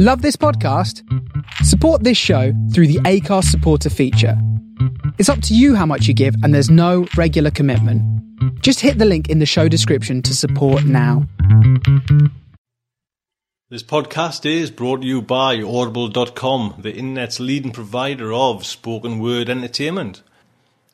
[0.00, 1.02] Love this podcast?
[1.64, 4.40] Support this show through the Acast supporter feature.
[5.18, 8.00] It's up to you how much you give, and there's no regular commitment.
[8.62, 11.26] Just hit the link in the show description to support now.
[13.70, 19.50] This podcast is brought to you by Audible.com, the internet's leading provider of spoken word
[19.50, 20.22] entertainment.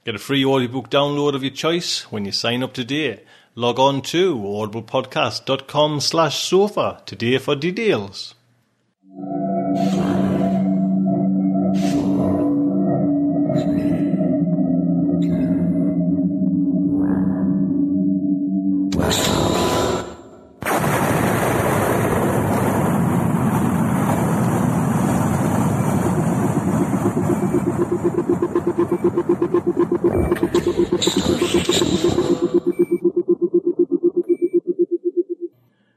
[0.07, 3.21] Get a free audiobook download of your choice when you sign up today.
[3.55, 8.35] Log on to audiblepodcast.com slash sofa today for details.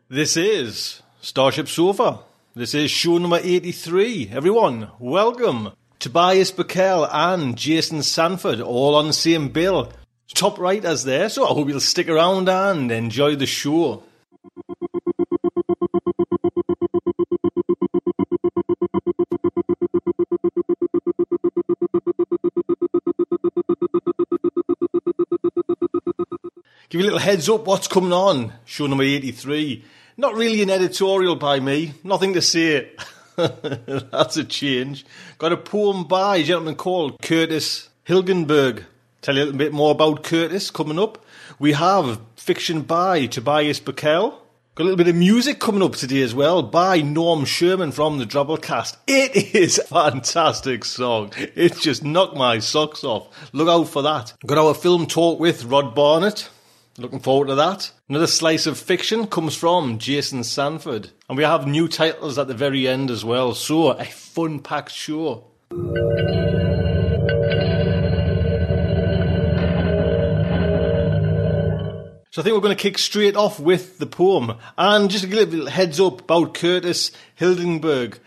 [0.10, 2.27] This is Starship Sofa.
[2.58, 4.32] This is show number 83.
[4.32, 5.74] Everyone, welcome.
[6.00, 9.94] Tobias Buckell and Jason Sanford, all on the same bill.
[10.34, 14.02] Top writers there, so I hope you'll stick around and enjoy the show.
[26.90, 28.52] Give you a little heads up what's coming on.
[28.66, 29.84] Show number 83.
[30.20, 31.94] Not really an editorial by me.
[32.04, 32.90] Nothing to say.
[33.36, 35.06] That's a change.
[35.38, 38.84] Got a poem by a gentleman called Curtis Hilgenberg.
[39.22, 41.24] Tell you a little bit more about Curtis coming up.
[41.60, 44.42] We have fiction by Tobias Buckell.
[44.74, 48.18] Got a little bit of music coming up today as well by Norm Sherman from
[48.18, 48.98] the Drabblecast.
[49.06, 51.32] It is a fantastic song.
[51.38, 53.28] It just knocked my socks off.
[53.54, 54.34] Look out for that.
[54.48, 56.50] Got our film talk with Rod Barnett.
[57.00, 57.92] Looking forward to that.
[58.10, 61.12] Another slice of fiction comes from Jason Sanford.
[61.30, 63.54] And we have new titles at the very end as well.
[63.54, 65.46] So, a fun packed show.
[72.32, 74.58] So I think we're going to kick straight off with the poem.
[74.76, 78.18] And just to give a little heads up about Curtis Hilgenberg.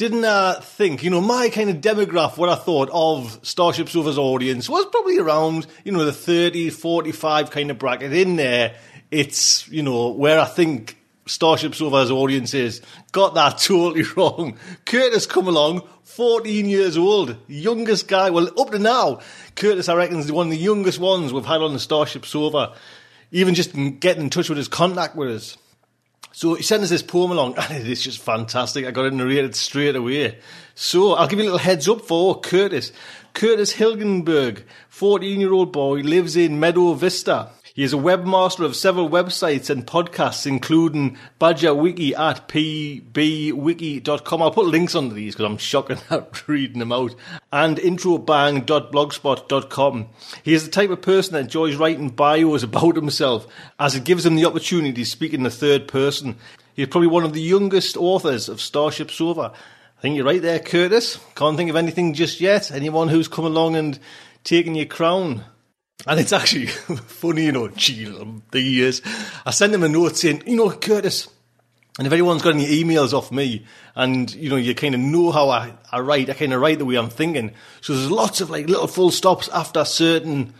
[0.00, 4.16] Didn't uh, think, you know, my kind of demograph, what I thought of Starship Sofa's
[4.16, 8.76] audience was probably around, you know, the 30, 45 kind of bracket in there.
[9.10, 10.96] It's, you know, where I think
[11.26, 12.80] Starship Sofa's audience is.
[13.12, 14.56] Got that totally wrong.
[14.86, 19.20] Curtis come along, 14 years old, youngest guy, well, up to now,
[19.54, 22.72] Curtis, I reckon, is one of the youngest ones we've had on the Starship Sofa
[23.32, 25.58] even just getting in touch with his contact with us.
[26.32, 28.86] So he sent us this poem along, and it is just fantastic.
[28.86, 30.38] I got it narrated straight away.
[30.74, 32.92] So I'll give you a little heads up for Curtis.
[33.34, 37.50] Curtis Hilgenberg, 14 year old boy, lives in Meadow Vista.
[37.80, 44.42] He is a webmaster of several websites and podcasts, including Badger Wiki at pbwiki.com.
[44.42, 47.14] I'll put links under these because I'm shocking at reading them out.
[47.50, 50.08] And introbang.blogspot.com.
[50.42, 53.46] He is the type of person that enjoys writing bios about himself
[53.78, 56.36] as it gives him the opportunity to speak in the third person.
[56.74, 59.54] He is probably one of the youngest authors of Starship Sofa.
[59.96, 61.18] I think you're right there, Curtis.
[61.34, 62.70] Can't think of anything just yet.
[62.70, 63.98] Anyone who's come along and
[64.44, 65.46] taken your crown.
[66.06, 66.66] And it's actually
[67.06, 69.02] funny, you know, gee, um, the years.
[69.44, 71.28] I sent him a note saying, you know, Curtis,
[71.98, 75.30] and if anyone's got any emails off me and, you know, you kind of know
[75.32, 77.52] how I, I write, I kind of write the way I'm thinking.
[77.82, 80.54] So there's lots of like little full stops after certain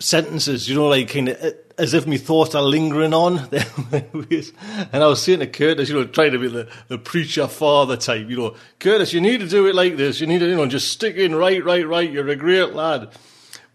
[0.00, 3.38] sentences, you know, like kind of uh, as if my thoughts are lingering on.
[3.92, 7.96] and I was saying to Curtis, you know, trying to be the, the preacher father
[7.96, 10.20] type, you know, Curtis, you need to do it like this.
[10.20, 12.10] You need to, you know, just stick in right, right, right.
[12.10, 13.10] You're a great lad.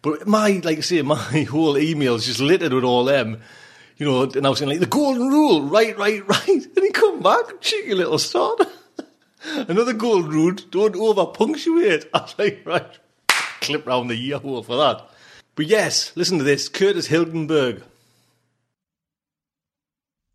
[0.05, 3.41] But my, like I say, my whole email is just littered with all them.
[3.97, 6.47] You know, and I was saying like the golden rule, right, right, right.
[6.47, 8.67] And he come back, cheeky little sod.
[9.43, 12.05] Another golden rule, don't over punctuate.
[12.13, 12.99] I was like, right,
[13.61, 15.09] clip round the ear hole for that.
[15.55, 17.81] But yes, listen to this, Curtis Hilgenberg.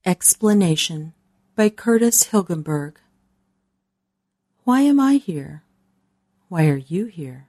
[0.05, 1.13] Explanation
[1.55, 2.95] by Curtis Hilgenberg.
[4.65, 5.63] Why am I here?
[6.49, 7.47] Why are you here?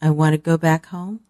[0.00, 1.20] I want to go back home.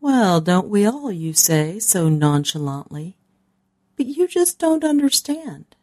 [0.00, 3.16] Well, don't we all, you say, so nonchalantly.
[3.96, 5.74] But you just don't understand.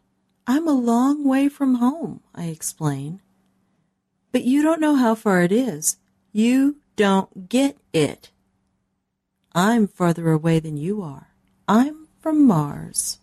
[0.47, 3.21] I'm a long way from home, I explain.
[4.31, 5.97] But you don't know how far it is.
[6.31, 8.29] You don't get it.
[9.53, 11.29] I'm farther away than you are.
[11.67, 13.19] I'm from Mars.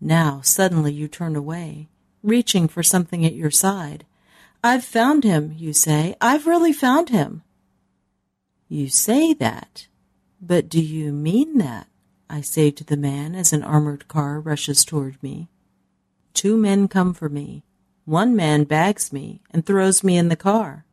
[0.00, 1.88] Now suddenly you turn away,
[2.22, 4.04] reaching for something at your side.
[4.62, 6.16] I've found him, you say.
[6.20, 7.42] I've really found him.
[8.68, 9.86] You say that,
[10.40, 11.88] but do you mean that?
[12.28, 15.48] I say to the man as an armored car rushes toward me.
[16.34, 17.64] Two men come for me.
[18.04, 20.84] One man bags me and throws me in the car.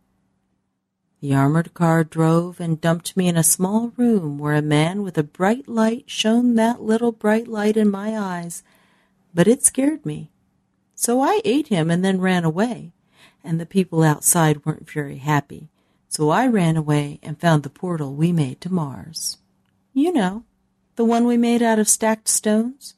[1.20, 5.18] The armored car drove and dumped me in a small room where a man with
[5.18, 8.64] a bright light shone that little bright light in my eyes,
[9.34, 10.32] but it scared me.
[10.96, 12.94] So I ate him and then ran away,
[13.48, 15.70] and the people outside weren't very happy.
[16.10, 19.38] So I ran away and found the portal we made to Mars.
[19.94, 20.44] You know,
[20.98, 22.96] the one we made out of stacked stones.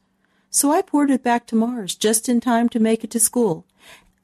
[0.49, 3.65] So I ported back to Mars just in time to make it to school,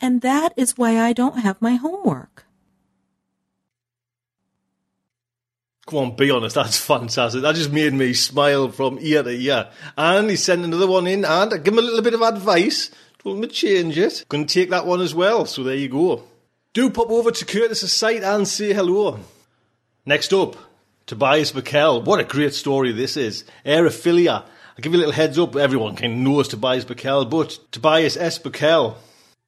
[0.02, 2.46] and that is why I don't have my homework.
[5.88, 7.44] Come on, be honest, that's fantastic.
[7.44, 9.70] That just made me smile from ear to ear.
[9.96, 12.90] And he sent another one in, and I give him a little bit of advice.
[13.26, 14.24] Him to change it.
[14.30, 16.24] Going to take that one as well, so there you go.
[16.74, 19.20] Do pop over to Curtis's site and say hello.
[20.06, 20.56] Next up,
[21.08, 22.04] Tobias Buckell.
[22.04, 23.44] What a great story this is.
[23.66, 24.44] Aerophilia.
[24.44, 25.56] I'll give you a little heads up.
[25.56, 28.38] Everyone kind of knows Tobias Buckell, but Tobias S.
[28.38, 28.98] Buckell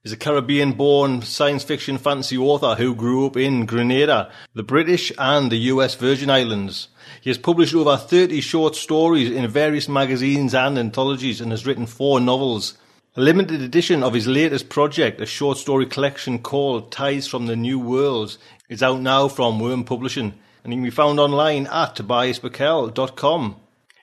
[0.04, 5.12] is a Caribbean born science fiction fantasy author who grew up in Grenada, the British
[5.20, 6.88] and the US Virgin Islands.
[7.22, 11.86] He has published over 30 short stories in various magazines and anthologies and has written
[11.86, 12.76] four novels.
[13.18, 17.56] A limited edition of his latest project, a short story collection called Tides from the
[17.56, 18.38] New Worlds,
[18.70, 23.56] is out now from Wyrm Publishing and can be found online at tobiasbuckell.com.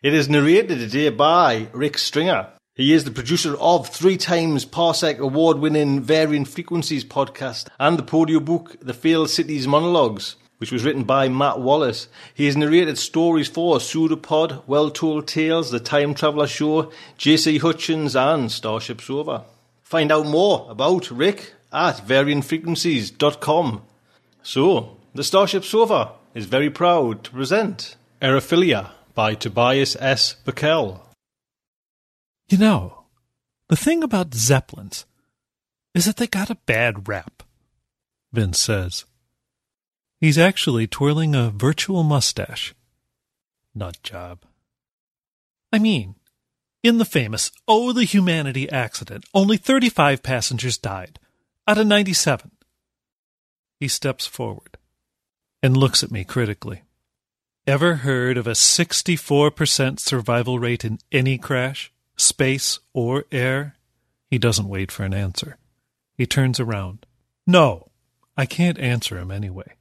[0.03, 2.49] It is narrated today by Rick Stringer.
[2.75, 8.03] He is the producer of three times Parsec award winning Varying Frequencies podcast and the
[8.03, 12.09] Podio book The Failed Cities Monologues, which was written by Matt Wallace.
[12.35, 18.17] He has narrated stories for Pseudopod, Well Told Tales, The Time Traveller Show, JC Hutchins,
[18.17, 19.45] and Starship Sofa.
[19.83, 23.83] Find out more about Rick at varyingfrequencies.com.
[24.43, 30.35] So, the Starship Sofa is very proud to present Aerophilia by Tobias S.
[30.45, 31.01] Buckell.
[32.49, 33.05] You know,
[33.69, 35.07] the thing about Zeppelins
[35.95, 37.43] is that they got a bad rap,
[38.33, 39.05] Vince says.
[40.25, 42.75] He's actually twirling a virtual mustache.
[43.75, 44.39] Nut job.
[45.71, 46.15] I mean,
[46.83, 51.19] in the famous Oh the Humanity accident, only 35 passengers died,
[51.69, 52.53] out of 97.
[53.79, 54.79] He steps forward
[55.63, 56.85] and looks at me critically.
[57.67, 61.93] Ever heard of a 64% survival rate in any crash?
[62.17, 63.77] space, or air?
[64.31, 65.59] He doesn't wait for an answer.
[66.17, 67.05] He turns around.
[67.47, 67.91] No,
[68.39, 69.75] I can't answer him anyway.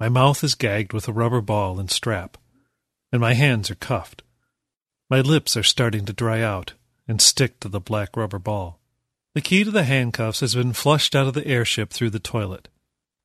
[0.00, 2.38] My mouth is gagged with a rubber ball and strap,
[3.12, 4.22] and my hands are cuffed.
[5.10, 6.72] My lips are starting to dry out
[7.06, 8.80] and stick to the black rubber ball.
[9.34, 12.68] The key to the handcuffs has been flushed out of the airship through the toilet.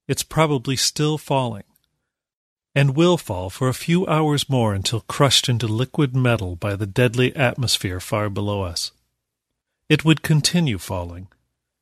[0.07, 1.63] It's probably still falling
[2.75, 6.85] and will fall for a few hours more until crushed into liquid metal by the
[6.85, 8.91] deadly atmosphere far below us.
[9.87, 11.29] It would continue falling,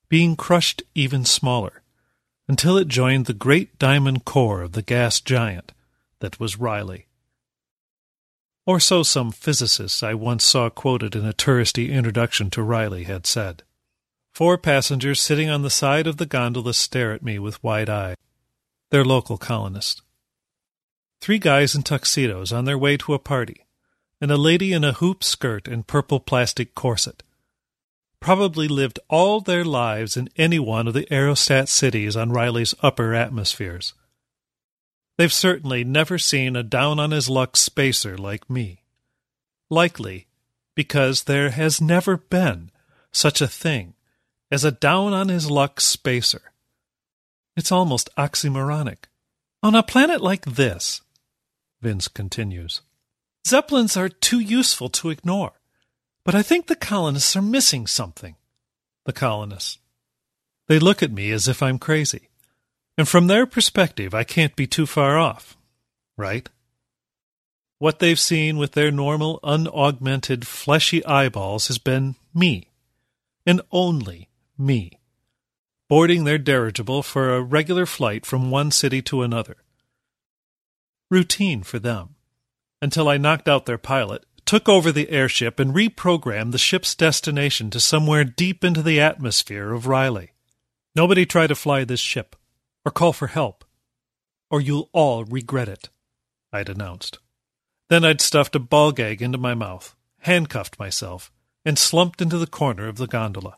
[0.07, 1.81] being crushed even smaller,
[2.47, 5.71] until it joined the great diamond core of the gas giant
[6.19, 7.07] that was Riley.
[8.65, 13.25] Or so some physicists I once saw quoted in a touristy introduction to Riley had
[13.25, 13.63] said.
[14.33, 18.15] Four passengers sitting on the side of the gondola stare at me with wide eyes.
[18.89, 20.01] They're local colonists.
[21.19, 23.65] Three guys in tuxedos on their way to a party,
[24.19, 27.21] and a lady in a hoop skirt and purple plastic corset.
[28.23, 33.13] Probably lived all their lives in any one of the aerostat cities on Riley's upper
[33.13, 33.93] atmospheres.
[35.17, 38.83] They've certainly never seen a down on his luck spacer like me.
[39.69, 40.27] Likely
[40.73, 42.71] because there has never been
[43.11, 43.93] such a thing
[44.49, 46.53] as a down on his luck spacer.
[47.57, 49.05] It's almost oxymoronic.
[49.61, 51.01] On a planet like this,
[51.81, 52.79] Vince continues.
[53.45, 55.59] Zeppelins are too useful to ignore,
[56.25, 58.35] but I think the colonists are missing something.
[59.05, 59.79] The colonists.
[60.67, 62.29] They look at me as if I'm crazy.
[62.97, 65.57] And from their perspective, I can't be too far off.
[66.17, 66.47] Right?
[67.79, 72.69] What they've seen with their normal, unaugmented, fleshy eyeballs has been me.
[73.45, 74.99] And only me.
[75.89, 79.57] Boarding their dirigible for a regular flight from one city to another
[81.13, 82.15] routine for them,
[82.81, 87.69] until I knocked out their pilot, took over the airship, and reprogrammed the ship's destination
[87.69, 90.31] to somewhere deep into the atmosphere of Riley.
[90.95, 92.35] Nobody try to fly this ship,
[92.85, 93.65] or call for help,
[94.49, 95.89] or you'll all regret it,
[96.51, 97.17] I'd announced.
[97.89, 101.31] Then I'd stuffed a ball gag into my mouth, handcuffed myself,
[101.65, 103.57] and slumped into the corner of the gondola.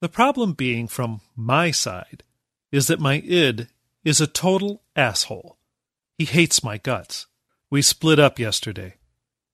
[0.00, 2.24] The problem being from my side
[2.70, 3.68] is that my id
[4.04, 5.58] is a total asshole.
[6.18, 7.26] He hates my guts.
[7.70, 8.96] We split up yesterday,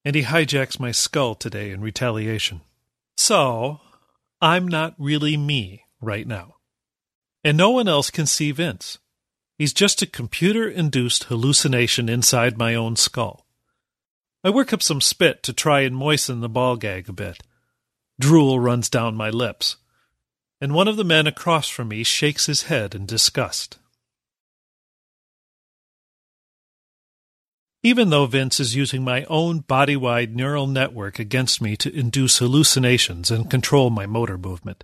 [0.08, 2.62] and he hijacks my skull today in retaliation.
[3.18, 3.82] So,
[4.40, 6.54] I'm not really me right now.
[7.44, 8.96] And no one else can see Vince.
[9.58, 13.44] He's just a computer induced hallucination inside my own skull.
[14.42, 17.42] I work up some spit to try and moisten the ball gag a bit.
[18.18, 19.76] Drool runs down my lips,
[20.58, 23.76] and one of the men across from me shakes his head in disgust.
[27.82, 32.38] Even though Vince is using my own body wide neural network against me to induce
[32.38, 34.82] hallucinations and control my motor movement,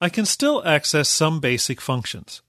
[0.00, 2.42] I can still access some basic functions.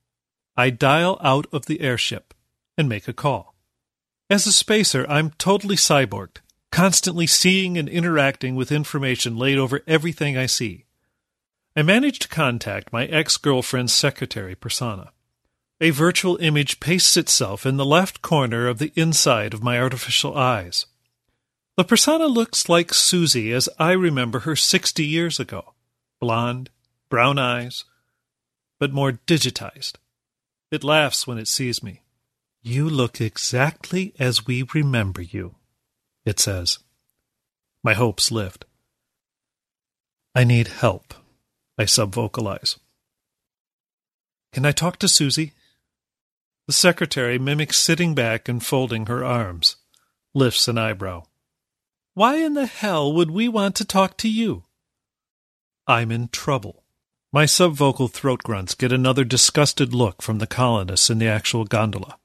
[0.58, 2.34] I dial out of the airship
[2.78, 3.56] and make a call.
[4.30, 6.38] As a spacer, I'm totally cyborged,
[6.72, 10.86] constantly seeing and interacting with information laid over everything I see.
[11.76, 15.14] I manage to contact my ex girlfriend's secretary persona.
[15.82, 20.38] A virtual image pastes itself in the left corner of the inside of my artificial
[20.38, 20.86] eyes.
[21.78, 25.74] The persona looks like Susie as I remember her 60 years ago
[26.20, 26.70] blonde,
[27.08, 27.86] brown eyes,
[28.78, 29.94] but more digitized.
[30.70, 32.02] It laughs when it sees me.
[32.62, 35.56] You look exactly as we remember you,
[36.26, 36.80] it says.
[37.82, 38.66] My hopes lift.
[40.36, 41.14] I need help,
[41.78, 42.78] I subvocalize.
[44.52, 45.54] Can I talk to Susie?
[46.70, 49.78] The secretary mimics sitting back and folding her arms,
[50.36, 51.24] lifts an eyebrow.
[52.14, 54.66] Why in the hell would we want to talk to you?
[55.88, 56.84] I'm in trouble.
[57.34, 62.20] My subvocal throat grunts get another disgusted look from the colonists in the actual gondola.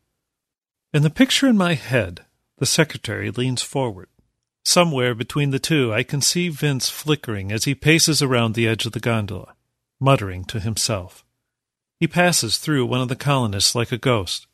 [0.92, 2.26] In the picture in my head,
[2.58, 4.10] the secretary leans forward.
[4.62, 8.84] Somewhere between the two, I can see Vince flickering as he paces around the edge
[8.84, 9.54] of the gondola,
[9.98, 11.24] muttering to himself.
[12.04, 14.46] He passes through one of the colonists like a ghost.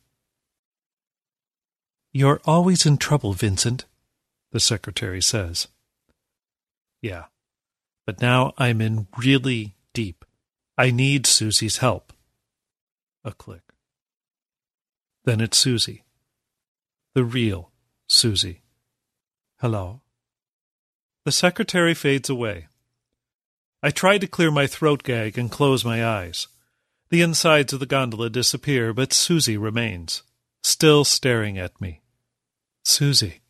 [2.13, 3.83] You're always in trouble, Vincent,
[4.53, 5.67] the secretary says.
[7.01, 7.25] Yeah,
[8.05, 10.23] but now I'm in really deep.
[10.77, 12.13] I need Susie's help.
[13.25, 13.73] A click.
[15.25, 16.05] Then it's Susie.
[17.15, 17.69] The real
[18.07, 18.61] Susie.
[19.59, 19.99] Hello.
[21.25, 22.67] The secretary fades away.
[23.83, 26.47] I try to clear my throat gag and close my eyes.
[27.11, 30.23] The insides of the gondola disappear, but Susie remains,
[30.63, 31.99] still staring at me.
[32.85, 33.41] Susie,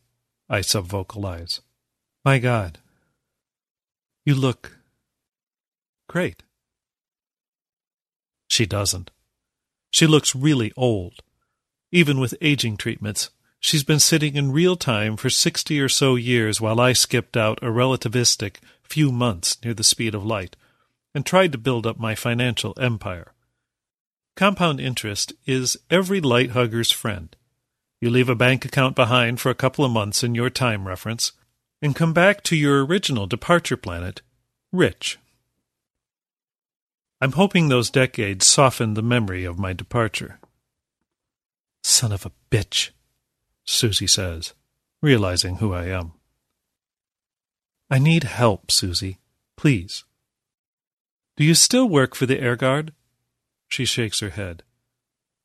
[0.48, 1.60] I subvocalize.
[2.24, 2.80] My God.
[4.26, 4.78] You look
[6.08, 6.42] great.
[8.48, 9.12] She doesn't.
[9.92, 11.22] She looks really old.
[11.92, 16.60] Even with aging treatments, she's been sitting in real time for sixty or so years
[16.60, 20.56] while I skipped out a relativistic few months near the speed of light
[21.14, 23.32] and tried to build up my financial empire.
[24.34, 27.34] Compound interest is every light hugger's friend.
[28.00, 31.32] You leave a bank account behind for a couple of months in your time reference
[31.80, 34.22] and come back to your original departure planet
[34.72, 35.18] rich.
[37.20, 40.40] I'm hoping those decades softened the memory of my departure.
[41.84, 42.90] Son of a bitch,
[43.64, 44.54] Susie says,
[45.00, 46.12] realizing who I am.
[47.90, 49.18] I need help, Susie.
[49.56, 50.04] Please.
[51.36, 52.92] Do you still work for the Air Guard?
[53.72, 54.64] She shakes her head.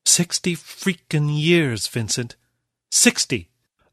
[0.06, 2.36] Sixty freaking years, Vincent.
[2.92, 3.52] Sixty!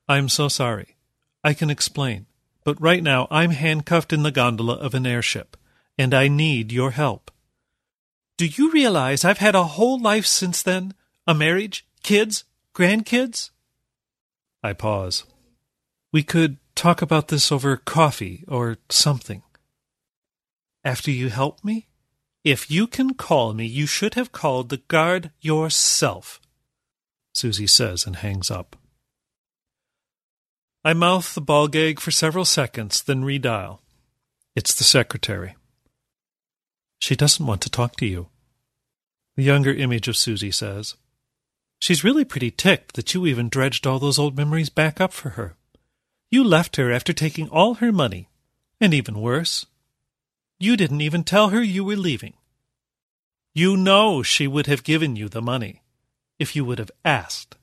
[0.09, 0.97] I'm so sorry.
[1.45, 2.27] I can explain.
[2.65, 5.57] But right now I'm handcuffed in the gondola of an airship,
[5.97, 7.31] and I need your help.
[8.37, 10.95] Do you realize I've had a whole life since then?
[11.29, 12.43] A marriage, kids,
[12.75, 13.51] grandkids?
[14.65, 15.23] I pause.
[16.11, 19.45] We could talk about this over coffee or something.
[20.83, 21.87] After you help me?
[22.45, 26.43] If you can call me, you should have called the guard yourself,
[27.33, 28.77] Susie says and hangs up.
[30.85, 33.79] I mouth the ball gag for several seconds, then redial.
[34.55, 35.57] It's the secretary.
[36.99, 38.29] She doesn't want to talk to you.
[39.37, 40.97] The younger image of Susie says.
[41.79, 45.31] She's really pretty ticked that you even dredged all those old memories back up for
[45.31, 45.57] her.
[46.31, 48.29] You left her after taking all her money,
[48.81, 49.65] and even worse,
[50.59, 52.35] you didn't even tell her you were leaving.
[53.55, 55.83] You know she would have given you the money
[56.39, 57.57] if you would have asked.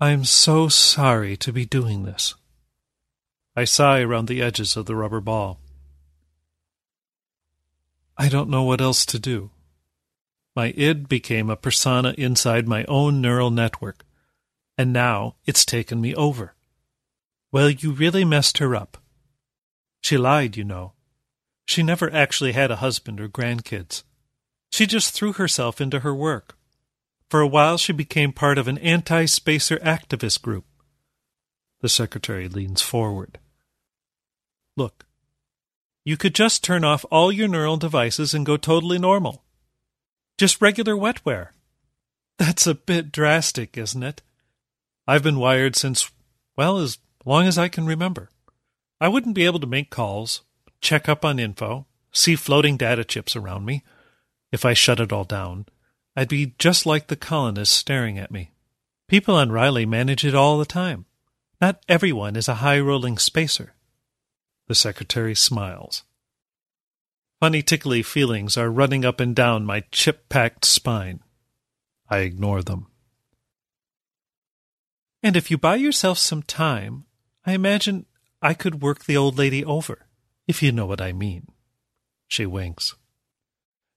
[0.00, 2.34] I'm so sorry to be doing this.
[3.54, 5.58] I sigh around the edges of the rubber ball.
[8.16, 9.50] I don't know what else to do.
[10.54, 14.04] My id became a persona inside my own neural network,
[14.76, 16.54] and now it's taken me over.
[17.50, 18.98] Well, you really messed her up.
[20.00, 20.92] She lied, you know.
[21.66, 24.02] She never actually had a husband or grandkids.
[24.70, 26.56] She just threw herself into her work.
[27.30, 30.64] For a while, she became part of an anti spacer activist group.
[31.80, 33.38] The secretary leans forward.
[34.76, 35.06] Look,
[36.04, 39.44] you could just turn off all your neural devices and go totally normal.
[40.38, 41.48] Just regular wetware.
[42.38, 44.22] That's a bit drastic, isn't it?
[45.06, 46.10] I've been wired since,
[46.56, 48.30] well, as long as I can remember.
[49.00, 50.42] I wouldn't be able to make calls,
[50.82, 53.82] check up on info, see floating data chips around me.
[54.50, 55.66] If I shut it all down,
[56.14, 58.50] I'd be just like the colonists staring at me.
[59.08, 61.06] People on Riley manage it all the time.
[61.60, 63.74] Not everyone is a high rolling spacer.
[64.68, 66.02] The secretary smiles.
[67.40, 71.20] Funny tickly feelings are running up and down my chip packed spine.
[72.08, 72.88] I ignore them.
[75.22, 77.04] And if you buy yourself some time,
[77.46, 78.06] I imagine
[78.40, 80.06] I could work the old lady over,
[80.52, 81.46] if you know what I mean.
[82.28, 82.94] She winks.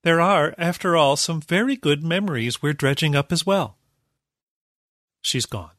[0.03, 3.75] There are, after all, some very good memories we're dredging up as well.
[5.21, 5.75] She's gone.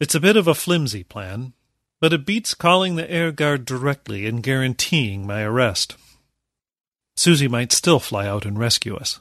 [0.00, 1.52] It's a bit of a flimsy plan,
[2.00, 5.96] but it beats calling the air guard directly and guaranteeing my arrest.
[7.16, 9.20] Susie might still fly out and rescue us.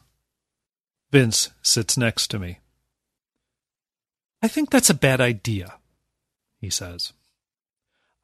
[1.12, 2.58] Vince sits next to me.
[4.42, 5.76] I think that's a bad idea,
[6.60, 7.14] he says.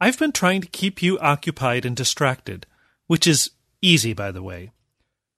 [0.01, 2.65] I've been trying to keep you occupied and distracted,
[3.08, 3.51] which is
[3.82, 4.72] easy, by the way.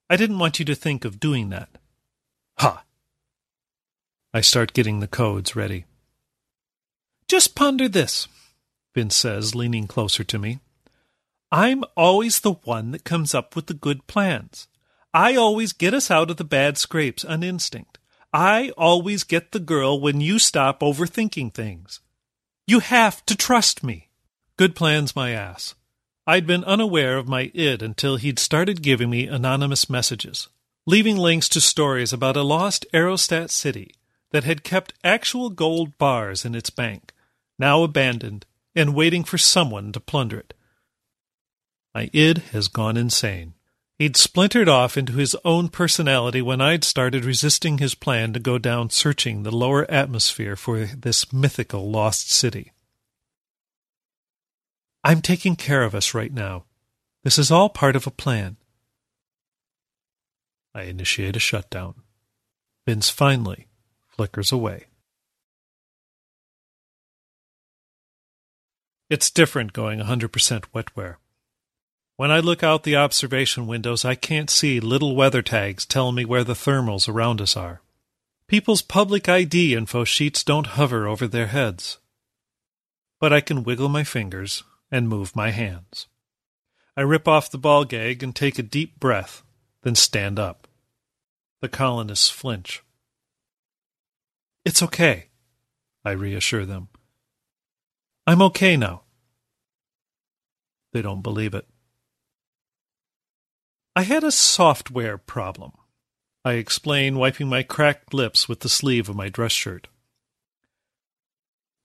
[0.09, 1.69] I didn't want you to think of doing that.
[2.59, 2.83] Ha!
[4.33, 5.85] I start getting the codes ready.
[7.27, 8.27] Just ponder this,
[8.93, 10.59] Vince says, leaning closer to me.
[11.51, 14.67] I'm always the one that comes up with the good plans.
[15.13, 17.97] I always get us out of the bad scrapes on instinct.
[18.31, 21.99] I always get the girl when you stop overthinking things.
[22.67, 24.10] You have to trust me.
[24.57, 25.75] Good plans, my ass.
[26.27, 30.49] I'd been unaware of my id until he'd started giving me anonymous messages,
[30.85, 33.95] leaving links to stories about a lost aerostat city
[34.31, 37.11] that had kept actual gold bars in its bank,
[37.57, 40.53] now abandoned and waiting for someone to plunder it.
[41.93, 43.53] My id has gone insane.
[43.99, 48.57] He'd splintered off into his own personality when I'd started resisting his plan to go
[48.57, 52.71] down searching the lower atmosphere for this mythical lost city.
[55.03, 56.65] I'm taking care of us right now.
[57.23, 58.57] This is all part of a plan.
[60.75, 61.95] I initiate a shutdown.
[62.85, 63.67] Vince finally
[64.09, 64.85] flickers away.
[69.09, 70.29] It's different going 100%
[70.73, 71.15] wetware.
[72.15, 76.25] When I look out the observation windows, I can't see little weather tags telling me
[76.25, 77.81] where the thermals around us are.
[78.47, 81.97] People's public ID info sheets don't hover over their heads.
[83.19, 86.07] But I can wiggle my fingers and move my hands.
[86.97, 89.43] I rip off the ball gag and take a deep breath,
[89.83, 90.67] then stand up.
[91.61, 92.83] The colonists flinch.
[94.65, 95.29] It's okay,
[96.03, 96.89] I reassure them.
[98.27, 99.03] I'm okay now.
[100.93, 101.65] They don't believe it.
[103.95, 105.71] I had a software problem.
[106.43, 109.87] I explain, wiping my cracked lips with the sleeve of my dress shirt.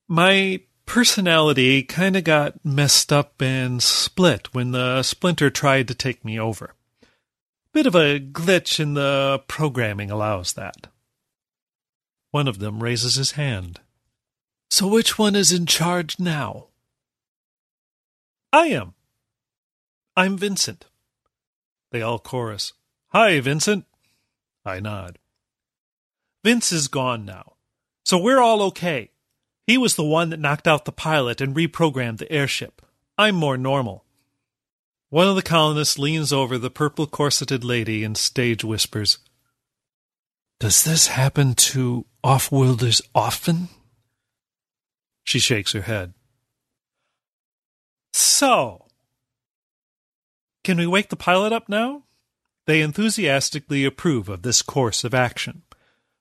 [0.07, 6.25] My personality kind of got messed up and split when the splinter tried to take
[6.25, 6.73] me over.
[7.73, 10.87] Bit of a glitch in the programming allows that.
[12.31, 13.81] One of them raises his hand.
[14.71, 16.67] So which one is in charge now?
[18.51, 18.95] I am.
[20.15, 20.85] I'm Vincent.
[21.91, 22.73] They all chorus.
[23.09, 23.85] Hi, Vincent.
[24.65, 25.19] I nod.
[26.43, 27.53] Vince is gone now,
[28.03, 29.11] so we're all okay.
[29.67, 32.81] He was the one that knocked out the pilot and reprogrammed the airship.
[33.17, 34.05] I'm more normal.
[35.09, 39.17] One of the colonists leans over the purple corseted lady and stage whispers,
[40.59, 43.67] Does this happen to off-worlders often?
[45.25, 46.13] She shakes her head.
[48.13, 48.87] So,
[50.63, 52.03] can we wake the pilot up now?
[52.65, 55.63] They enthusiastically approve of this course of action.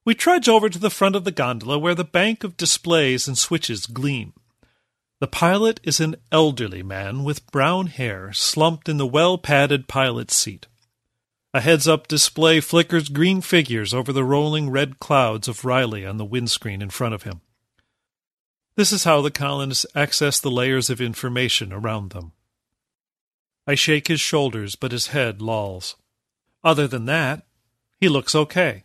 [0.07, 3.37] We trudge over to the front of the gondola where the bank of displays and
[3.37, 4.35] switches gleam.
[5.19, 10.37] The pilot is an elderly man with brown hair slumped in the well padded pilot's
[10.37, 10.69] seat.
[11.53, 16.19] A heads up display flickers green figures over the rolling red clouds of Riley on
[16.19, 17.41] the windscreen in front of him.
[18.77, 22.31] This is how the colonists access the layers of information around them.
[23.67, 25.97] I shake his shoulders, but his head lolls.
[26.63, 27.45] Other than that,
[27.99, 28.85] he looks okay.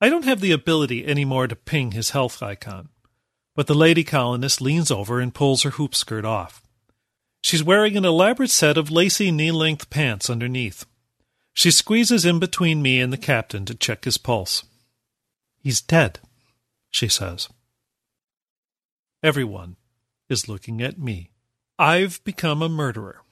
[0.00, 2.88] I don't have the ability anymore to ping his health icon,
[3.54, 6.62] but the lady colonist leans over and pulls her hoop skirt off.
[7.42, 10.84] She's wearing an elaborate set of lacy knee length pants underneath.
[11.52, 14.64] She squeezes in between me and the captain to check his pulse.
[15.62, 16.18] He's dead,
[16.90, 17.48] she says.
[19.22, 19.76] Everyone
[20.28, 21.30] is looking at me.
[21.78, 23.22] I've become a murderer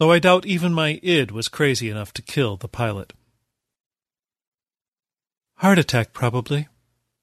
[0.00, 3.12] though I doubt even my id was crazy enough to kill the pilot.
[5.60, 6.68] Heart attack, probably,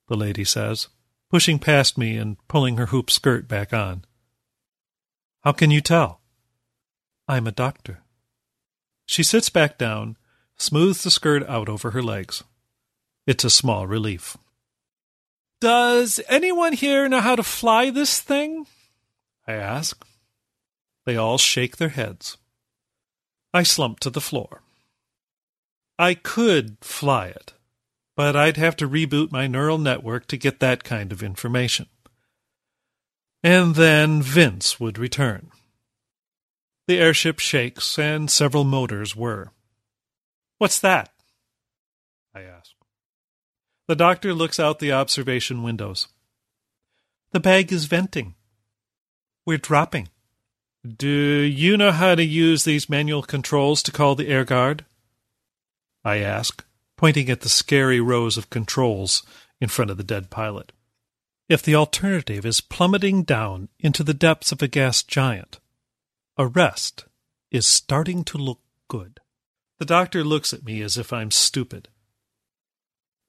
[0.10, 0.90] the lady says,
[1.32, 4.06] pushing past me and pulling her hoop skirt back on.
[5.42, 6.22] How can you tell?
[7.28, 8.04] I'm a doctor.
[9.08, 10.18] She sits back down,
[10.56, 12.44] smooths the skirt out over her legs.
[13.26, 14.38] It's a small relief.
[15.60, 18.68] Does anyone here know how to fly this thing?
[19.48, 20.06] I ask.
[21.08, 22.38] They all shake their heads.
[23.52, 24.62] I slump to the floor.
[25.98, 27.54] I could fly it,
[28.18, 31.86] but I'd have to reboot my neural network to get that kind of information.
[33.44, 35.52] And then Vince would return.
[36.88, 39.52] The airship shakes, and several motors whir.
[40.58, 41.12] What's that?
[42.34, 42.72] I ask.
[43.88, 46.08] The doctor looks out the observation windows.
[47.34, 48.34] The bag is venting.
[49.46, 50.10] We're dropping.
[50.86, 54.86] Do you know how to use these manual controls to call the air guard?
[56.04, 56.66] I ask,
[56.98, 59.24] pointing at the scary rows of controls
[59.62, 60.74] in front of the dead pilot.
[61.48, 65.60] If the alternative is plummeting down into the depths of a gas giant,
[66.38, 67.06] arrest
[67.52, 69.20] is starting to look good.
[69.80, 71.88] The doctor looks at me as if I'm stupid.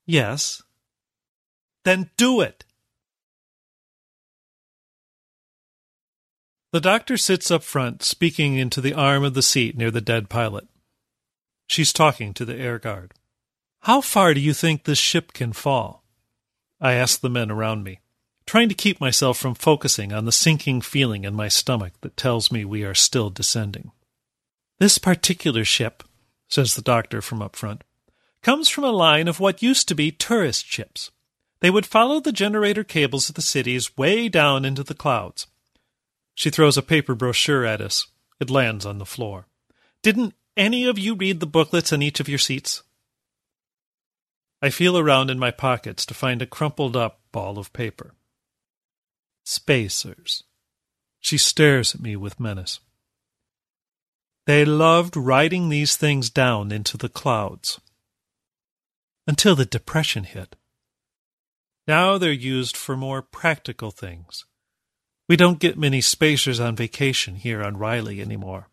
[0.07, 0.63] Yes.
[1.85, 2.65] Then do it.
[6.73, 10.29] The doctor sits up front, speaking into the arm of the seat near the dead
[10.29, 10.69] pilot.
[11.67, 13.15] She's talking to the air guard.
[13.81, 16.05] How far do you think this ship can fall?
[16.81, 18.01] I ask the men around me,
[18.47, 22.53] trying to keep myself from focusing on the sinking feeling in my stomach that tells
[22.53, 23.93] me we are still descending.
[24.79, 26.03] This particular ship,
[26.49, 27.83] says the doctor from up front,
[28.43, 31.11] comes from a line of what used to be tourist ships.
[31.61, 35.47] They would follow the generator cables of the cities way down into the clouds
[36.39, 38.07] she throws a paper brochure at us.
[38.39, 39.49] It lands on the floor.
[40.05, 42.85] Didn't any of you read the booklets on each of your seats?
[44.61, 48.15] I feel around in my pockets to find a crumpled up ball of paper.
[49.45, 50.43] Spacers.
[51.21, 52.81] She stares at me with menace.
[54.47, 57.81] They loved writing these things down into the clouds.
[59.27, 60.57] Until the Depression hit.
[61.87, 64.45] Now they're used for more practical things
[65.29, 68.69] we don't get many spacers on vacation here on Riley anymore.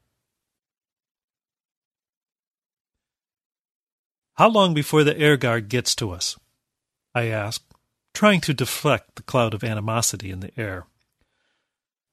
[4.35, 6.37] How long before the air guard gets to us?
[7.13, 7.63] I ask,
[8.13, 10.85] trying to deflect the cloud of animosity in the air.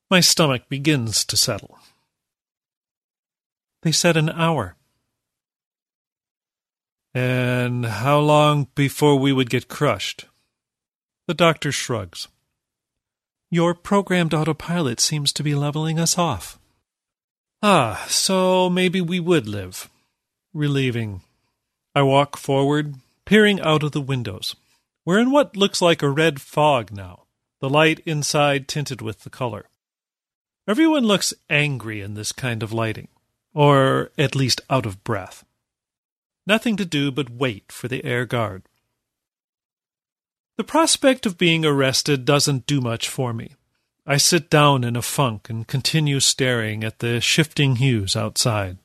[0.09, 1.79] My stomach begins to settle.
[3.83, 4.77] They said an hour.
[7.13, 10.27] And how long before we would get crushed?
[11.27, 12.29] The doctor shrugs.
[13.51, 16.59] Your programmed autopilot seems to be leveling us off.
[17.63, 19.91] Ah, so maybe we would live.
[20.55, 21.23] Relieving.
[21.95, 22.95] I walk forward,
[23.27, 24.57] peering out of the windows.
[25.05, 27.25] We're in what looks like a red fog now,
[27.61, 29.69] the light inside tinted with the color.
[30.67, 33.09] Everyone looks angry in this kind of lighting,
[33.53, 35.45] or at least out of breath.
[36.47, 38.63] Nothing to do but wait for the air guard.
[40.57, 43.53] The prospect of being arrested doesn't do much for me.
[44.07, 48.79] I sit down in a funk and continue staring at the shifting hues outside.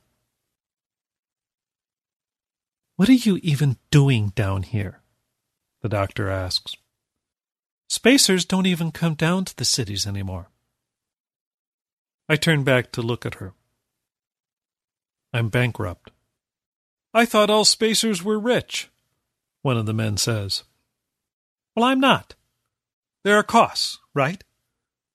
[2.97, 5.01] What are you even doing down here?
[5.81, 6.75] The doctor asks.
[7.87, 10.49] Spacers don't even come down to the cities anymore.
[12.27, 13.53] I turn back to look at her.
[15.31, 16.09] I'm bankrupt.
[17.13, 18.89] I thought all spacers were rich,
[19.61, 20.63] one of the men says.
[21.75, 22.33] Well, I'm not.
[23.23, 24.43] There are costs, right?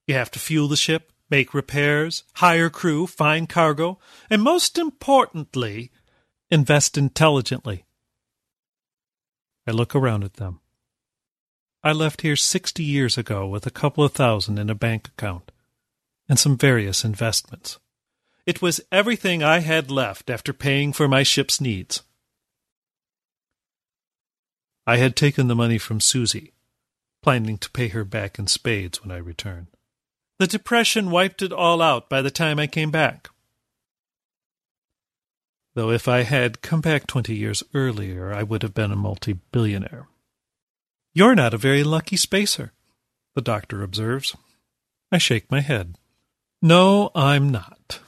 [0.06, 3.98] You have to fuel the ship, make repairs, hire crew, find cargo,
[4.30, 5.90] and most importantly,
[6.52, 7.86] invest intelligently.
[9.66, 10.60] I look around at them.
[11.82, 15.50] I left here sixty years ago with a couple of thousand in a bank account
[16.28, 17.78] and some various investments.
[18.44, 22.02] It was everything I had left after paying for my ship's needs.
[24.86, 26.52] I had taken the money from Susie,
[27.22, 29.68] planning to pay her back in spades when I returned.
[30.38, 33.30] The Depression wiped it all out by the time I came back.
[35.74, 39.34] Though if I had come back twenty years earlier, I would have been a multi
[39.52, 40.06] billionaire.
[41.14, 42.72] You're not a very lucky spacer,
[43.34, 44.36] the doctor observes.
[45.10, 45.96] I shake my head.
[46.60, 48.00] No, I'm not.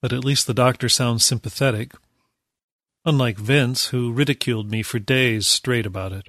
[0.00, 1.92] But at least the doctor sounds sympathetic
[3.04, 6.28] unlike Vince, who ridiculed me for days straight about it.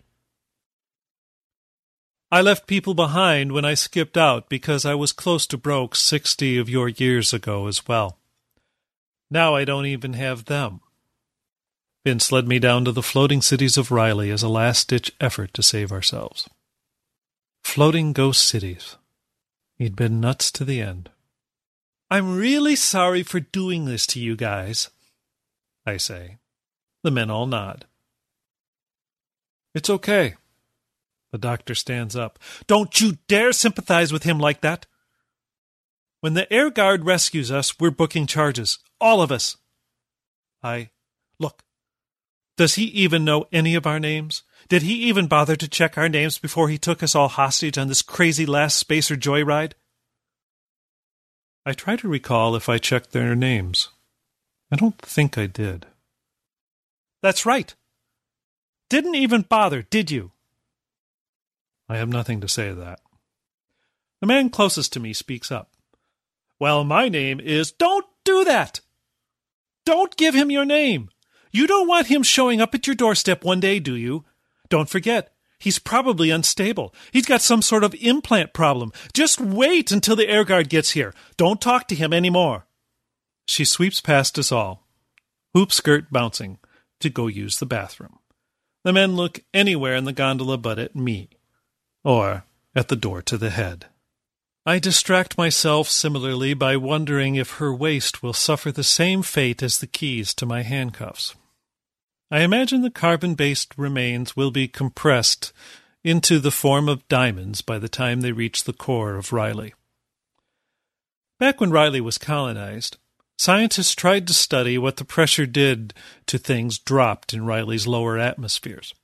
[2.32, 6.58] I left people behind when I skipped out because I was close to broke sixty
[6.58, 8.18] of your years ago as well.
[9.30, 10.82] Now I don't even have them.
[12.06, 15.54] Vince led me down to the floating cities of Riley as a last ditch effort
[15.56, 16.48] to save ourselves.
[17.64, 18.98] Floating ghost cities.
[19.78, 21.10] He'd been nuts to the end.
[22.10, 24.92] I'm really sorry for doing this to you guys,
[25.86, 26.38] I say.
[27.04, 27.86] The men all nod.
[29.74, 30.36] It's okay.
[31.32, 32.40] The doctor stands up.
[32.68, 34.86] Don't you dare sympathize with him like that.
[36.26, 38.80] When the air guard rescues us, we're booking charges.
[39.00, 39.58] All of us.
[40.64, 40.90] I.
[41.38, 41.62] Look,
[42.58, 44.42] does he even know any of our names?
[44.68, 47.90] Did he even bother to check our names before he took us all hostage on
[47.90, 49.74] this crazy last spacer joyride?
[51.64, 53.90] I try to recall if I checked their names.
[54.72, 55.86] I don't think I did.
[57.22, 57.76] That's right.
[58.90, 60.32] Didn't even bother, did you?
[61.88, 63.00] I have nothing to say to that.
[64.22, 65.70] The man closest to me speaks up.
[66.60, 67.72] Well, my name is.
[67.72, 68.82] Don't do that!
[69.86, 71.10] Don't give him your name!
[71.52, 74.26] You don't want him showing up at your doorstep one day, do you?
[74.68, 76.94] Don't forget, he's probably unstable.
[77.13, 78.91] He's got some sort of implant problem.
[79.13, 81.13] Just wait until the air guard gets here.
[81.38, 82.68] Don't talk to him any more.
[83.46, 84.88] She sweeps past us all,
[85.54, 86.58] hoop skirt bouncing,
[87.00, 88.20] to go use the bathroom.
[88.84, 91.30] The men look anywhere in the gondola but at me,
[92.04, 93.86] or at the door to the head.
[94.67, 99.78] I distract myself similarly by wondering if her waist will suffer the same fate as
[99.78, 101.36] the keys to my handcuffs.
[102.32, 105.54] I imagine the carbon based remains will be compressed
[106.04, 109.75] into the form of diamonds by the time they reach the core of Riley.
[111.38, 112.97] Back when Riley was colonized,
[113.38, 115.93] scientists tried to study what the pressure did
[116.25, 118.95] to things dropped in Riley's lower atmospheres.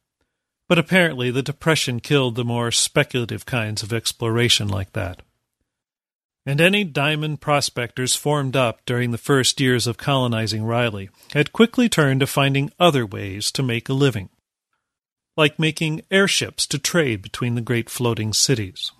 [0.67, 5.21] But apparently, the Depression killed the more speculative kinds of exploration like that
[6.45, 11.87] and any diamond prospectors formed up during the first years of colonizing Riley had quickly
[11.87, 14.29] turned to finding other ways to make a living,
[15.37, 18.91] like making airships to trade between the great floating cities.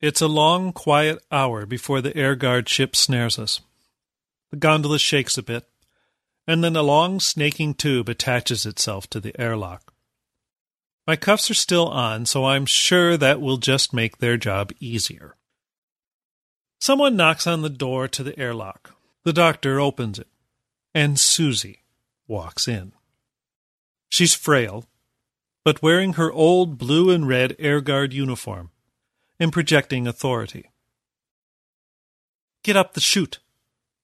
[0.00, 3.60] It's a long, quiet hour before the air guard ship snares us.
[4.50, 5.68] The gondola shakes a bit,
[6.46, 9.89] and then a long snaking tube attaches itself to the airlock.
[11.10, 15.34] My cuffs are still on, so I'm sure that will just make their job easier.
[16.78, 18.94] Someone knocks on the door to the airlock.
[19.24, 20.28] The doctor opens it,
[20.94, 21.82] and Susie
[22.28, 22.92] walks in.
[24.08, 24.84] She's frail,
[25.64, 28.70] but wearing her old blue and red Air Guard uniform
[29.40, 30.70] and projecting authority.
[32.62, 33.40] Get up the chute,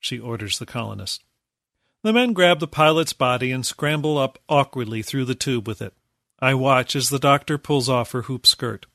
[0.01, 1.23] she orders the colonist.
[2.03, 5.95] The men grab the pilot's body and scramble up awkwardly through the tube with it.
[6.39, 8.87] I watch as the doctor pulls off her hoop skirt.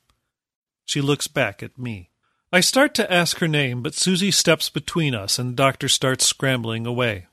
[0.86, 2.10] She looks back at me.
[2.54, 6.26] I start to ask her name, but Susie steps between us and the doctor starts
[6.26, 7.28] scrambling away.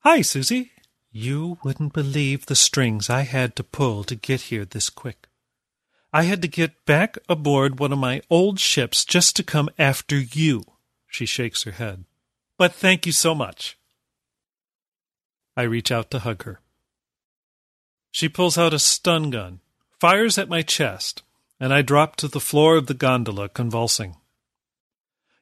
[0.00, 0.72] Hi, Susie.
[1.10, 5.28] You wouldn't believe the strings I had to pull to get here this quick.
[6.12, 10.18] I had to get back aboard one of my old ships just to come after
[10.18, 10.64] you.
[11.06, 12.04] She shakes her head.
[12.56, 13.78] But thank you so much.
[15.56, 16.60] I reach out to hug her.
[18.10, 19.60] She pulls out a stun gun,
[20.00, 21.22] fires at my chest,
[21.60, 24.16] and I drop to the floor of the gondola, convulsing.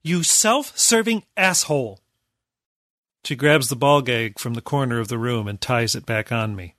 [0.03, 2.01] You self serving asshole!
[3.25, 6.31] She grabs the ball gag from the corner of the room and ties it back
[6.31, 6.77] on me.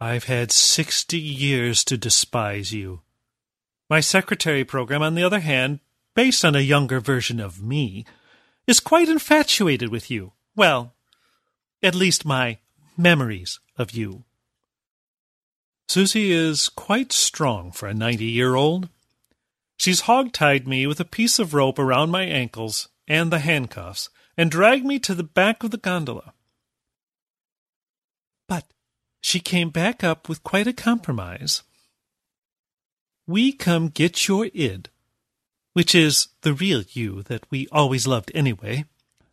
[0.00, 3.00] I've had sixty years to despise you.
[3.90, 5.80] My secretary program, on the other hand,
[6.14, 8.04] based on a younger version of me,
[8.66, 10.32] is quite infatuated with you.
[10.54, 10.94] Well,
[11.82, 12.58] at least my
[12.96, 14.24] memories of you.
[15.88, 18.88] Susie is quite strong for a ninety year old.
[19.76, 24.50] She's hog-tied me with a piece of rope around my ankles and the handcuffs and
[24.50, 26.34] dragged me to the back of the gondola.
[28.48, 28.64] But
[29.20, 31.62] she came back up with quite a compromise.
[33.26, 34.90] We come get your id,
[35.74, 38.84] which is the real you that we always loved anyway.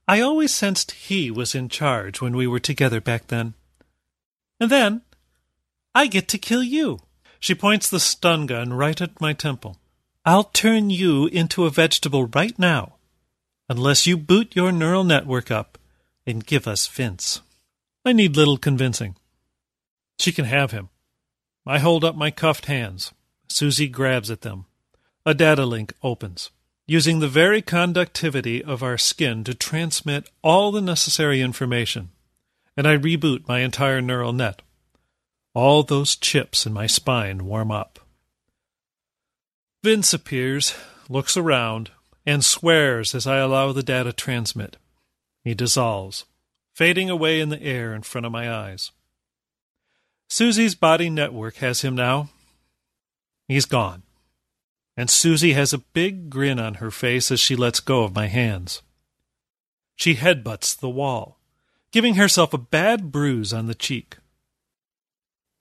[0.08, 3.56] I always sensed he was in charge when we were together back then.
[4.60, 5.02] And then
[5.96, 7.00] I get to kill you.
[7.40, 9.78] She points the stun gun right at my temple.
[10.24, 12.96] I'll turn you into a vegetable right now,
[13.70, 15.78] unless you boot your neural network up
[16.26, 17.42] and give us Vince.
[18.04, 19.16] I need little convincing.
[20.20, 20.90] She can have him.
[21.66, 23.12] I hold up my cuffed hands.
[23.50, 24.66] Susie grabs at them.
[25.26, 26.52] A data link opens.
[26.88, 32.10] Using the very conductivity of our skin to transmit all the necessary information,
[32.78, 34.62] and I reboot my entire neural net.
[35.54, 38.00] All those chips in my spine warm up.
[39.84, 40.76] Vince appears,
[41.10, 41.92] looks around,
[42.26, 44.78] and swears as I allow the data transmit.
[45.44, 46.26] He dissolves,
[46.74, 48.92] fading away in the air in front of my eyes.
[50.28, 52.30] Susie's body network has him now.
[53.48, 54.04] He's gone.
[54.98, 58.28] And Susie has a big grin on her face as she lets go of my
[58.28, 58.82] hands.
[59.96, 61.40] She headbutts the wall,
[61.92, 64.18] giving herself a bad bruise on the cheek.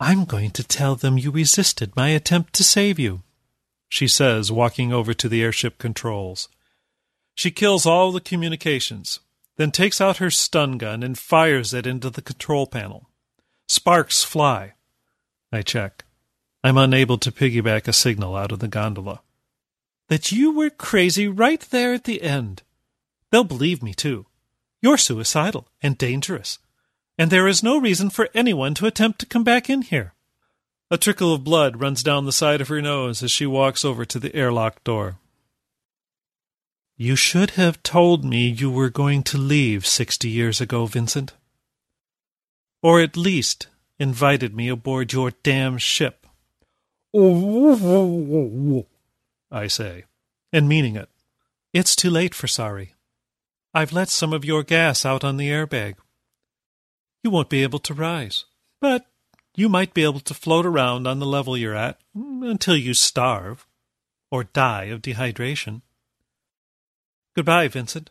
[0.01, 3.23] I'm going to tell them you resisted my attempt to save you,
[3.88, 6.49] she says, walking over to the airship controls.
[7.35, 9.20] She kills all the communications,
[9.57, 13.09] then takes out her stun gun and fires it into the control panel.
[13.68, 14.75] Sparks fly.
[15.53, 16.05] I check.
[16.64, 19.20] I'm unable to piggyback a signal out of the gondola.
[20.09, 22.62] That you were crazy right there at the end.
[23.31, 24.24] They'll believe me, too.
[24.81, 26.59] You're suicidal and dangerous,
[27.18, 30.14] and there is no reason for anyone to attempt to come back in here.
[30.90, 34.07] A trickle of blood runs down the side of her nose as she walks over
[34.07, 35.18] to the airlock door.
[36.96, 41.35] You should have told me you were going to leave sixty years ago, Vincent.
[42.83, 43.66] Or at least
[43.98, 46.23] invited me aboard your damn ship.
[49.50, 50.05] I say,
[50.53, 51.09] and meaning it.
[51.72, 52.94] It's too late for sorry.
[53.72, 55.94] I've let some of your gas out on the airbag.
[57.22, 58.46] You won't be able to rise,
[58.81, 59.07] but
[59.55, 63.66] you might be able to float around on the level you're at until you starve
[64.31, 65.83] or die of dehydration.
[67.37, 68.11] Goodbye, Vincent.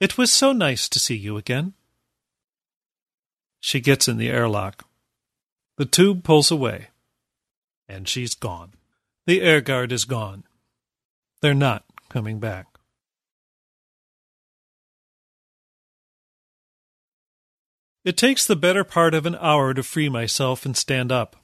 [0.00, 1.74] It was so nice to see you again.
[3.60, 4.86] She gets in the airlock.
[5.76, 6.88] The tube pulls away,
[7.92, 8.72] and she's gone.
[9.26, 10.44] The air guard is gone.
[11.40, 12.66] They're not coming back.
[18.04, 21.36] It takes the better part of an hour to free myself and stand up.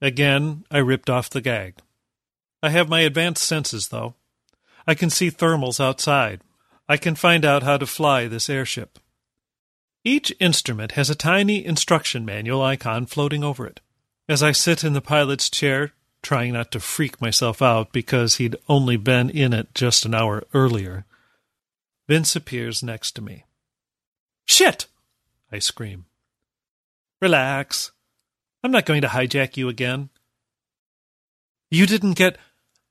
[0.00, 1.76] Again, I ripped off the gag.
[2.62, 4.14] I have my advanced senses, though.
[4.86, 6.40] I can see thermals outside.
[6.88, 8.98] I can find out how to fly this airship.
[10.04, 13.80] Each instrument has a tiny instruction manual icon floating over it.
[14.30, 15.90] As I sit in the pilot's chair,
[16.22, 20.44] trying not to freak myself out because he'd only been in it just an hour
[20.54, 21.04] earlier,
[22.06, 23.42] Vince appears next to me.
[24.44, 24.86] Shit!
[25.50, 26.04] I scream.
[27.20, 27.90] Relax.
[28.62, 30.10] I'm not going to hijack you again.
[31.68, 32.38] You didn't get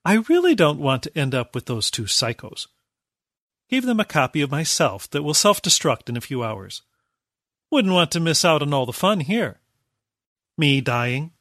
[0.04, 2.68] I really don't want to end up with those two psychos.
[3.70, 6.82] Gave them a copy of myself that will self destruct in a few hours.
[7.72, 9.59] Wouldn't want to miss out on all the fun here.
[10.60, 11.32] Me dying?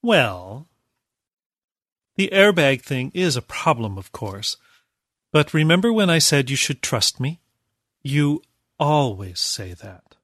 [0.00, 0.68] Well,
[2.14, 4.56] the airbag thing is a problem, of course.
[5.32, 7.40] But remember when I said you should trust me?
[8.00, 8.40] You
[8.78, 10.14] always say that.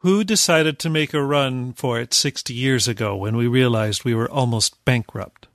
[0.00, 4.14] Who decided to make a run for it 60 years ago when we realized we
[4.14, 5.48] were almost bankrupt?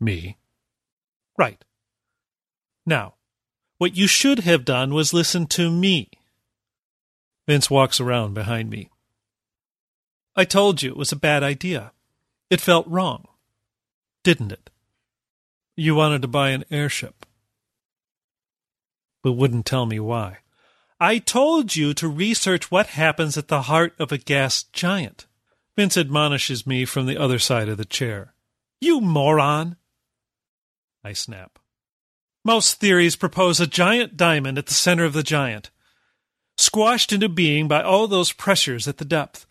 [0.00, 0.38] Me.
[1.36, 1.62] Right.
[2.86, 3.16] Now,
[3.76, 6.08] what you should have done was listen to me.
[7.46, 8.88] Vince walks around behind me.
[10.36, 11.92] I told you it was a bad idea.
[12.50, 13.26] It felt wrong.
[14.22, 14.70] Didn't it?
[15.76, 17.26] You wanted to buy an airship,
[19.22, 20.38] but wouldn't tell me why.
[20.98, 25.26] I told you to research what happens at the heart of a gas giant.
[25.76, 28.34] Vince admonishes me from the other side of the chair.
[28.80, 29.76] You moron!
[31.04, 31.58] I snap.
[32.44, 35.70] Most theories propose a giant diamond at the center of the giant,
[36.56, 39.46] squashed into being by all those pressures at the depth.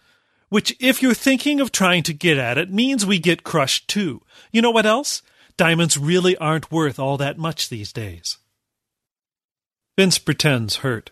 [0.50, 4.22] Which, if you're thinking of trying to get at it, means we get crushed too.
[4.52, 5.22] You know what else?
[5.58, 8.38] Diamonds really aren't worth all that much these days.
[9.98, 11.12] Vince pretends hurt.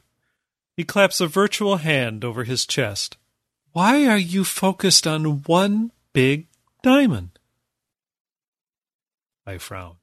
[0.75, 3.17] He claps a virtual hand over his chest.
[3.71, 6.47] Why are you focused on one big
[6.81, 7.39] diamond?
[9.45, 9.95] I frown.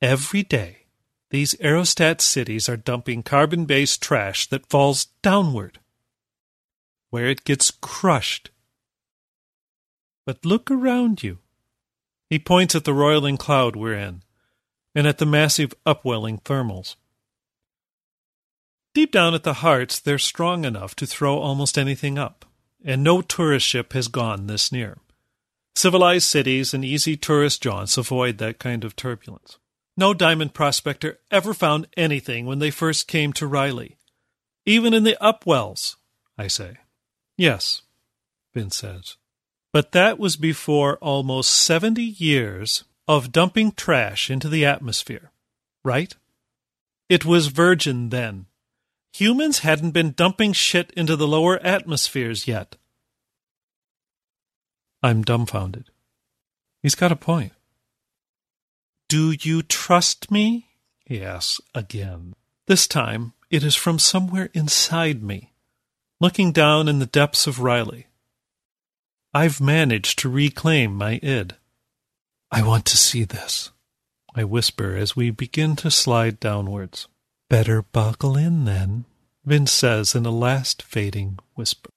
[0.00, 0.86] Every day,
[1.30, 5.80] these aerostat cities are dumping carbon based trash that falls downward,
[7.16, 8.50] where it gets crushed.
[10.26, 11.38] But look around you.
[12.28, 14.22] He points at the roiling cloud we're in,
[14.94, 16.96] and at the massive upwelling thermals.
[18.92, 22.44] Deep down at the hearts, they're strong enough to throw almost anything up,
[22.84, 24.98] and no tourist ship has gone this near.
[25.74, 29.56] Civilized cities and easy tourist jaunts avoid that kind of turbulence.
[29.96, 33.96] No diamond prospector ever found anything when they first came to Riley.
[34.66, 35.96] Even in the upwells,
[36.36, 36.76] I say.
[37.36, 37.82] Yes,
[38.54, 39.16] Ben says.
[39.72, 45.30] But that was before almost 70 years of dumping trash into the atmosphere,
[45.84, 46.14] right?
[47.08, 48.46] It was virgin then.
[49.12, 52.76] Humans hadn't been dumping shit into the lower atmospheres yet.
[55.02, 55.90] I'm dumbfounded.
[56.82, 57.52] He's got a point.
[59.08, 60.66] Do you trust me?
[61.04, 62.34] he asks again.
[62.66, 65.52] This time it is from somewhere inside me,
[66.20, 68.06] looking down in the depths of Riley.
[69.34, 71.54] I've managed to reclaim my id.
[72.50, 73.70] I want to see this,
[74.34, 77.08] I whisper as we begin to slide downwards.
[77.50, 79.04] Better buckle in then,
[79.44, 81.90] Vince says in a last fading whisper.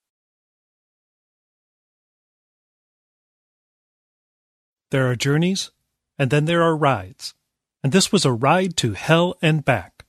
[4.92, 5.72] There are journeys,
[6.18, 7.34] and then there are rides.
[7.84, 10.04] And this was a ride to hell and back,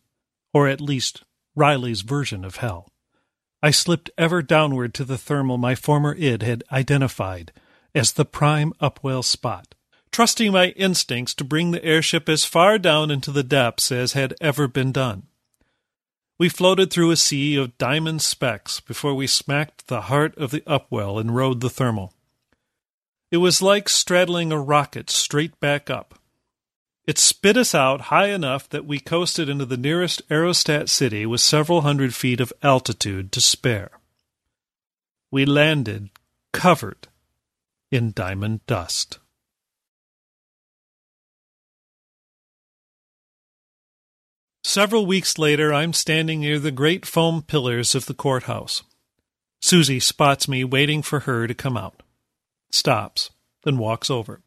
[0.52, 1.22] or at least
[1.54, 2.89] Riley's version of hell.
[3.62, 7.52] I slipped ever downward to the thermal my former id had identified
[7.94, 9.74] as the prime upwell spot,
[10.10, 14.34] trusting my instincts to bring the airship as far down into the depths as had
[14.40, 15.24] ever been done.
[16.38, 20.62] We floated through a sea of diamond specks before we smacked the heart of the
[20.62, 22.14] upwell and rode the thermal.
[23.30, 26.19] It was like straddling a rocket straight back up.
[27.10, 31.40] It spit us out high enough that we coasted into the nearest aerostat city with
[31.40, 33.90] several hundred feet of altitude to spare.
[35.28, 36.10] We landed
[36.52, 37.08] covered
[37.90, 39.18] in diamond dust.
[44.62, 48.84] Several weeks later, I'm standing near the great foam pillars of the courthouse.
[49.60, 52.04] Susie spots me waiting for her to come out,
[52.70, 53.30] stops,
[53.64, 54.42] then walks over.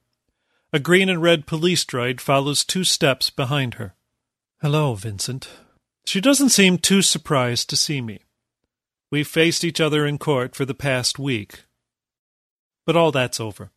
[0.76, 3.93] A green and red police droid follows two steps behind her.
[4.59, 5.47] Hello, Vincent.
[6.03, 8.21] She doesn't seem too surprised to see me.
[9.11, 11.65] We've faced each other in court for the past week.
[12.88, 13.69] But all that's over.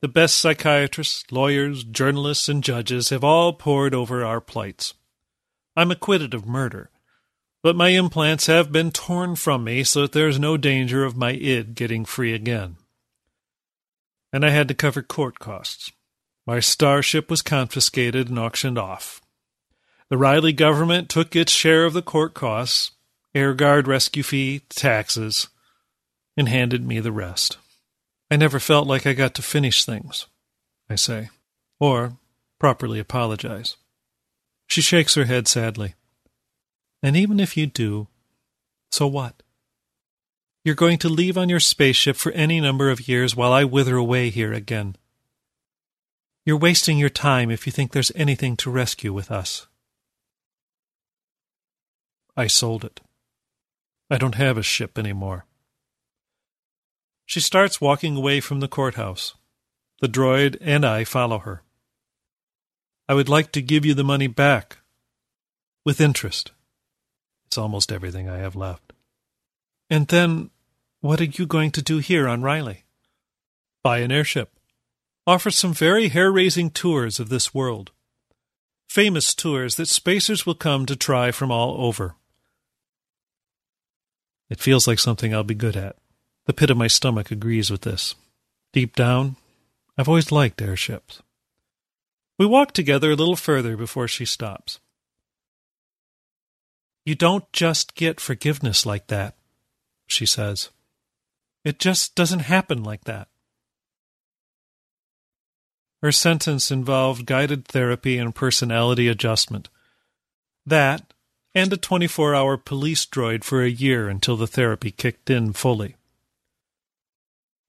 [0.00, 4.94] The best psychiatrists, lawyers, journalists, and judges have all pored over our plights.
[5.76, 6.88] I'm acquitted of murder,
[7.62, 11.32] but my implants have been torn from me so that there's no danger of my
[11.32, 12.76] id getting free again.
[14.32, 15.92] And I had to cover court costs.
[16.46, 19.20] My starship was confiscated and auctioned off.
[20.08, 22.90] The Riley government took its share of the court costs,
[23.34, 25.48] air guard rescue fee, taxes,
[26.36, 27.58] and handed me the rest.
[28.30, 30.26] I never felt like I got to finish things,
[30.90, 31.30] I say,
[31.78, 32.16] or
[32.58, 33.76] properly apologize.
[34.66, 35.94] She shakes her head sadly.
[37.02, 38.08] And even if you do,
[38.90, 39.42] so what?
[40.64, 43.96] You're going to leave on your spaceship for any number of years while I wither
[43.96, 44.96] away here again.
[46.44, 49.68] You're wasting your time if you think there's anything to rescue with us.
[52.36, 53.00] I sold it.
[54.10, 55.46] I don't have a ship anymore.
[57.26, 59.34] She starts walking away from the courthouse.
[60.00, 61.62] The droid and I follow her.
[63.08, 64.78] I would like to give you the money back.
[65.84, 66.50] With interest.
[67.46, 68.92] It's almost everything I have left.
[69.88, 70.50] And then,
[71.00, 72.84] what are you going to do here on Riley?
[73.82, 74.50] Buy an airship.
[75.26, 77.92] Offer some very hair raising tours of this world.
[78.88, 82.16] Famous tours that spacers will come to try from all over.
[84.50, 85.96] It feels like something I'll be good at.
[86.46, 88.16] The pit of my stomach agrees with this.
[88.72, 89.36] Deep down,
[89.96, 91.22] I've always liked airships.
[92.38, 94.80] We walk together a little further before she stops.
[97.04, 99.36] You don't just get forgiveness like that,
[100.06, 100.70] she says.
[101.64, 103.28] It just doesn't happen like that.
[106.02, 109.68] Her sentence involved guided therapy and personality adjustment.
[110.66, 111.12] That,
[111.54, 115.96] and a 24 hour police droid for a year until the therapy kicked in fully.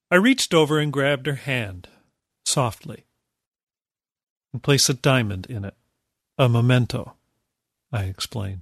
[0.10, 1.88] I reached over and grabbed her hand,
[2.46, 3.06] softly
[4.54, 5.74] and placed a diamond in it.
[6.38, 7.16] A memento,
[7.92, 8.62] I explain.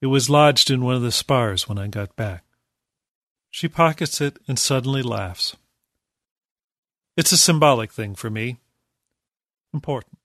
[0.00, 2.44] It was lodged in one of the spars when I got back.
[3.50, 5.56] She pockets it and suddenly laughs.
[7.18, 8.60] It's a symbolic thing for me.
[9.74, 10.18] Important.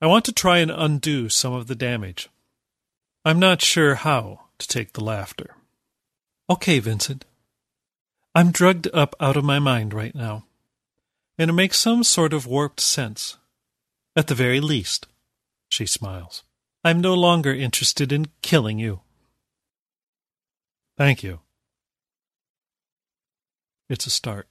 [0.00, 2.28] I want to try and undo some of the damage.
[3.24, 5.56] I'm not sure how to take the laughter.
[6.48, 7.24] Okay, Vincent.
[8.32, 10.44] I'm drugged up out of my mind right now
[11.36, 13.36] and it makes some sort of warped sense.
[14.14, 15.08] At the very least,
[15.68, 16.44] she smiles.
[16.84, 19.00] I'm no longer interested in killing you.
[20.96, 21.40] Thank you.
[23.88, 24.46] It's a start.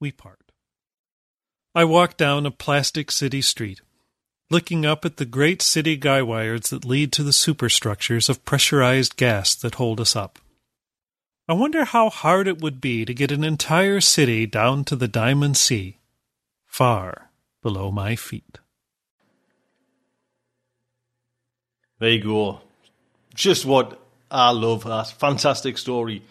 [0.00, 0.52] We part.
[1.74, 3.80] I walk down a plastic city street,
[4.50, 9.16] looking up at the great city guy wires that lead to the superstructures of pressurized
[9.16, 10.38] gas that hold us up.
[11.48, 15.08] I wonder how hard it would be to get an entire city down to the
[15.08, 15.98] Diamond Sea.
[16.66, 17.30] far
[17.62, 18.58] below my feet.
[21.98, 22.60] There you go.
[23.34, 23.98] Just what
[24.30, 24.84] I love.
[24.84, 26.22] That fantastic story.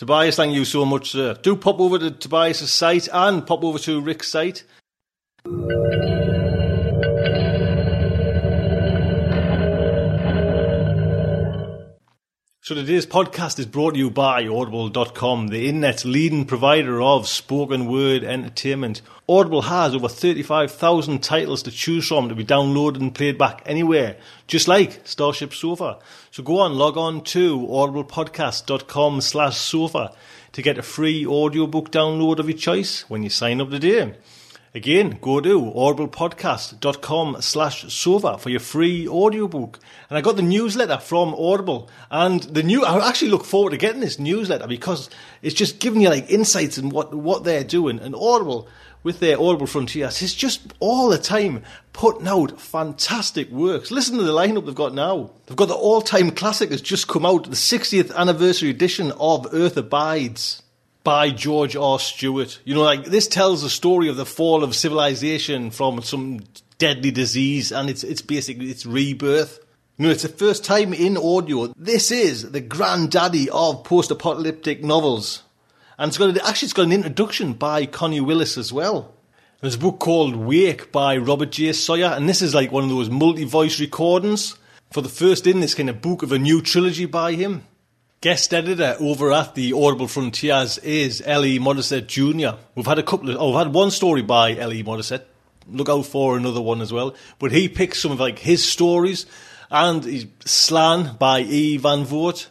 [0.00, 1.34] Tobias, thank you so much, sir.
[1.34, 4.64] Do pop over to Tobias' site and pop over to Rick's site.
[12.70, 17.90] So today's podcast is brought to you by Audible.com, the internet's leading provider of spoken
[17.90, 19.02] word entertainment.
[19.28, 24.18] Audible has over 35,000 titles to choose from to be downloaded and played back anywhere,
[24.46, 25.98] just like Starship Sofa.
[26.30, 30.14] So go on, log on to audiblepodcast.com slash sofa
[30.52, 34.14] to get a free audiobook download of your choice when you sign up today.
[34.72, 39.80] Again, go to audiblepodcast.com slash sofa for your free audiobook.
[40.08, 41.90] And I got the newsletter from Audible.
[42.08, 45.10] And the new, I actually look forward to getting this newsletter because
[45.42, 47.98] it's just giving you like insights in what, what they're doing.
[47.98, 48.68] And Audible,
[49.02, 53.90] with their Audible Frontiers, is just all the time putting out fantastic works.
[53.90, 55.32] Listen to the lineup they've got now.
[55.46, 59.76] They've got the all-time classic that's just come out, the 60th anniversary edition of Earth
[59.76, 60.62] Abides
[61.04, 61.98] by George R.
[61.98, 62.58] Stewart.
[62.64, 66.40] You know, like this tells the story of the fall of civilization from some
[66.78, 69.60] deadly disease, and it's it's basically its rebirth.
[69.98, 71.72] You know, it's the first time in audio.
[71.76, 75.42] This is the granddaddy of post-apocalyptic novels,
[75.98, 79.14] and it's got a, actually it's got an introduction by Connie Willis as well.
[79.60, 81.74] There's a book called Wake by Robert J.
[81.74, 84.56] Sawyer, and this is like one of those multi-voice recordings
[84.90, 87.66] for the first in this kind of book of a new trilogy by him.
[88.22, 91.58] Guest editor over at the Audible Frontiers is L.E.
[91.58, 92.60] Modesitt Jr.
[92.74, 94.84] We've had a couple of, oh, we've had one story by L.E.
[94.84, 95.22] Modesitt.
[95.66, 97.14] Look out for another one as well.
[97.38, 99.24] But he picks some of like his stories
[99.70, 101.78] and Slan by E.
[101.78, 102.50] Van Vogt.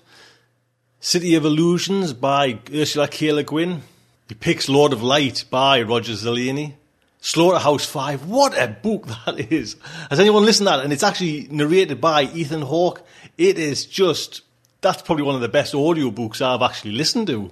[1.01, 3.31] City of Illusions by Ursula K.
[3.31, 3.83] Le Guin.
[4.27, 6.73] He picks Lord of Light by Roger Zelazny.
[7.21, 8.25] Slaughterhouse 5.
[8.25, 9.75] What a book that is.
[10.09, 10.83] Has anyone listened to that?
[10.83, 13.03] And it's actually narrated by Ethan Hawke.
[13.37, 14.41] It is just
[14.81, 17.51] that's probably one of the best audiobooks I've actually listened to.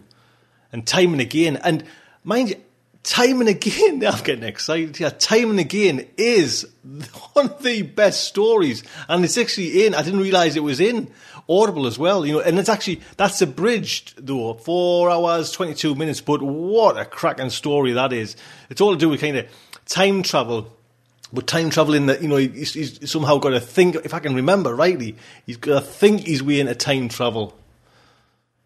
[0.71, 1.83] And time and again, and
[2.23, 2.55] mind you,
[3.03, 5.11] time and again, I'm getting excited here.
[5.11, 6.67] Time and again is
[7.33, 9.95] one of the best stories, and it's actually in.
[9.95, 11.11] I didn't realize it was in
[11.49, 12.25] Audible as well.
[12.25, 16.21] You know, and it's actually that's abridged though, four hours twenty two minutes.
[16.21, 18.35] But what a cracking story that is!
[18.69, 19.47] It's all to do with kind of
[19.85, 20.76] time travel
[21.31, 24.35] but time traveling that you know he's, he's, somehow got to think if I can
[24.35, 25.15] remember rightly
[25.45, 27.57] he's got to think his way into time travel.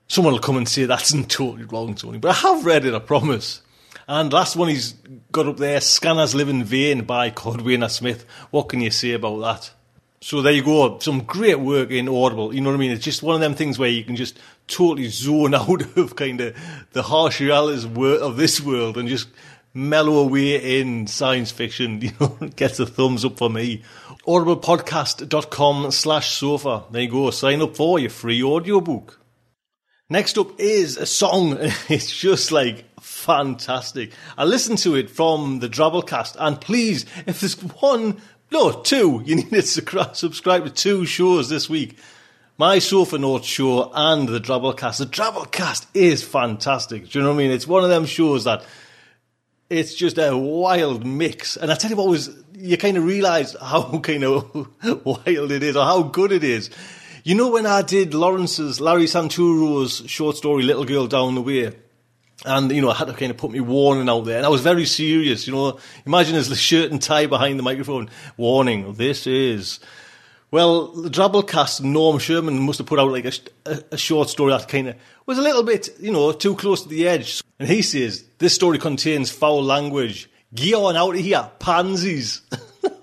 [0.08, 3.00] Someone will come and say that's totally wrong Tony but I have read it I
[3.00, 3.62] promise.
[4.08, 4.94] And last one he's
[5.32, 9.40] got up there Scanners Live in Vain by Cordwainer Smith what can you say about
[9.40, 9.72] that?
[10.24, 12.92] So there you go some great work in Audible you know what I mean?
[12.92, 14.38] It's just one of them things where you can just
[14.68, 16.56] totally zone out of kind of
[16.92, 19.28] the harsh realities of this world and just
[19.74, 23.84] mellow away in science fiction, you know, gets a thumbs up for me.
[24.28, 26.84] audiblepodcast.com slash sofa.
[26.92, 27.32] There you go.
[27.32, 29.20] Sign up for your free audiobook.
[30.10, 31.58] Next up is a song.
[31.90, 34.12] It's just like fantastic.
[34.38, 39.36] I listened to it from the Drabblecast, and please, if there's one, no, two, you
[39.36, 41.98] need to subscribe to two shows this week.
[42.58, 45.00] My Sofa Notes show and the Drabblecast.
[45.00, 47.10] The Drabblecast is fantastic.
[47.10, 47.52] Do you know what I mean?
[47.52, 48.64] It's one of them shows that
[49.72, 51.56] it's just a wild mix.
[51.56, 54.68] And I tell you what was, you kind of realize how kind of
[55.06, 56.70] wild it is or how good it is.
[57.24, 61.74] You know, when I did Lawrence's, Larry Santoro's short story, Little Girl Down the Way,
[62.44, 64.38] and, you know, I had to kind of put me warning out there.
[64.38, 65.80] And I was very serious, you know.
[66.08, 68.10] Imagine there's the shirt and tie behind the microphone.
[68.36, 69.80] Warning, this is.
[70.52, 74.68] Well, the Drabblecast, Norm Sherman must have put out like a, a, short story that
[74.68, 77.42] kind of was a little bit, you know, too close to the edge.
[77.58, 80.30] And he says, this story contains foul language.
[80.54, 82.42] Get on out of here, pansies.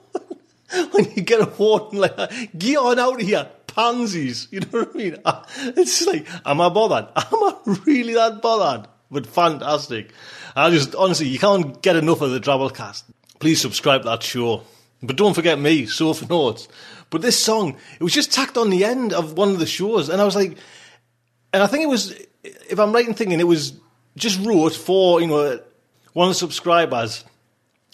[0.91, 4.49] when you get a warning like that, get on out of here, pansies.
[4.51, 5.17] You know what I mean?
[5.79, 7.09] It's like, am I bothered?
[7.17, 7.55] Am I
[7.87, 8.89] really that bothered?
[9.11, 10.13] But fantastic.
[10.55, 13.05] I just, honestly, you can't get enough of the Drabblecast.
[13.39, 14.65] Please subscribe to that show.
[15.03, 16.69] But don't forget me, Sofa Notes.
[17.11, 20.09] But this song, it was just tacked on the end of one of the shows,
[20.09, 20.59] and I was like,
[21.53, 23.75] and I think it was, if I'm right in thinking, it was
[24.17, 25.61] just wrote for, you know,
[26.13, 27.25] one of the subscribers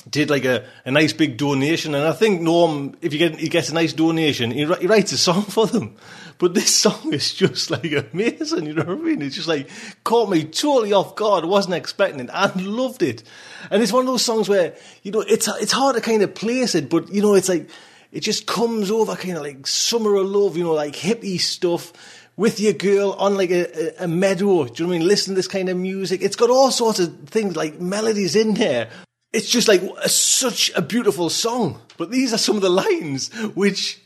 [0.09, 1.95] did like a, a nice big donation.
[1.95, 5.13] And I think Norm, if you get, he gets a nice donation, he, he writes
[5.13, 5.97] a song for them.
[6.39, 9.23] But this song is just like amazing, you know what I mean?
[9.23, 9.69] It's just like
[10.05, 11.45] caught me totally off guard.
[11.45, 13.23] Wasn't expecting it and loved it.
[13.71, 16.35] And it's one of those songs where, you know, it's, it's hard to kind of
[16.35, 17.69] place it, but, you know, it's like,
[18.13, 21.93] it just comes over kind of like summer of love, you know, like hippie stuff
[22.37, 24.65] with your girl on like a, a, meadow.
[24.65, 25.09] Do you know what I mean?
[25.09, 26.23] Listen to this kind of music.
[26.23, 28.89] It's got all sorts of things like melodies in there.
[29.33, 31.81] it's just like a, such a beautiful song.
[31.97, 34.01] But these are some of the lines which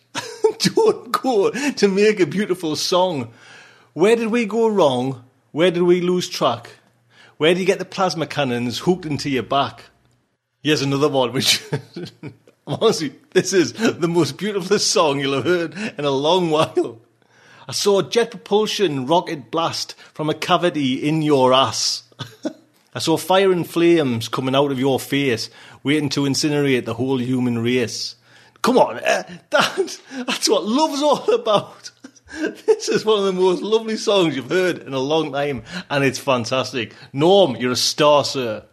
[0.74, 3.32] don't go to make a beautiful song.
[3.92, 5.24] Where did we go wrong?
[5.52, 6.70] Where did we lose track?
[7.36, 9.84] Where do you get the plasma cannons hooked into your back?
[10.62, 11.62] Here's another one, which
[12.66, 17.00] honestly, this is the most beautiful song you'll have heard in a long while.
[17.68, 22.02] I saw jet propulsion rocket blast from a cavity in your ass.
[22.94, 25.50] I saw fire and flames coming out of your face,
[25.82, 28.16] waiting to incinerate the whole human race.
[28.62, 31.90] Come on, uh, that, that's what love's all about.
[32.66, 36.04] This is one of the most lovely songs you've heard in a long time, and
[36.04, 36.94] it's fantastic.
[37.10, 38.64] Norm, you're a star, sir.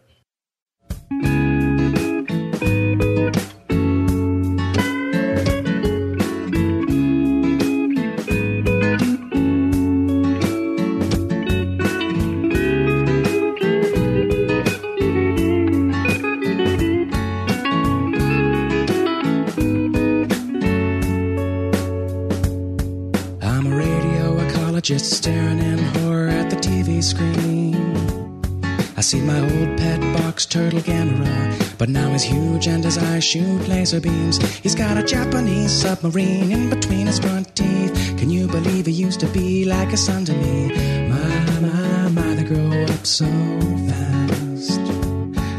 [29.16, 33.68] See my old pet box turtle Gamera, but now he's huge and his eyes shoot
[33.68, 34.36] laser beams.
[34.64, 37.92] He's got a Japanese submarine in between his front teeth.
[38.18, 41.08] Can you believe he used to be like a son to me?
[41.08, 43.26] My, my, my, they grow up so
[43.88, 44.84] fast.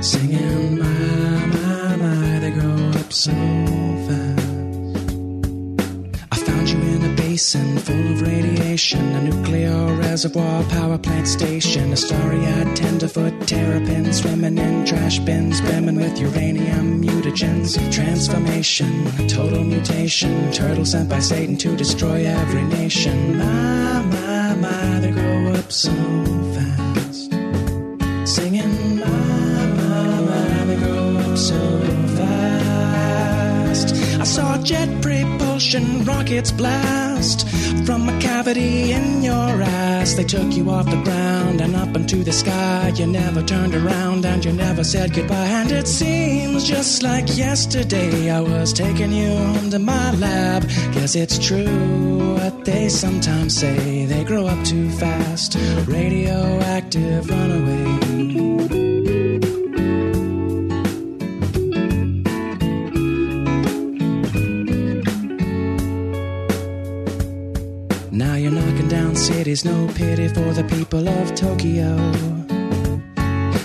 [0.02, 3.67] Singing, my, my, my, they grow up so
[7.38, 14.58] basin full of radiation, a nuclear reservoir, power plant station, a starry-eyed tenderfoot terrapin swimming
[14.58, 17.78] in trash bins, brimming with uranium mutagens.
[17.94, 23.38] Transformation, total mutation, turtle sent by Satan to destroy every nation.
[23.38, 25.92] My, my, my, they grow up so
[35.68, 37.48] propulsion rockets blast
[37.86, 40.14] from a cavity in your ass.
[40.14, 42.94] They took you off the ground and up into the sky.
[42.96, 45.36] You never turned around and you never said goodbye.
[45.36, 50.64] And it seems just like yesterday I was taking you home to my lab.
[50.94, 54.06] Guess it's true what they sometimes say.
[54.06, 55.56] They grow up too fast.
[55.86, 58.47] Radioactive runaway.
[69.28, 71.92] Cities, no pity for the people of Tokyo.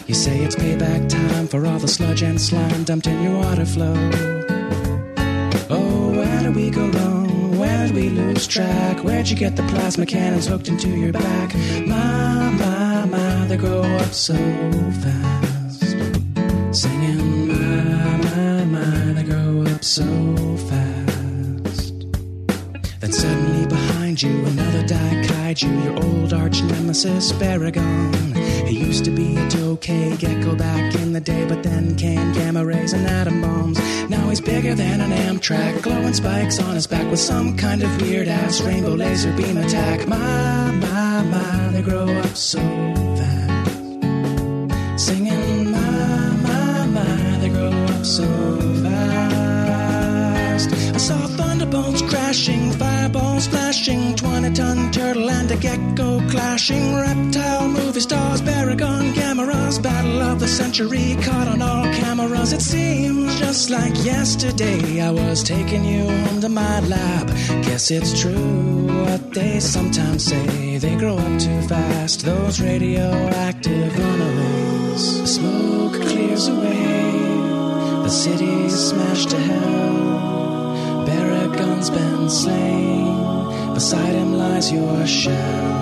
[0.09, 3.65] You say it's payback time for all the sludge and slime dumped in your water
[3.65, 3.95] flow.
[5.71, 7.57] Oh, where did we go wrong?
[7.61, 9.05] Where did we lose track?
[9.05, 11.55] Where'd you get the plasma cannons hooked into your back?
[11.87, 14.35] My, my, my, they grow up so
[15.05, 15.81] fast.
[16.73, 20.07] Singing, my, my, my, they grow up so
[20.69, 21.95] fast.
[22.99, 28.37] Then suddenly behind you, another die kaiju, your old arch nemesis, Baragon.
[28.67, 32.65] He used to be a Tokay gecko back in the day, but then came gamma
[32.65, 33.79] rays and atom bombs.
[34.09, 38.01] Now he's bigger than an Amtrak, glowing spikes on his back with some kind of
[38.01, 40.07] weird ass rainbow laser beam attack.
[40.09, 43.71] My, my, my, they grow up so fast.
[44.97, 48.25] Singing, my, my, my, they grow up so
[48.83, 50.73] fast.
[50.95, 58.01] I saw thunderbolts crashing, fireballs flashing, 20 ton turtle and a gecko clashing, reptile movie
[58.01, 62.55] stars, Baragon cameras, battle of the century caught on all cameras.
[62.55, 67.29] It seems just like yesterday I was taking you home to my lab.
[67.65, 70.79] Guess it's true what they sometimes say.
[70.79, 75.31] They grow up too fast, those radioactive runaways.
[75.31, 77.13] Smoke clears away,
[78.05, 80.32] the city's smashed to hell.
[81.13, 83.75] Baragon's been slain.
[83.75, 85.73] Beside him lies your shell.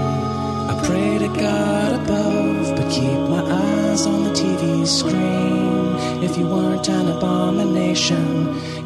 [0.73, 6.25] I pray to God above, but keep my eyes on the TV screen.
[6.27, 8.25] If you weren't an abomination,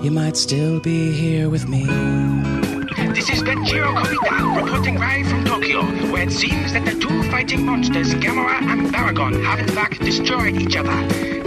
[0.03, 2.64] you might still be here with me.
[3.15, 7.65] This is Benjiro Komita reporting live from Tokyo, where it seems that the two fighting
[7.65, 10.91] monsters, Gamera and Baragon, have in fact destroyed each other.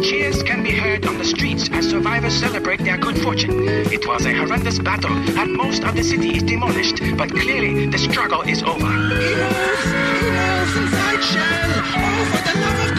[0.01, 3.68] Cheers can be heard on the streets as survivors celebrate their good fortune.
[3.68, 7.97] It was a horrendous battle, and most of the city is demolished, but clearly the
[7.97, 8.88] struggle is over.
[8.88, 9.84] Heroes!
[10.24, 11.72] Heroes inside shell!
[11.99, 12.97] Oh, for the love of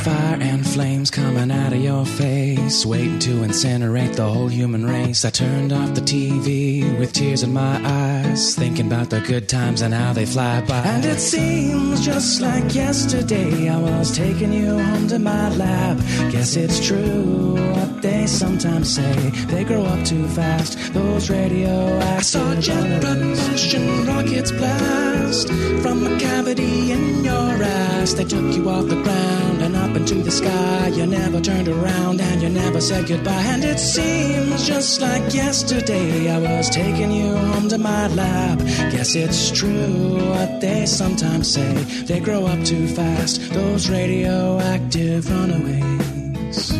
[0.00, 5.24] fire and flames coming out of your face, waiting to incinerate the whole human race.
[5.24, 9.82] I turned off the TV with tears in my eyes, thinking about the good times
[9.82, 10.80] and how they fly by.
[10.80, 15.98] And it seems just like yesterday I was taking you home to my lab.
[16.32, 19.30] Guess it's true what they sometimes say.
[19.52, 22.00] They grow up too fast, those radioactive.
[22.20, 25.48] I saw jet propulsion rockets blast
[25.82, 28.14] from a cavity in your ass.
[28.14, 29.59] They took you off the ground
[29.90, 30.88] up into the sky.
[30.88, 33.44] You never turned around and you never said goodbye.
[33.54, 38.58] And it seems just like yesterday I was taking you home to my lab.
[38.92, 41.72] Guess it's true what they sometimes say.
[42.08, 46.79] They grow up too fast, those radioactive runaways.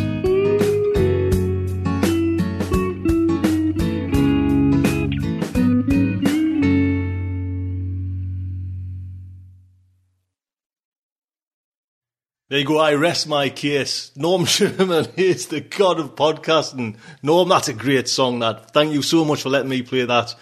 [12.50, 14.10] There you go, I rest my case.
[14.16, 16.96] Norm Sherman is the god of podcasting.
[17.22, 18.72] Norm, that's a great song, that.
[18.72, 20.34] Thank you so much for letting me play that.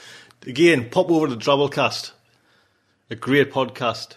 [0.47, 2.13] Again, pop over to Drabblecast.
[3.11, 4.15] A great podcast.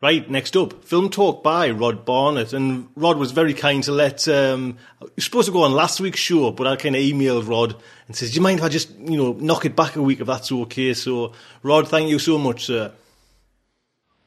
[0.00, 2.52] Right, next up, Film Talk by Rod Barnett.
[2.52, 6.00] And Rod was very kind to let, um, you were supposed to go on last
[6.00, 7.74] week's show, but I kind of emailed Rod
[8.06, 10.20] and says, do you mind if I just, you know, knock it back a week
[10.20, 10.94] if that's okay?
[10.94, 11.32] So,
[11.64, 12.92] Rod, thank you so much, sir.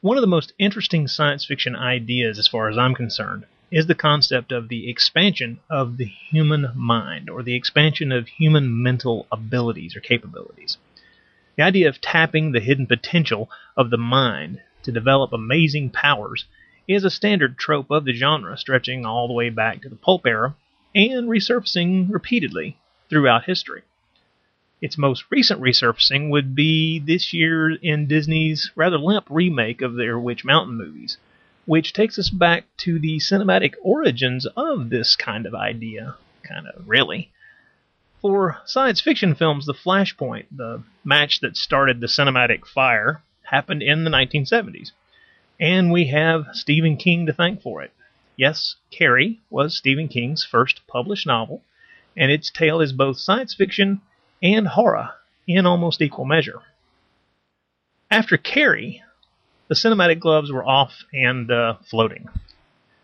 [0.02, 3.94] One of the most interesting science fiction ideas, as far as I'm concerned, is the
[3.94, 9.94] concept of the expansion of the human mind, or the expansion of human mental abilities
[9.94, 10.76] or capabilities.
[11.54, 16.46] The idea of tapping the hidden potential of the mind to develop amazing powers
[16.88, 20.26] is a standard trope of the genre, stretching all the way back to the pulp
[20.26, 20.56] era
[20.96, 22.76] and resurfacing repeatedly
[23.08, 23.82] throughout history.
[24.82, 30.18] Its most recent resurfacing would be this year in Disney's rather limp remake of their
[30.18, 31.18] Witch Mountain movies,
[31.66, 36.16] which takes us back to the cinematic origins of this kind of idea.
[36.42, 37.30] Kind of, really.
[38.20, 44.02] For science fiction films, the Flashpoint, the match that started the cinematic fire, happened in
[44.02, 44.90] the 1970s.
[45.60, 47.92] And we have Stephen King to thank for it.
[48.34, 51.62] Yes, Carrie was Stephen King's first published novel,
[52.16, 54.00] and its tale is both science fiction
[54.42, 55.10] and horror
[55.46, 56.60] in almost equal measure.
[58.10, 59.02] After Carrie,
[59.68, 62.28] the cinematic gloves were off and uh, floating.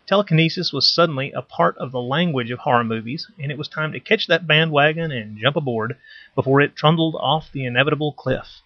[0.05, 3.91] Telekinesis was suddenly a part of the language of horror movies, and it was time
[3.91, 5.97] to catch that bandwagon and jump aboard
[6.35, 8.61] before it trundled off the inevitable cliff.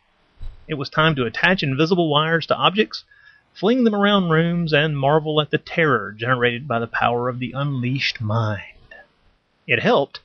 [0.68, 3.04] It was time to attach invisible wires to objects,
[3.54, 7.52] fling them around rooms, and marvel at the terror generated by the power of the
[7.52, 8.96] unleashed mind.
[9.68, 10.22] It helped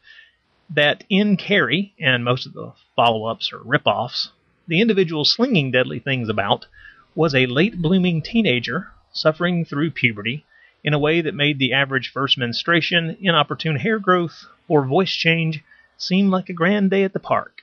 [0.71, 4.31] that in Carrie and most of the follow ups or rip offs,
[4.67, 6.67] the individual slinging deadly things about
[7.15, 10.45] was a late blooming teenager suffering through puberty
[10.85, 15.63] in a way that made the average first menstruation, inopportune hair growth, or voice change
[15.97, 17.63] seem like a grand day at the park.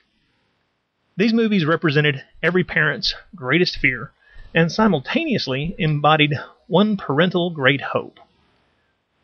[1.16, 4.10] These movies represented every parent's greatest fear
[4.54, 6.34] and simultaneously embodied
[6.66, 8.18] one parental great hope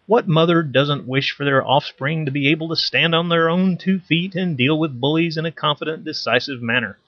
[0.06, 3.78] what mother doesn't wish for their offspring to be able to stand on their own
[3.78, 6.98] two feet and deal with bullies in a confident, decisive manner?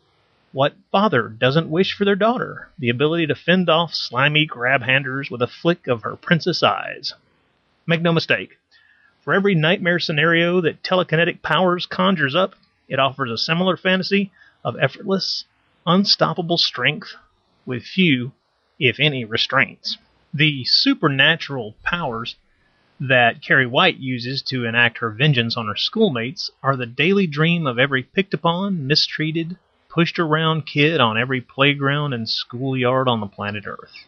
[0.53, 5.31] What father doesn't wish for their daughter the ability to fend off slimy grab handers
[5.31, 7.15] with a flick of her princess eyes?
[7.87, 8.59] Make no mistake,
[9.25, 12.55] for every nightmare scenario that telekinetic powers conjures up,
[12.89, 14.31] it offers a similar fantasy
[14.63, 15.45] of effortless,
[15.87, 17.15] unstoppable strength
[17.65, 18.33] with few,
[18.79, 19.97] if any, restraints.
[20.35, 22.37] The supernatural powers
[23.01, 27.67] that Carrie White uses to enact her vengeance on her schoolmates are the daily dream
[27.67, 29.57] of every picked upon, mistreated,
[29.89, 34.07] pushed around kid on every playground and schoolyard on the planet Earth.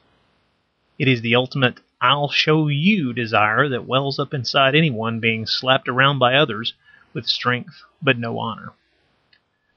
[0.98, 5.88] It is the ultimate I'll show you desire that wells up inside anyone being slapped
[5.88, 6.74] around by others
[7.12, 8.72] with strength but no honor.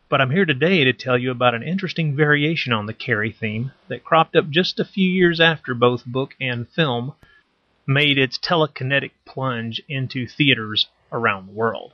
[0.09, 3.71] But I'm here today to tell you about an interesting variation on the Carrie theme
[3.87, 7.13] that cropped up just a few years after both book and film
[7.89, 11.91] made its telekinetic plunge into theaters around the world.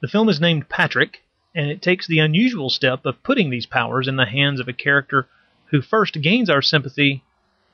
[0.00, 1.22] The film is named Patrick,
[1.54, 4.72] and it takes the unusual step of putting these powers in the hands of a
[4.72, 5.28] character
[5.66, 7.22] who first gains our sympathy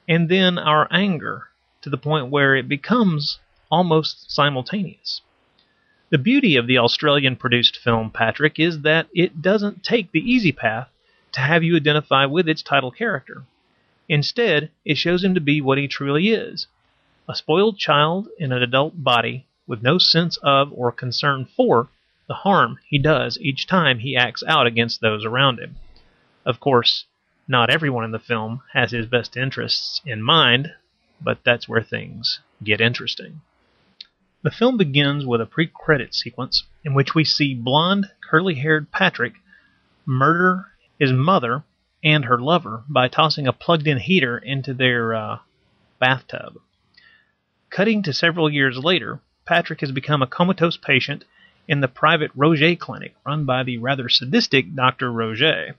[0.06, 1.48] and then our anger
[1.80, 3.38] to the point where it becomes
[3.70, 5.22] almost simultaneous.
[6.10, 10.52] The beauty of the Australian produced film Patrick is that it doesn't take the easy
[10.52, 10.90] path
[11.32, 13.44] to have you identify with its title character.
[14.06, 16.66] Instead, it shows him to be what he truly is
[17.28, 21.88] a spoiled child in an adult body with no sense of or concern for
[22.26, 25.76] the harm he does each time he acts out against those around him.
[26.46, 27.04] Of course,
[27.46, 30.72] not everyone in the film has his best interests in mind,
[31.20, 33.40] but that's where things get interesting.
[34.42, 38.90] The film begins with a pre credit sequence in which we see blonde, curly haired
[38.90, 39.34] Patrick
[40.06, 40.68] murder
[40.98, 41.64] his mother
[42.02, 45.38] and her lover by tossing a plugged in heater into their uh,
[45.98, 46.60] bathtub.
[47.70, 51.24] Cutting to several years later, Patrick has become a comatose patient
[51.68, 55.12] in the private Roget clinic run by the rather sadistic Dr.
[55.12, 55.74] Roget.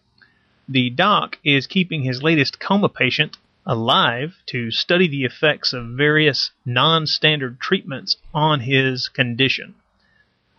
[0.67, 6.51] The doc is keeping his latest coma patient alive to study the effects of various
[6.63, 9.73] non standard treatments on his condition.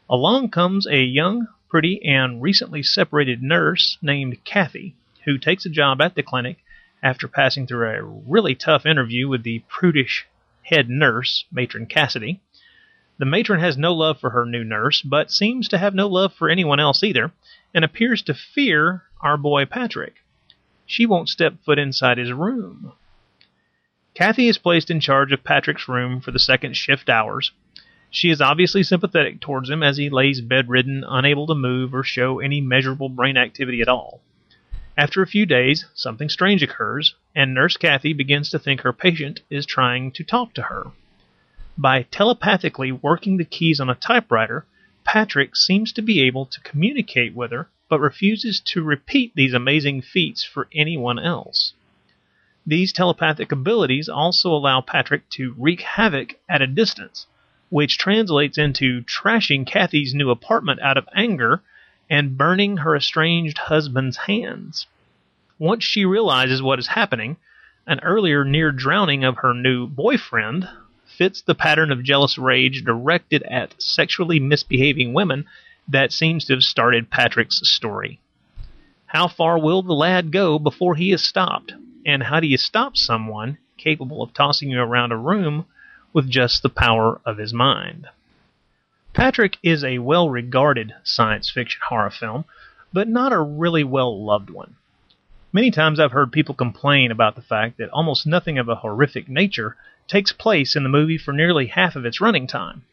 [0.08, 6.00] Along comes a young, pretty, and recently separated nurse named Kathy, who takes a job
[6.00, 6.58] at the clinic
[7.04, 10.26] after passing through a really tough interview with the prudish
[10.70, 12.40] head nurse, Matron Cassidy.
[13.18, 16.32] The matron has no love for her new nurse, but seems to have no love
[16.32, 17.32] for anyone else either,
[17.74, 20.14] and appears to fear our boy Patrick.
[20.86, 22.92] She won't step foot inside his room.
[24.14, 27.52] Kathy is placed in charge of Patrick's room for the second shift hours.
[28.10, 32.40] She is obviously sympathetic towards him as he lays bedridden, unable to move or show
[32.40, 34.20] any measurable brain activity at all.
[35.00, 39.40] After a few days, something strange occurs, and Nurse Kathy begins to think her patient
[39.48, 40.92] is trying to talk to her.
[41.78, 44.66] By telepathically working the keys on a typewriter,
[45.02, 50.02] Patrick seems to be able to communicate with her, but refuses to repeat these amazing
[50.02, 51.72] feats for anyone else.
[52.66, 57.26] These telepathic abilities also allow Patrick to wreak havoc at a distance,
[57.70, 61.62] which translates into trashing Kathy's new apartment out of anger
[62.10, 64.86] and burning her estranged husband's hands.
[65.58, 67.36] Once she realizes what is happening,
[67.86, 70.68] an earlier near drowning of her new boyfriend
[71.16, 75.44] fits the pattern of jealous rage directed at sexually misbehaving women
[75.86, 78.18] that seems to have started Patrick's story.
[79.06, 81.74] How far will the lad go before he is stopped?
[82.06, 85.66] And how do you stop someone capable of tossing you around a room
[86.12, 88.06] with just the power of his mind?
[89.12, 92.44] Patrick is a well regarded science fiction horror film,
[92.92, 94.76] but not a really well loved one.
[95.52, 99.28] Many times I've heard people complain about the fact that almost nothing of a horrific
[99.28, 102.84] nature takes place in the movie for nearly half of its running time.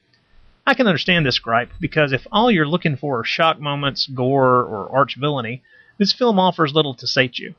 [0.66, 4.64] I can understand this gripe because if all you're looking for are shock moments, gore,
[4.64, 5.62] or arch villainy,
[6.00, 7.54] this film offers little to sate you.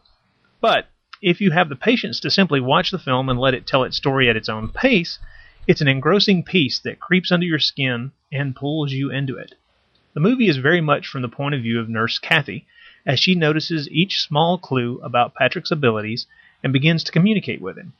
[0.60, 0.88] But
[1.22, 3.96] if you have the patience to simply watch the film and let it tell its
[3.96, 5.20] story at its own pace,
[5.68, 9.54] it's an engrossing piece that creeps under your skin and pulls you into it.
[10.14, 12.66] The movie is very much from the point of view of Nurse Kathy,
[13.04, 16.26] as she notices each small clue about Patrick's abilities
[16.64, 17.92] and begins to communicate with him.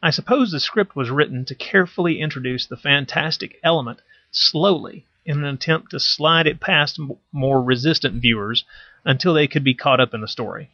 [0.00, 3.98] I suppose the script was written to carefully introduce the fantastic element
[4.30, 7.00] slowly in an attempt to slide it past
[7.32, 8.64] more resistant viewers
[9.04, 10.70] until they could be caught up in the story.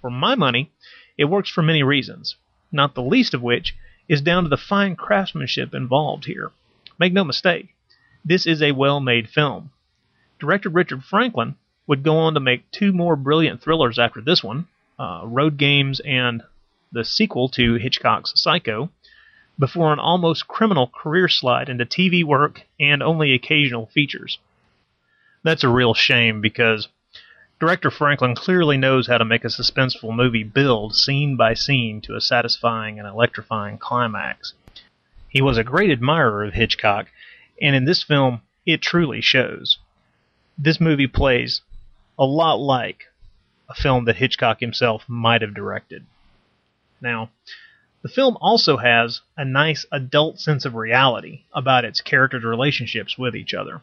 [0.00, 0.72] For my money,
[1.16, 2.34] it works for many reasons,
[2.72, 3.76] not the least of which
[4.08, 6.52] is down to the fine craftsmanship involved here.
[6.98, 7.74] Make no mistake,
[8.24, 9.70] this is a well made film.
[10.38, 14.66] Director Richard Franklin would go on to make two more brilliant thrillers after this one
[14.98, 16.42] uh, Road Games and
[16.92, 18.90] the sequel to Hitchcock's Psycho,
[19.58, 24.38] before an almost criminal career slide into TV work and only occasional features.
[25.42, 26.88] That's a real shame because
[27.58, 32.14] Director Franklin clearly knows how to make a suspenseful movie build scene by scene to
[32.14, 34.52] a satisfying and electrifying climax.
[35.26, 37.06] He was a great admirer of Hitchcock,
[37.62, 39.78] and in this film, it truly shows.
[40.58, 41.62] This movie plays
[42.18, 43.06] a lot like
[43.70, 46.04] a film that Hitchcock himself might have directed.
[47.00, 47.30] Now,
[48.02, 53.34] the film also has a nice adult sense of reality about its characters' relationships with
[53.34, 53.80] each other.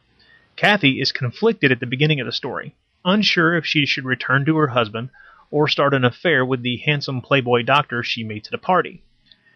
[0.55, 2.75] Kathy is conflicted at the beginning of the story
[3.05, 5.09] unsure if she should return to her husband
[5.51, 9.01] or start an affair with the handsome playboy doctor she meets at a party.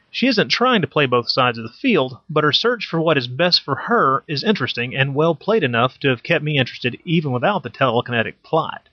[0.10, 3.18] She isn't trying to play both sides of the field, but her search for what
[3.18, 6.98] is best for her is interesting and well played enough to have kept me interested
[7.04, 8.90] even without the telekinetic plot.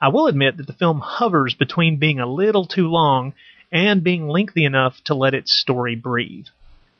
[0.00, 3.32] I will admit that the film hovers between being a little too long
[3.70, 6.46] and being lengthy enough to let its story breathe.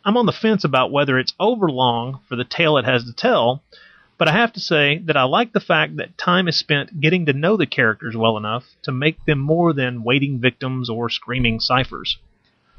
[0.04, 3.62] I'm on the fence about whether it's overlong for the tale it has to tell,
[4.16, 7.26] but I have to say that I like the fact that time is spent getting
[7.26, 11.58] to know the characters well enough to make them more than waiting victims or screaming
[11.60, 12.18] ciphers.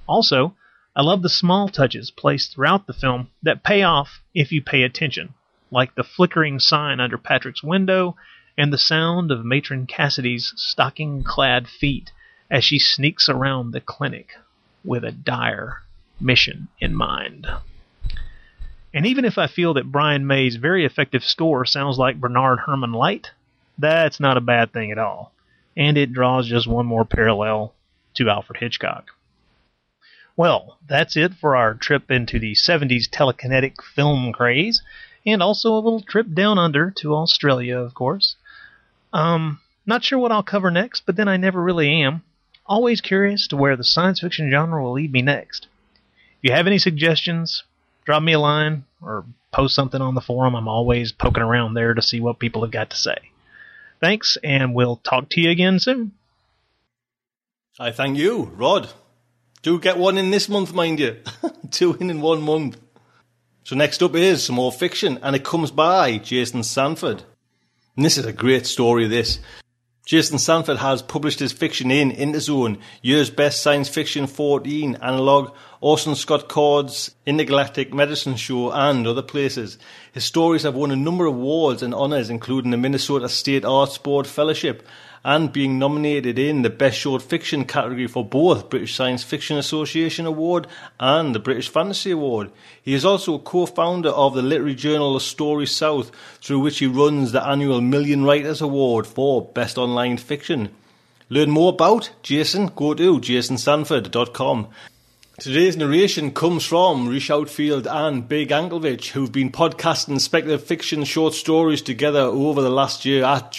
[0.07, 0.55] Also,
[0.95, 4.83] I love the small touches placed throughout the film that pay off if you pay
[4.83, 5.33] attention,
[5.69, 8.15] like the flickering sign under Patrick's window
[8.57, 12.11] and the sound of Matron Cassidy's stocking clad feet
[12.49, 14.29] as she sneaks around the clinic
[14.85, 15.81] with a dire
[16.21, 17.45] mission in mind.
[18.95, 22.93] And even if I feel that Brian May's very effective score sounds like Bernard Herrmann
[22.93, 23.31] light,
[23.77, 25.33] that's not a bad thing at all.
[25.75, 27.73] And it draws just one more parallel
[28.13, 29.09] to Alfred Hitchcock.
[30.37, 34.81] Well, that's it for our trip into the 70s telekinetic film craze,
[35.25, 38.37] and also a little trip down under to Australia, of course.
[39.11, 42.23] Um, not sure what I'll cover next, but then I never really am.
[42.65, 45.67] Always curious to where the science fiction genre will lead me next.
[46.41, 47.63] If you have any suggestions,
[48.05, 50.55] drop me a line or post something on the forum.
[50.55, 53.17] I'm always poking around there to see what people have got to say.
[53.99, 56.11] Thanks, and we'll talk to you again soon.
[57.79, 58.89] I thank you, Rod.
[59.61, 61.17] Do get one in this month, mind you.
[61.71, 62.77] Two in in one month.
[63.63, 67.23] So next up is some more fiction, and it comes by Jason Sanford.
[67.95, 69.39] And this is a great story, this.
[70.05, 75.51] Jason Sanford has published his fiction in Interzone, Year's Best Science Fiction 14, Analog,
[75.81, 79.79] Orson Scott Card's Intergalactic Medicine Show, and other places.
[80.11, 83.97] His stories have won a number of awards and honours, including the Minnesota State Arts
[83.97, 84.87] Board Fellowship,
[85.25, 90.27] and being nominated in the Best Short Fiction category for both British Science Fiction Association
[90.27, 90.67] Award
[90.99, 92.51] and the British Fantasy Award.
[92.83, 96.11] He is also a co-founder of the literary journal storySouth,
[96.41, 100.69] through which he runs the annual Million Writers Award for Best Online Fiction.
[101.27, 104.67] Learn more about Jason, go to jasonsanford.com.
[105.39, 111.33] Today's narration comes from Rish Outfield and Big Anklevich, who've been podcasting speculative fiction short
[111.33, 113.51] stories together over the last year at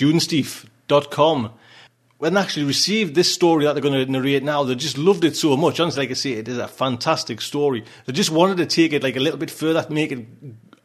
[0.89, 1.53] dunesteef.com.
[2.19, 5.37] When actually received this story that they're going to narrate now, they just loved it
[5.37, 5.81] so much.
[5.81, 7.85] Honestly, like I say, it is a fantastic story.
[8.07, 10.27] They just wanted to take it like a little bit further, make it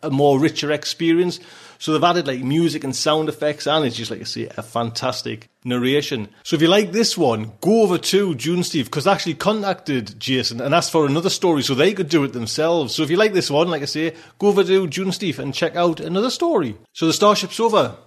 [0.04, 1.40] a more richer experience.
[1.80, 4.62] So they've added like music and sound effects, and it's just like I say, a
[4.62, 6.28] fantastic narration.
[6.44, 10.60] So if you like this one, go over to Dunesteef because they actually contacted Jason
[10.60, 12.94] and asked for another story so they could do it themselves.
[12.94, 15.78] So if you like this one, like I say, go over to Dunesteef and check
[15.78, 16.76] out another story.
[16.92, 17.98] So the Starship's Sofa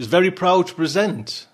[0.00, 1.46] is very proud to present.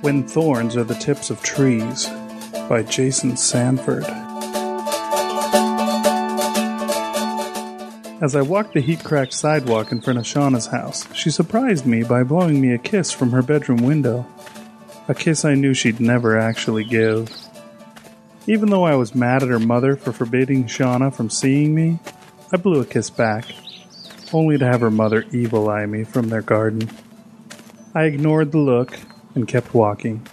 [0.00, 2.06] When Thorns Are the Tips of Trees
[2.66, 4.06] by Jason Sanford.
[8.18, 12.02] As I walked the heat cracked sidewalk in front of Shauna's house, she surprised me
[12.02, 14.26] by blowing me a kiss from her bedroom window.
[15.06, 17.30] A kiss I knew she'd never actually give.
[18.46, 21.98] Even though I was mad at her mother for forbidding Shauna from seeing me,
[22.50, 23.54] I blew a kiss back,
[24.32, 26.88] only to have her mother evil eye me from their garden.
[27.94, 28.98] I ignored the look
[29.34, 30.26] and kept walking.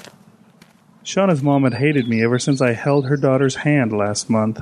[1.03, 4.61] Shauna's mom had hated me ever since I held her daughter's hand last month.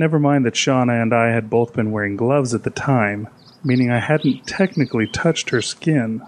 [0.00, 3.28] Never mind that Shauna and I had both been wearing gloves at the time,
[3.62, 6.22] meaning I hadn't technically touched her skin.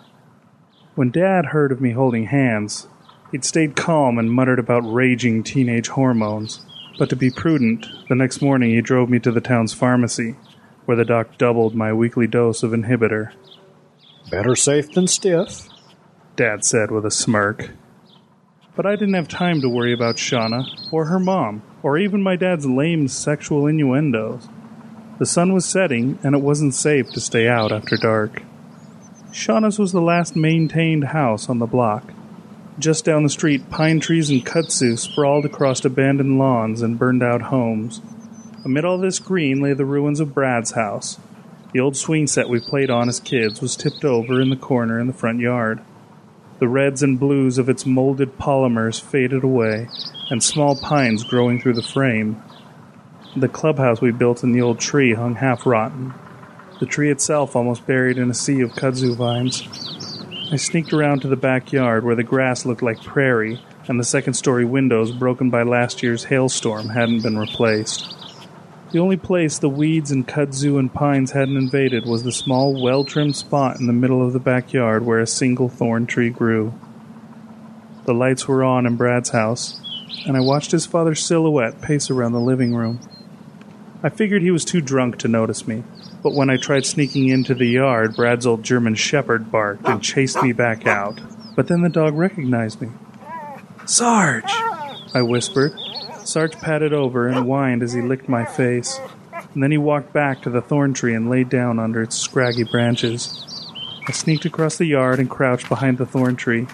[0.94, 2.86] When Dad heard of me holding hands,
[3.30, 6.66] he'd stayed calm and muttered about raging teenage hormones.
[6.98, 10.36] But to be prudent, the next morning he drove me to the town's pharmacy,
[10.84, 13.32] where the doc doubled my weekly dose of inhibitor.
[14.30, 15.66] Better safe than stiff.
[16.36, 17.70] Dad said with a smirk.
[18.74, 22.36] But I didn't have time to worry about Shauna, or her mom, or even my
[22.36, 24.48] dad's lame sexual innuendos.
[25.18, 28.42] The sun was setting, and it wasn't safe to stay out after dark.
[29.30, 32.12] Shauna's was the last maintained house on the block.
[32.78, 37.42] Just down the street, pine trees and kudzu sprawled across abandoned lawns and burned out
[37.42, 38.00] homes.
[38.64, 41.18] Amid all this green lay the ruins of Brad's house.
[41.74, 44.98] The old swing set we played on as kids was tipped over in the corner
[44.98, 45.82] in the front yard.
[46.62, 49.88] The reds and blues of its molded polymers faded away,
[50.30, 52.40] and small pines growing through the frame.
[53.36, 56.14] The clubhouse we built in the old tree hung half rotten,
[56.78, 59.66] the tree itself almost buried in a sea of kudzu vines.
[60.52, 64.34] I sneaked around to the backyard where the grass looked like prairie, and the second
[64.34, 68.14] story windows broken by last year's hailstorm hadn't been replaced.
[68.92, 73.04] The only place the weeds and kudzu and pines hadn't invaded was the small, well
[73.04, 76.74] trimmed spot in the middle of the backyard where a single thorn tree grew.
[78.04, 79.80] The lights were on in Brad's house,
[80.26, 83.00] and I watched his father's silhouette pace around the living room.
[84.02, 85.84] I figured he was too drunk to notice me,
[86.22, 90.42] but when I tried sneaking into the yard, Brad's old German shepherd barked and chased
[90.42, 91.18] me back out.
[91.56, 92.90] But then the dog recognized me.
[93.86, 94.44] Sarge!
[95.14, 95.72] I whispered.
[96.24, 99.00] Sarge patted over and whined as he licked my face.
[99.54, 102.64] And then he walked back to the thorn tree and laid down under its scraggy
[102.64, 103.44] branches.
[104.08, 106.66] I sneaked across the yard and crouched behind the thorn tree.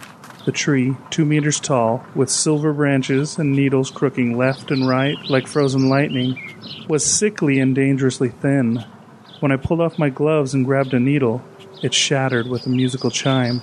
[0.45, 5.47] The tree, two meters tall, with silver branches and needles crooking left and right like
[5.47, 6.39] frozen lightning,
[6.89, 8.85] was sickly and dangerously thin.
[9.41, 11.43] When I pulled off my gloves and grabbed a needle,
[11.83, 13.61] it shattered with a musical chime.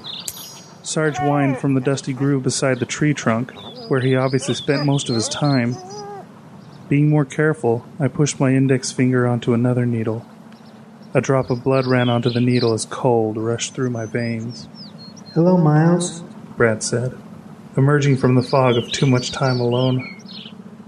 [0.83, 3.51] Sarge whined from the dusty groove beside the tree trunk,
[3.88, 5.75] where he obviously spent most of his time.
[6.89, 10.25] Being more careful, I pushed my index finger onto another needle.
[11.13, 14.67] A drop of blood ran onto the needle as cold rushed through my veins.
[15.33, 16.21] Hello, Miles.
[16.57, 17.17] Brad said,
[17.75, 20.21] emerging from the fog of too much time alone.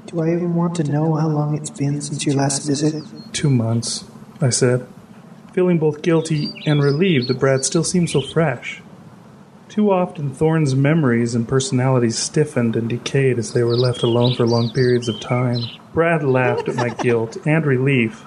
[0.06, 3.04] Do I even want to know how long it's been since your last visit?
[3.34, 4.06] Two months,
[4.40, 4.88] I said,
[5.54, 8.82] feeling both guilty and relieved that Brad still seemed so fresh.
[9.70, 14.48] Too often, Thorn's memories and personalities stiffened and decayed as they were left alone for
[14.48, 15.60] long periods of time.
[15.94, 18.26] Brad laughed at my guilt and relief,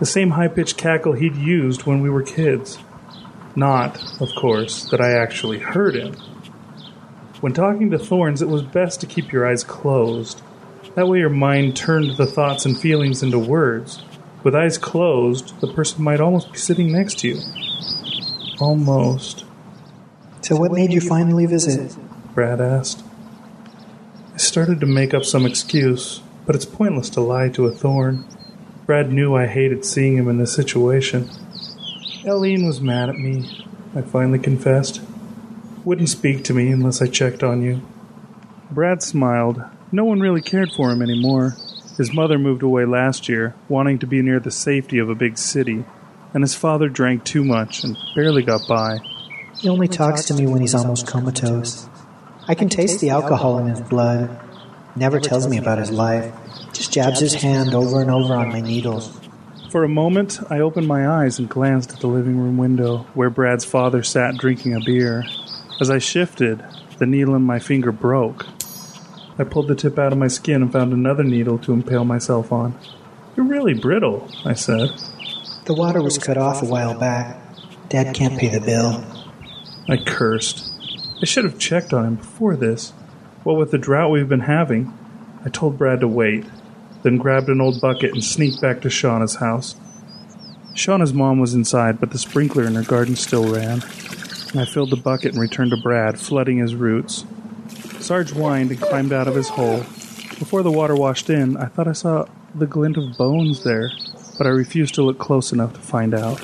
[0.00, 2.78] the same high pitched cackle he'd used when we were kids.
[3.54, 6.14] Not, of course, that I actually heard him.
[7.40, 10.42] When talking to Thorns, it was best to keep your eyes closed.
[10.96, 14.02] That way, your mind turned the thoughts and feelings into words.
[14.42, 17.40] With eyes closed, the person might almost be sitting next to you.
[18.58, 19.44] Almost.
[20.42, 21.96] So, what made you finally visit?
[22.34, 23.04] Brad asked.
[24.32, 28.24] I started to make up some excuse, but it's pointless to lie to a thorn.
[28.86, 31.28] Brad knew I hated seeing him in this situation.
[32.26, 35.02] Eileen was mad at me, I finally confessed.
[35.84, 37.82] Wouldn't speak to me unless I checked on you.
[38.70, 39.62] Brad smiled.
[39.92, 41.56] No one really cared for him anymore.
[41.98, 45.36] His mother moved away last year, wanting to be near the safety of a big
[45.36, 45.84] city,
[46.32, 49.00] and his father drank too much and barely got by.
[49.60, 51.86] He only talks to me when he's almost comatose.
[52.48, 54.40] I can taste the alcohol in his blood.
[54.96, 56.34] Never tells me about his life.
[56.72, 59.14] Just jabs his hand over and over on my needles.
[59.70, 63.28] For a moment, I opened my eyes and glanced at the living room window where
[63.28, 65.26] Brad's father sat drinking a beer.
[65.78, 66.64] As I shifted,
[66.96, 68.46] the needle in my finger broke.
[69.38, 72.50] I pulled the tip out of my skin and found another needle to impale myself
[72.50, 72.78] on.
[73.36, 74.88] You're really brittle, I said.
[75.66, 77.38] The water was cut off a while back.
[77.90, 79.04] Dad can't pay the bill.
[79.90, 80.70] I cursed.
[81.20, 82.90] I should have checked on him before this.
[83.42, 84.96] What with the drought we've been having,
[85.44, 86.44] I told Brad to wait,
[87.02, 89.74] then grabbed an old bucket and sneaked back to Shauna's house.
[90.76, 93.82] Shauna's mom was inside, but the sprinkler in her garden still ran.
[94.54, 97.24] I filled the bucket and returned to Brad, flooding his roots.
[97.98, 99.78] Sarge whined and climbed out of his hole.
[100.38, 103.90] Before the water washed in, I thought I saw the glint of bones there,
[104.38, 106.40] but I refused to look close enough to find out.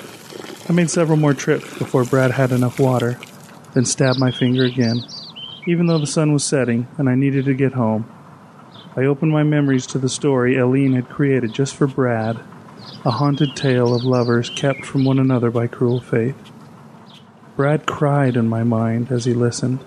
[0.69, 3.21] I made several more trips before Brad had enough water,
[3.77, 5.05] then stabbed my finger again.
[5.66, 8.11] Even though the sun was setting and I needed to get home,
[8.97, 12.41] I opened my memories to the story Eileen had created just for Brad,
[13.05, 16.35] a haunted tale of lovers kept from one another by cruel fate.
[17.55, 19.85] Brad cried in my mind as he listened.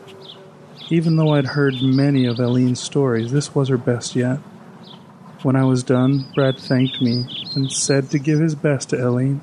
[0.92, 4.38] Even though I'd heard many of Eileen's stories, this was her best yet.
[5.42, 7.26] When I was done, Brad thanked me
[7.56, 9.42] and said to give his best to Eileen.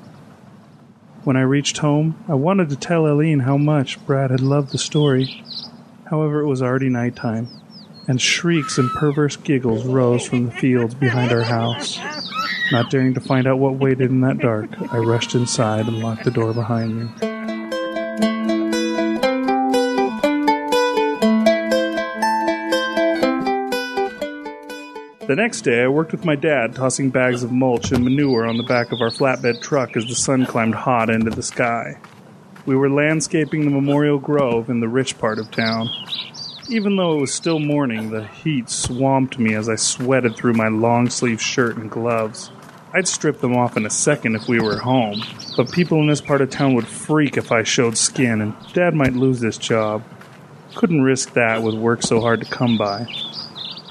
[1.23, 4.77] When I reached home, I wanted to tell Eileen how much Brad had loved the
[4.77, 5.43] story.
[6.09, 7.49] However, it was already nighttime,
[8.07, 11.99] and shrieks and perverse giggles rose from the fields behind our house.
[12.71, 16.23] Not daring to find out what waited in that dark, I rushed inside and locked
[16.23, 17.36] the door behind me.
[25.27, 28.55] The next day, I worked with my dad, tossing bags of mulch and manure on
[28.55, 31.99] the back of our flatbed truck as the sun climbed hot into the sky.
[32.65, 35.89] We were landscaping the Memorial Grove in the rich part of town.
[36.69, 40.69] Even though it was still morning, the heat swamped me as I sweated through my
[40.69, 42.49] long sleeve shirt and gloves.
[42.93, 45.21] I'd strip them off in a second if we were home,
[45.57, 48.93] but people in this part of town would freak if I showed skin, and Dad
[48.93, 50.05] might lose this job.
[50.75, 53.07] Couldn't risk that with work so hard to come by.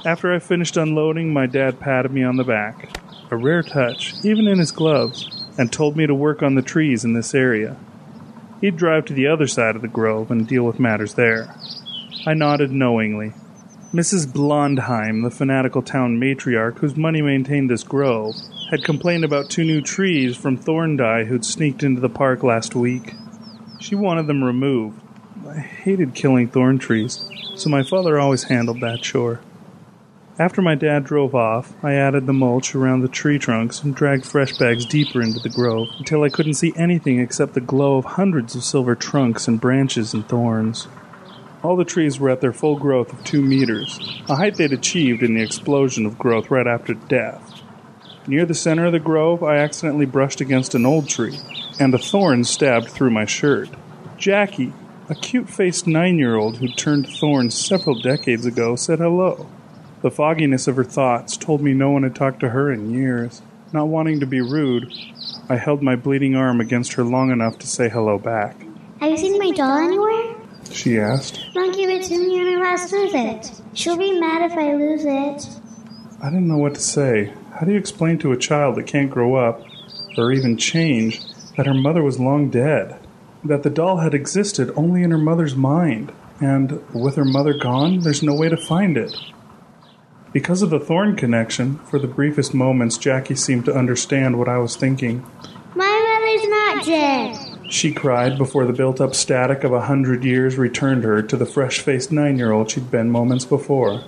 [0.07, 2.96] After I finished unloading, my dad patted me on the back,
[3.28, 5.28] a rare touch, even in his gloves,
[5.59, 7.76] and told me to work on the trees in this area.
[8.60, 11.52] He'd drive to the other side of the grove and deal with matters there.
[12.24, 13.32] I nodded knowingly.
[13.93, 14.32] Mrs.
[14.32, 18.36] Blondheim, the fanatical town matriarch whose money maintained this grove,
[18.70, 23.14] had complained about two new trees from Thorndye who'd sneaked into the park last week.
[23.81, 25.01] She wanted them removed.
[25.48, 29.40] I hated killing thorn trees, so my father always handled that chore.
[30.38, 34.26] After my dad drove off, I added the mulch around the tree trunks and dragged
[34.26, 38.04] fresh bags deeper into the grove until I couldn't see anything except the glow of
[38.04, 40.88] hundreds of silver trunks and branches and thorns.
[41.62, 43.98] All the trees were at their full growth of two meters,
[44.28, 47.62] a height they'd achieved in the explosion of growth right after death.
[48.26, 51.38] Near the center of the grove, I accidentally brushed against an old tree,
[51.80, 53.70] and a thorn stabbed through my shirt.
[54.18, 54.74] Jackie,
[55.08, 59.48] a cute faced nine year old who turned thorns several decades ago, said hello.
[60.07, 63.43] The fogginess of her thoughts told me no one had talked to her in years.
[63.73, 64.95] Not wanting to be rude,
[65.49, 68.57] I held my bleeding arm against her long enough to say hello back.
[69.01, 70.37] Have you seen my doll anywhere?
[70.70, 71.49] She asked.
[71.57, 73.61] Mom gave it to me on her last visit.
[73.74, 75.61] She'll be mad if I lose it.
[76.23, 77.35] I didn't know what to say.
[77.55, 79.61] How do you explain to a child that can't grow up
[80.16, 81.20] or even change
[81.57, 82.97] that her mother was long dead?
[83.43, 88.03] That the doll had existed only in her mother's mind, and with her mother gone,
[88.03, 89.12] there's no way to find it.
[90.36, 94.58] Because of the thorn connection, for the briefest moments, Jackie seemed to understand what I
[94.58, 95.24] was thinking.
[95.74, 97.72] My mother's not dead.
[97.72, 101.46] She cried before the built up static of a hundred years returned her to the
[101.46, 104.00] fresh faced nine year old she'd been moments before.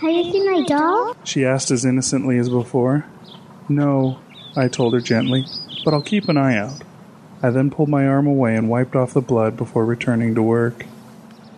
[0.00, 1.14] Have you seen my doll?
[1.22, 3.06] She asked as innocently as before.
[3.68, 4.18] No,
[4.56, 5.44] I told her gently,
[5.84, 6.82] but I'll keep an eye out.
[7.44, 10.84] I then pulled my arm away and wiped off the blood before returning to work.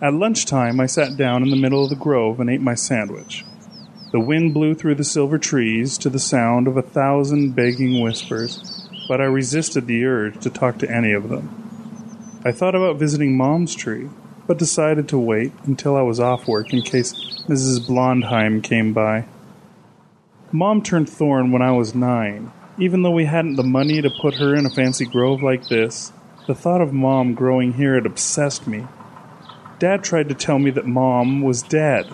[0.03, 3.43] At lunchtime, I sat down in the middle of the grove and ate my sandwich.
[4.13, 8.87] The wind blew through the silver trees to the sound of a thousand begging whispers,
[9.07, 11.49] but I resisted the urge to talk to any of them.
[12.45, 14.11] I thought about visiting Mom's tree,
[14.45, 17.13] but decided to wait until I was off work in case
[17.47, 17.87] Mrs.
[17.87, 19.25] Blondheim came by.
[20.51, 22.51] Mom turned thorn when I was nine.
[22.77, 26.13] Even though we hadn't the money to put her in a fancy grove like this,
[26.45, 28.85] the thought of Mom growing here had obsessed me.
[29.79, 32.05] Dad tried to tell me that Mom was dead,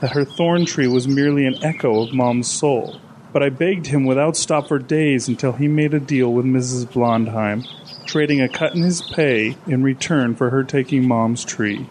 [0.00, 3.00] that her thorn tree was merely an echo of Mom's soul.
[3.32, 6.90] But I begged him without stop for days until he made a deal with Mrs.
[6.92, 7.64] Blondheim,
[8.06, 11.88] trading a cut in his pay in return for her taking Mom's tree.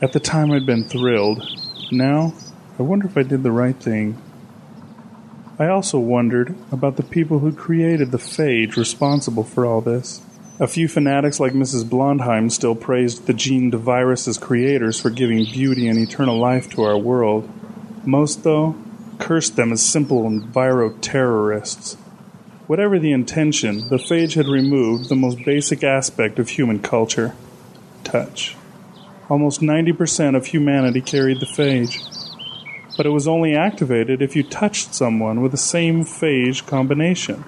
[0.00, 1.42] At the time, I'd been thrilled.
[1.90, 2.34] Now,
[2.78, 4.20] I wonder if I did the right thing.
[5.58, 10.22] I also wondered about the people who created the phage responsible for all this.
[10.60, 11.88] A few fanatics like Mrs.
[11.88, 16.82] Blondheim still praised the gene de virus's creators for giving beauty and eternal life to
[16.82, 17.48] our world.
[18.04, 18.76] Most, though,
[19.18, 21.94] cursed them as simple enviro terrorists.
[22.66, 27.34] Whatever the intention, the phage had removed the most basic aspect of human culture
[28.04, 28.56] touch.
[29.28, 32.08] Almost 90% of humanity carried the phage
[32.96, 37.44] but it was only activated if you touched someone with the same phage combination.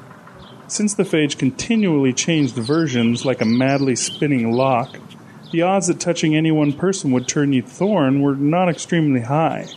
[0.74, 4.98] Since the phage continually changed versions like a madly spinning lock,
[5.52, 9.68] the odds that touching any one person would turn you thorn were not extremely high.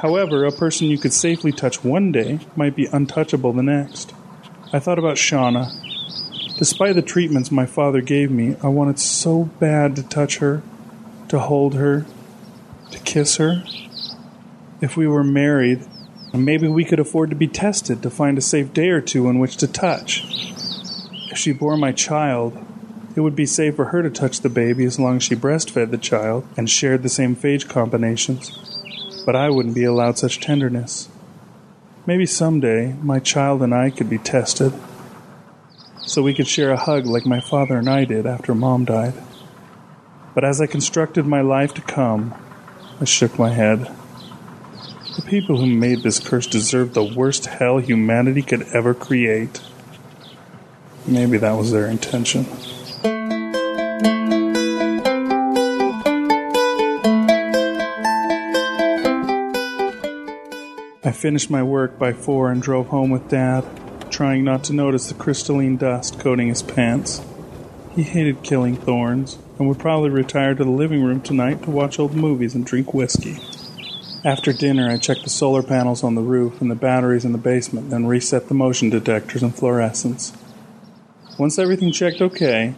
[0.00, 4.12] However, a person you could safely touch one day might be untouchable the next.
[4.74, 5.70] I thought about Shauna.
[6.58, 10.62] Despite the treatments my father gave me, I wanted so bad to touch her,
[11.28, 12.04] to hold her,
[12.90, 13.64] to kiss her.
[14.82, 15.86] If we were married,
[16.44, 19.38] maybe we could afford to be tested to find a safe day or two in
[19.38, 20.24] which to touch.
[21.30, 22.56] If she bore my child,
[23.14, 25.90] it would be safe for her to touch the baby as long as she breastfed
[25.90, 28.50] the child and shared the same phage combinations.
[29.24, 31.08] But I wouldn't be allowed such tenderness.
[32.06, 34.72] Maybe someday my child and I could be tested
[36.06, 39.14] so we could share a hug like my father and I did after mom died.
[40.34, 42.34] But as I constructed my life to come,
[43.00, 43.90] I shook my head.
[45.16, 49.62] The people who made this curse deserve the worst hell humanity could ever create.
[51.06, 52.44] Maybe that was their intention.
[61.02, 63.64] I finished my work by four and drove home with Dad,
[64.10, 67.22] trying not to notice the crystalline dust coating his pants.
[67.94, 71.98] He hated killing thorns and would probably retire to the living room tonight to watch
[71.98, 73.38] old movies and drink whiskey.
[74.26, 77.38] After dinner, I checked the solar panels on the roof and the batteries in the
[77.38, 80.36] basement, then reset the motion detectors and fluorescents.
[81.38, 82.74] Once everything checked okay,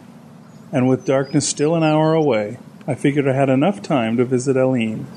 [0.71, 4.57] and with darkness still an hour away, I figured I had enough time to visit
[4.57, 5.07] Eileen.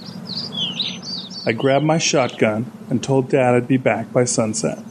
[1.45, 4.83] I grabbed my shotgun and told Dad I'd be back by sunset.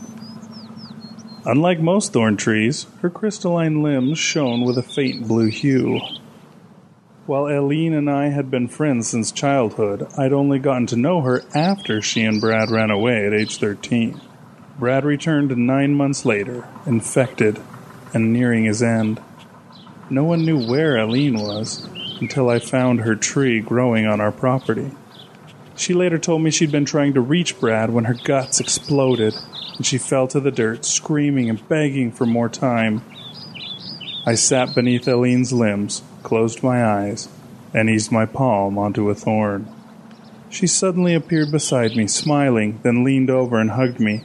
[1.45, 6.01] Unlike most thorn trees, her crystalline limbs shone with a faint blue hue.
[7.27, 11.43] While Eileen and I had been friends since childhood, I'd only gotten to know her
[11.53, 14.19] after she and Brad ran away at age 13.
[14.80, 17.61] Brad returned nine months later, infected
[18.11, 19.22] and nearing his end.
[20.10, 21.88] No one knew where Eileen was
[22.19, 24.89] until I found her tree growing on our property.
[25.76, 29.35] She later told me she'd been trying to reach Brad when her guts exploded
[29.77, 33.03] and she fell to the dirt, screaming and begging for more time.
[34.26, 37.30] I sat beneath Eileen's limbs, closed my eyes,
[37.73, 39.68] and eased my palm onto a thorn.
[40.49, 44.23] She suddenly appeared beside me, smiling, then leaned over and hugged me.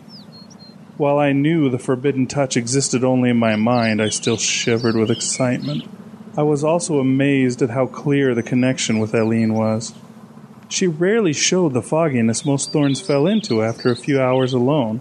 [0.97, 5.10] While I knew the forbidden touch existed only in my mind, I still shivered with
[5.10, 5.85] excitement.
[6.36, 9.94] I was also amazed at how clear the connection with Eileen was.
[10.68, 15.01] She rarely showed the fogginess most thorns fell into after a few hours alone.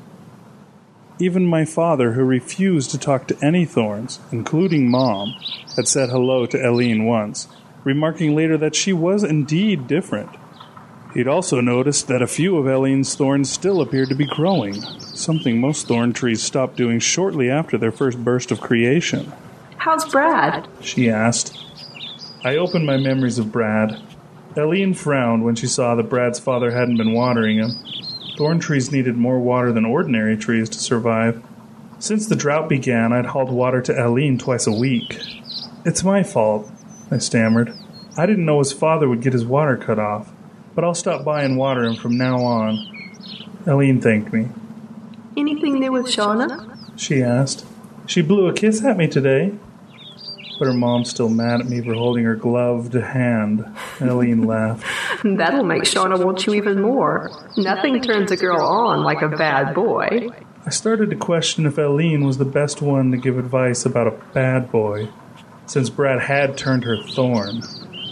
[1.18, 5.34] Even my father, who refused to talk to any thorns, including Mom,
[5.78, 7.48] had said hello to Eileen once,
[7.86, 10.30] remarking later that she was indeed different.
[11.14, 14.74] He'd also noticed that a few of Eileen's thorns still appeared to be growing.
[15.00, 19.32] something most thorn trees stop doing shortly after their first burst of creation.
[19.78, 20.68] How's Brad?
[20.82, 21.58] She asked.
[22.44, 24.02] I opened my memories of Brad.
[24.58, 27.72] Eileen frowned when she saw that Brad's father hadn't been watering him.
[28.38, 31.42] Thorn trees needed more water than ordinary trees to survive.
[32.00, 35.20] Since the drought began, I'd hauled water to Eileen twice a week.
[35.86, 36.70] It's my fault,
[37.10, 37.74] I stammered.
[38.18, 40.32] I didn't know his father would get his water cut off,
[40.74, 42.78] but I'll stop by and water him from now on.
[43.68, 44.50] Eileen thanked me.
[45.38, 46.78] Anything new with Shauna?
[46.98, 47.66] She asked.
[48.06, 49.54] She blew a kiss at me today,
[50.58, 53.66] but her mom's still mad at me for holding her gloved hand.
[54.02, 54.86] Eileen laughed.
[55.24, 57.32] That'll make Shauna want you even more.
[57.58, 60.30] Nothing turns a girl on like a bad boy.
[60.66, 64.20] I started to question if Eileen was the best one to give advice about a
[64.34, 65.10] bad boy,
[65.68, 67.62] since Brad had turned her thorn.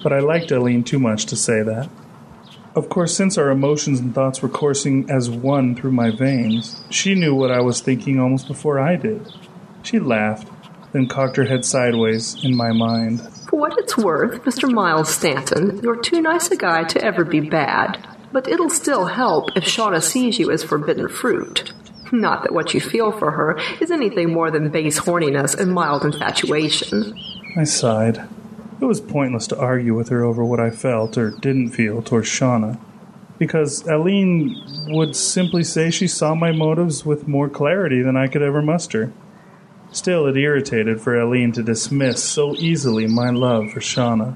[0.03, 1.90] But I liked Eileen too much to say that.
[2.76, 7.15] Of course, since our emotions and thoughts were coursing as one through my veins, she
[7.15, 9.32] knew what I was thinking almost before I did.
[9.84, 10.48] She laughed,
[10.94, 13.22] then cocked her head sideways in my mind.
[13.49, 14.72] For what it's worth, Mr.
[14.72, 17.98] Miles Stanton, you're too nice a guy to ever be bad.
[18.32, 21.74] But it'll still help if Shauna sees you as forbidden fruit.
[22.11, 26.06] Not that what you feel for her is anything more than base horniness and mild
[26.06, 27.20] infatuation.
[27.57, 28.28] I sighed.
[28.82, 32.28] It was pointless to argue with her over what I felt or didn't feel towards
[32.28, 32.80] Shauna,
[33.40, 34.56] because Eileen
[34.90, 39.11] would simply say she saw my motives with more clarity than I could ever muster.
[39.94, 44.36] Still, it irritated for Eileen to dismiss so easily my love for Shauna.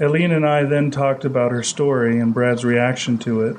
[0.00, 3.56] Eileen and I then talked about her story and Brad's reaction to it.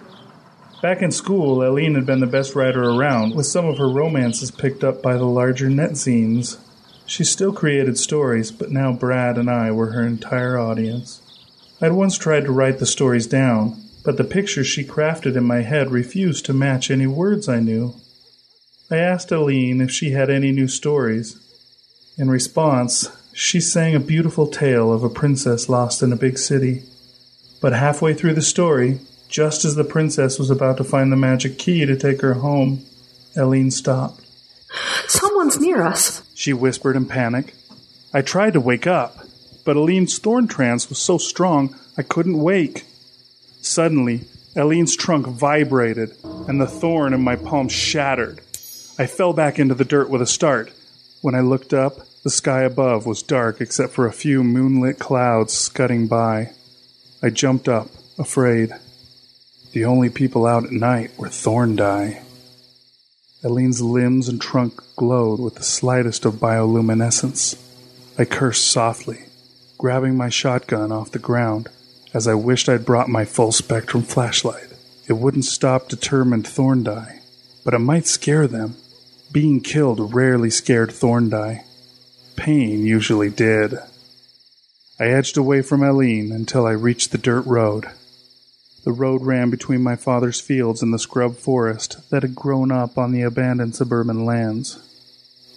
[0.82, 4.50] Back in school, Eileen had been the best writer around, with some of her romances
[4.50, 6.58] picked up by the larger net netzines.
[7.06, 11.22] She still created stories, but now Brad and I were her entire audience.
[11.82, 13.76] I'd once tried to write the stories down,
[14.06, 17.94] but the pictures she crafted in my head refused to match any words I knew.
[18.92, 21.38] I asked Eileen if she had any new stories.
[22.18, 26.82] In response, she sang a beautiful tale of a princess lost in a big city.
[27.62, 31.60] But halfway through the story, just as the princess was about to find the magic
[31.60, 32.84] key to take her home,
[33.38, 34.22] Eileen stopped.
[35.08, 37.54] Someone's near us, she whispered in panic.
[38.12, 39.18] I tried to wake up,
[39.66, 42.86] but Eileen's thorn trance was so strong I couldn't wake.
[43.62, 44.22] Suddenly,
[44.58, 46.16] Eileen's trunk vibrated,
[46.48, 48.42] and the thorn in my palm shattered.
[49.00, 50.74] I fell back into the dirt with a start.
[51.22, 55.54] When I looked up, the sky above was dark except for a few moonlit clouds
[55.54, 56.50] scudding by.
[57.24, 58.72] I jumped up, afraid.
[59.72, 62.22] The only people out at night were Thorndye.
[63.42, 67.58] Eileen's limbs and trunk glowed with the slightest of bioluminescence.
[68.20, 69.20] I cursed softly,
[69.78, 71.70] grabbing my shotgun off the ground
[72.14, 74.74] as I wished I'd brought my full spectrum flashlight.
[75.08, 77.22] It wouldn't stop determined Thorndye,
[77.64, 78.76] but it might scare them.
[79.32, 81.64] Being killed rarely scared Thorndye.
[82.36, 83.76] Pain usually did.
[85.00, 87.86] I edged away from Eileen until I reached the dirt road.
[88.86, 92.98] The road ran between my father's fields and the scrub forest that had grown up
[92.98, 94.80] on the abandoned suburban lands.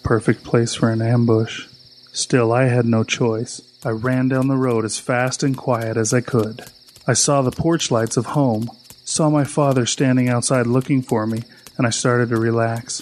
[0.03, 1.67] Perfect place for an ambush.
[2.11, 3.61] Still, I had no choice.
[3.83, 6.63] I ran down the road as fast and quiet as I could.
[7.07, 8.69] I saw the porch lights of home,
[9.03, 11.41] saw my father standing outside looking for me,
[11.77, 13.01] and I started to relax.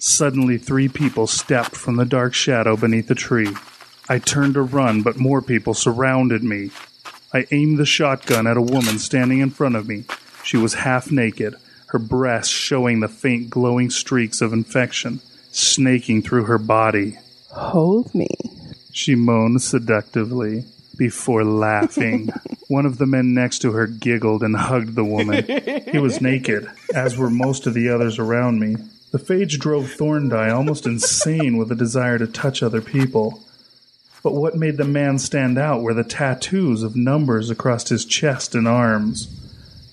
[0.00, 3.54] Suddenly, three people stepped from the dark shadow beneath a tree.
[4.08, 6.70] I turned to run, but more people surrounded me.
[7.34, 10.04] I aimed the shotgun at a woman standing in front of me.
[10.42, 11.54] She was half naked,
[11.88, 15.20] her breasts showing the faint glowing streaks of infection
[15.52, 17.18] snaking through her body.
[17.50, 18.28] Hold me,
[18.92, 20.64] she moaned seductively
[20.96, 22.30] before laughing.
[22.68, 25.44] One of the men next to her giggled and hugged the woman.
[25.90, 28.76] He was naked, as were most of the others around me.
[29.12, 33.40] The phage drove Thorndye almost insane with a desire to touch other people.
[34.22, 38.54] But what made the man stand out were the tattoos of numbers across his chest
[38.54, 39.28] and arms.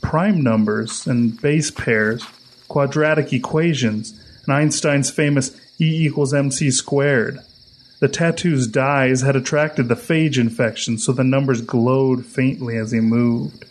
[0.01, 2.23] Prime numbers and base pairs,
[2.67, 4.11] quadratic equations,
[4.45, 7.39] and Einstein's famous E equals mc squared.
[7.99, 12.99] The tattoo's dyes had attracted the phage infection, so the numbers glowed faintly as he
[12.99, 13.65] moved.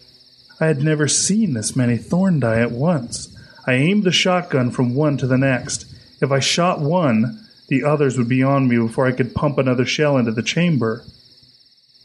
[0.58, 3.35] I had never seen this many Thorndye at once.
[3.66, 5.86] I aimed the shotgun from one to the next.
[6.20, 9.84] If I shot one, the others would be on me before I could pump another
[9.84, 11.04] shell into the chamber.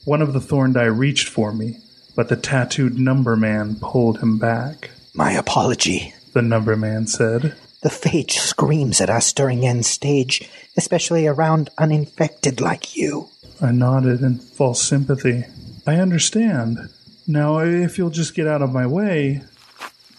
[0.06, 1.78] One of the Thorndye reached for me,
[2.16, 4.90] but the tattooed number man pulled him back.
[5.14, 7.56] My apology, the number man said.
[7.84, 13.30] The phage screams at us during end stage, especially around uninfected like you.
[13.62, 15.46] I nodded in false sympathy.
[15.86, 16.90] I understand.
[17.28, 19.42] Now, if you'll just get out of my way.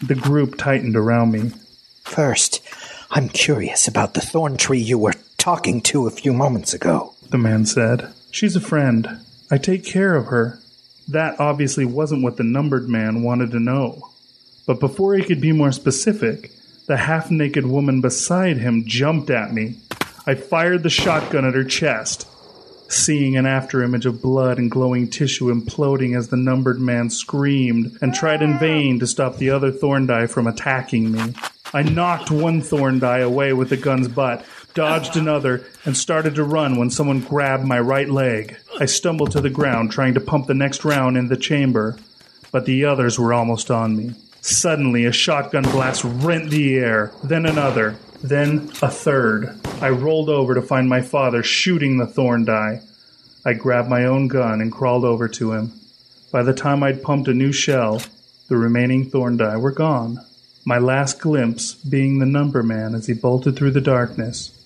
[0.03, 1.53] The group tightened around me.
[2.03, 2.61] First,
[3.13, 7.15] I'm curious about the thorn tree you were talking to a few moments ago.
[7.31, 9.21] The man said, She's a friend.
[9.49, 10.59] I take care of her.
[11.07, 14.11] That obviously wasn't what the numbered man wanted to know.
[14.67, 16.51] But before he could be more specific,
[16.89, 19.77] the half naked woman beside him jumped at me.
[20.27, 22.27] I fired the shotgun at her chest,
[22.93, 28.15] seeing an afterimage of blood and glowing tissue imploding as the numbered man screamed and
[28.15, 31.35] tried in vain to stop the other thorn die from attacking me.
[31.75, 34.45] I knocked one thorn die away with the gun's butt,
[34.75, 38.57] dodged another, and started to run when someone grabbed my right leg.
[38.79, 41.97] I stumbled to the ground, trying to pump the next round in the chamber,
[42.51, 44.15] but the others were almost on me.
[44.43, 49.59] Suddenly, a shotgun blast rent the air, then another, then a third.
[49.81, 52.81] I rolled over to find my father shooting the thorn die.
[53.45, 55.73] I grabbed my own gun and crawled over to him.
[56.31, 58.01] By the time I'd pumped a new shell,
[58.49, 60.19] the remaining thorn die were gone.
[60.65, 64.59] My last glimpse being the number man as he bolted through the darkness.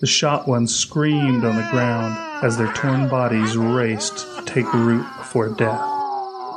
[0.00, 5.06] The shot ones screamed on the ground as their torn bodies raced to take root
[5.18, 5.80] before death.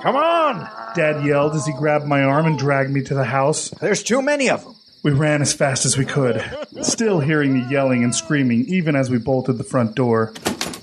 [0.01, 0.68] Come on!
[0.95, 3.69] Dad yelled as he grabbed my arm and dragged me to the house.
[3.69, 4.76] There's too many of them.
[5.03, 6.44] We ran as fast as we could,
[6.84, 10.34] still hearing the yelling and screaming even as we bolted the front door.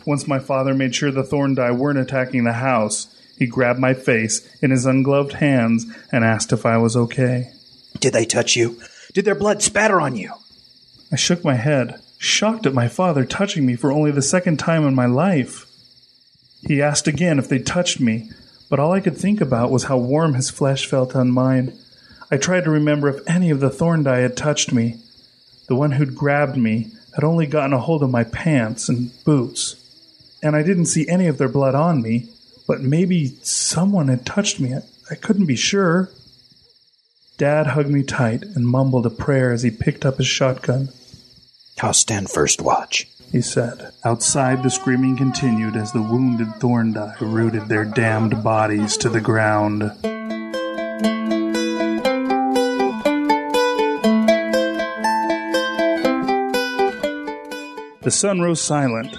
[0.07, 3.95] Once my father made sure the thorn die weren't attacking the house, he grabbed my
[3.95, 7.53] face in his ungloved hands and asked if I was okay.
[8.01, 8.81] Did they touch you?
[9.13, 10.33] Did their blood spatter on you?
[11.13, 14.85] I shook my head, shocked at my father touching me for only the second time
[14.85, 15.67] in my life.
[16.67, 18.31] He asked again if they'd touched me,
[18.69, 21.79] but all I could think about was how warm his flesh felt on mine.
[22.31, 24.97] I tried to remember if any of the thorn die had touched me.
[25.69, 29.77] The one who'd grabbed me had only gotten a hold of my pants and boots,
[30.43, 32.29] and I didn't see any of their blood on me,
[32.67, 34.75] but maybe someone had touched me.
[35.11, 36.11] I, couldn't be sure.
[37.39, 40.91] Dad hugged me tight and mumbled a prayer as he picked up his shotgun.
[41.81, 43.93] I'll stand first watch, he said.
[44.05, 49.21] Outside, the screaming continued as the wounded thorn die rooted their damned bodies to the
[49.21, 49.91] ground.
[58.09, 59.19] The sun rose silent,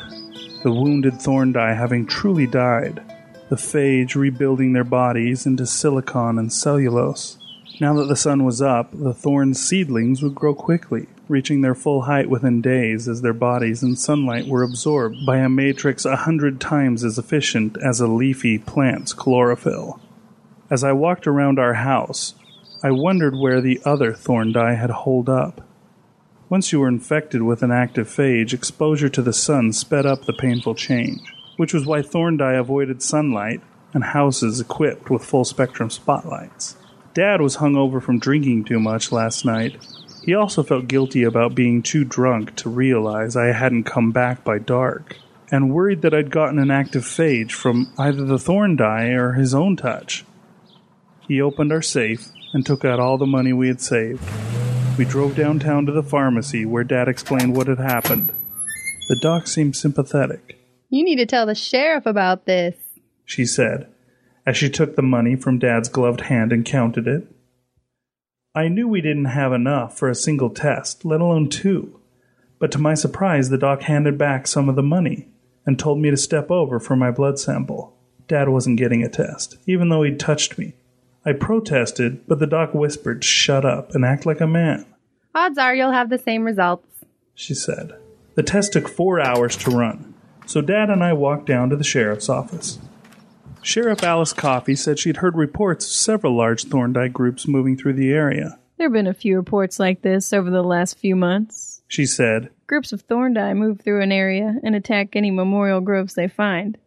[0.63, 2.99] the wounded thorn die having truly died,
[3.47, 7.37] the phage rebuilding their bodies into silicon and cellulose.
[7.79, 12.01] Now that the sun was up, the thorn seedlings would grow quickly, reaching their full
[12.01, 16.59] height within days as their bodies and sunlight were absorbed by a matrix a hundred
[16.59, 20.01] times as efficient as a leafy plant's chlorophyll.
[20.71, 22.33] As I walked around our house,
[22.81, 25.68] I wondered where the other thorn die had holed up.
[26.49, 30.33] Once you were infected with an active phage, exposure to the sun sped up the
[30.33, 33.61] painful change, which was why thorn die avoided sunlight
[33.93, 36.75] and houses equipped with full spectrum spotlights.
[37.13, 39.77] Dad was hung over from drinking too much last night.
[40.23, 44.57] He also felt guilty about being too drunk to realize I hadn't come back by
[44.57, 45.17] dark,
[45.51, 49.53] and worried that I'd gotten an active phage from either the thorn die or his
[49.53, 50.25] own touch.
[51.27, 54.23] He opened our safe and took out all the money we had saved.
[54.99, 58.33] We drove downtown to the pharmacy where Dad explained what had happened.
[59.07, 60.59] The doc seemed sympathetic.
[60.89, 62.75] You need to tell the sheriff about this,
[63.23, 63.87] she said,
[64.45, 67.33] as she took the money from Dad's gloved hand and counted it.
[68.53, 72.01] I knew we didn't have enough for a single test, let alone two.
[72.59, 75.29] But to my surprise, the doc handed back some of the money
[75.65, 77.97] and told me to step over for my blood sample.
[78.27, 80.73] Dad wasn't getting a test, even though he'd touched me.
[81.29, 84.87] I protested, but the doc whispered, Shut up and act like a man.
[85.35, 87.93] Odds are you'll have the same results, she said.
[88.33, 90.15] The test took four hours to run,
[90.47, 92.79] so Dad and I walked down to the sheriff's office.
[93.61, 98.11] Sheriff Alice Coffey said she'd heard reports of several large Thorndye groups moving through the
[98.11, 98.57] area.
[98.77, 101.83] There have been a few reports like this over the last few months.
[101.87, 106.27] She said, Groups of Thorndye move through an area and attack any memorial groves they
[106.27, 106.79] find.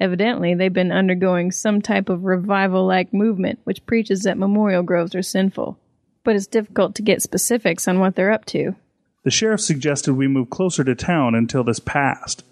[0.00, 5.14] Evidently, they've been undergoing some type of revival like movement which preaches that memorial groves
[5.14, 5.78] are sinful.
[6.22, 8.76] But it's difficult to get specifics on what they're up to.
[9.24, 12.44] The sheriff suggested we move closer to town until this passed,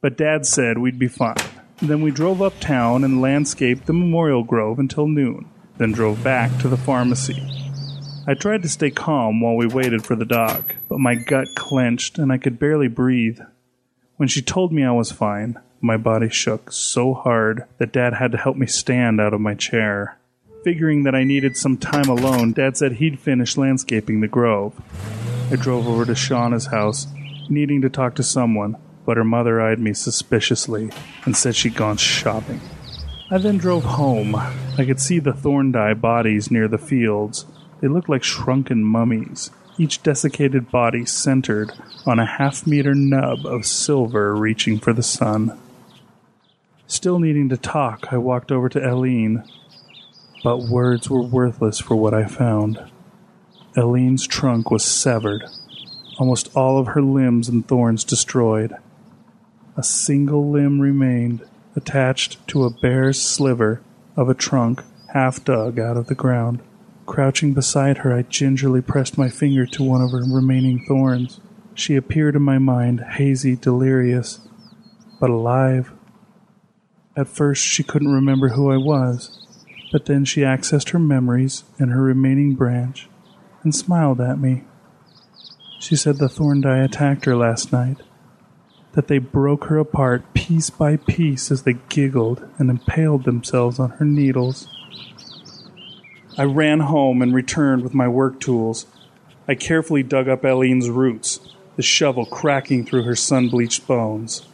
[0.00, 1.36] but Dad said we'd be fine.
[1.78, 5.48] Then we drove uptown and landscaped the memorial grove until noon,
[5.78, 7.42] then drove back to the pharmacy.
[8.24, 12.18] I tried to stay calm while we waited for the doc, but my gut clenched
[12.18, 13.40] and I could barely breathe.
[14.16, 18.32] When she told me I was fine, my body shook so hard that Dad had
[18.32, 20.16] to help me stand out of my chair.
[20.64, 24.80] Figuring that I needed some time alone, Dad said he'd finish landscaping the grove.
[25.50, 27.08] I drove over to Shauna's house,
[27.50, 30.90] needing to talk to someone, but her mother eyed me suspiciously
[31.24, 32.60] and said she'd gone shopping.
[33.28, 34.36] I then drove home.
[34.36, 37.44] I could see the thorn die bodies near the fields.
[37.80, 39.50] They looked like shrunken mummies.
[39.78, 41.72] each desiccated body centered
[42.06, 45.58] on a half meter nub of silver reaching for the sun.
[46.92, 49.44] Still needing to talk, I walked over to Eileen,
[50.44, 52.84] but words were worthless for what I found.
[53.74, 55.42] Eileen's trunk was severed,
[56.18, 58.76] almost all of her limbs and thorns destroyed.
[59.74, 63.80] A single limb remained, attached to a bare sliver
[64.14, 64.82] of a trunk
[65.14, 66.60] half dug out of the ground.
[67.06, 71.40] Crouching beside her, I gingerly pressed my finger to one of her remaining thorns.
[71.74, 74.40] She appeared in my mind, hazy, delirious,
[75.18, 75.90] but alive.
[77.14, 79.46] At first, she couldn't remember who I was,
[79.90, 83.08] but then she accessed her memories and her remaining branch
[83.62, 84.64] and smiled at me.
[85.78, 87.98] She said the thorn Thorndye attacked her last night,
[88.92, 93.90] that they broke her apart piece by piece as they giggled and impaled themselves on
[93.90, 94.68] her needles.
[96.38, 98.86] I ran home and returned with my work tools.
[99.46, 101.40] I carefully dug up Eileen's roots,
[101.76, 104.46] the shovel cracking through her sun bleached bones.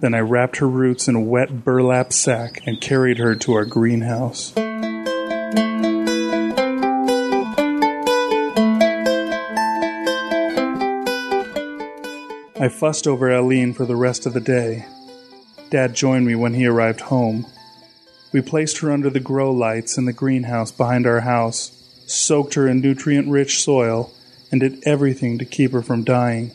[0.00, 3.66] Then I wrapped her roots in a wet burlap sack and carried her to our
[3.66, 4.54] greenhouse.
[12.58, 14.86] I fussed over Eileen for the rest of the day.
[15.70, 17.46] Dad joined me when he arrived home.
[18.32, 21.72] We placed her under the grow lights in the greenhouse behind our house,
[22.06, 24.12] soaked her in nutrient rich soil,
[24.50, 26.52] and did everything to keep her from dying.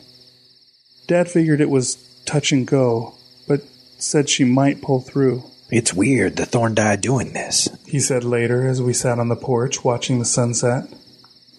[1.06, 3.15] Dad figured it was touch and go,
[3.46, 3.62] but
[3.98, 5.44] said she might pull through.
[5.70, 7.68] It's weird the Thorndye doing this.
[7.86, 10.88] He said later as we sat on the porch watching the sunset.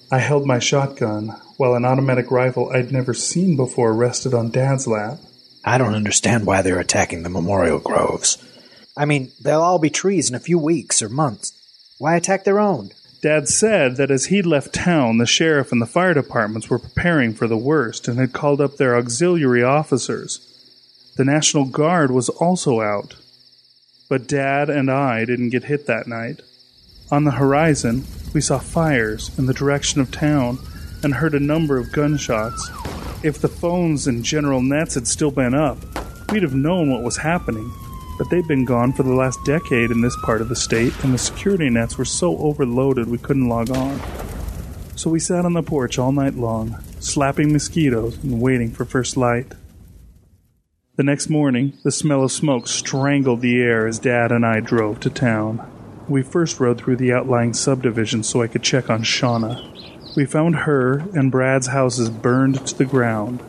[0.10, 4.88] I held my shotgun, while an automatic rifle I'd never seen before rested on Dad's
[4.88, 5.20] lap.
[5.66, 8.38] I don't understand why they're attacking the memorial groves.
[8.96, 11.52] I mean, they'll all be trees in a few weeks or months.
[11.98, 12.92] Why attack their own?
[13.22, 17.34] Dad said that as he'd left town, the sheriff and the fire departments were preparing
[17.34, 20.40] for the worst and had called up their auxiliary officers.
[21.18, 23.16] The National Guard was also out.
[24.08, 26.42] But Dad and I didn't get hit that night.
[27.10, 30.60] On the horizon, we saw fires in the direction of town
[31.02, 32.70] and heard a number of gunshots.
[33.24, 35.80] If the phones and general nets had still been up,
[36.32, 37.74] we'd have known what was happening.
[38.20, 41.16] But they'd been gone for the last decade in this part of the state, and
[41.16, 44.00] the security nets were so overloaded we couldn't log on.
[44.96, 49.18] So we sat on the porch all night long, slapping mosquitoes and waiting for first
[49.18, 49.54] light.
[50.98, 55.00] The next morning, the smell of smoke strangled the air as Dad and I drove
[55.02, 55.62] to town.
[56.08, 60.16] We first rode through the outlying subdivision so I could check on Shauna.
[60.16, 63.44] We found her and Brad's houses burned to the ground.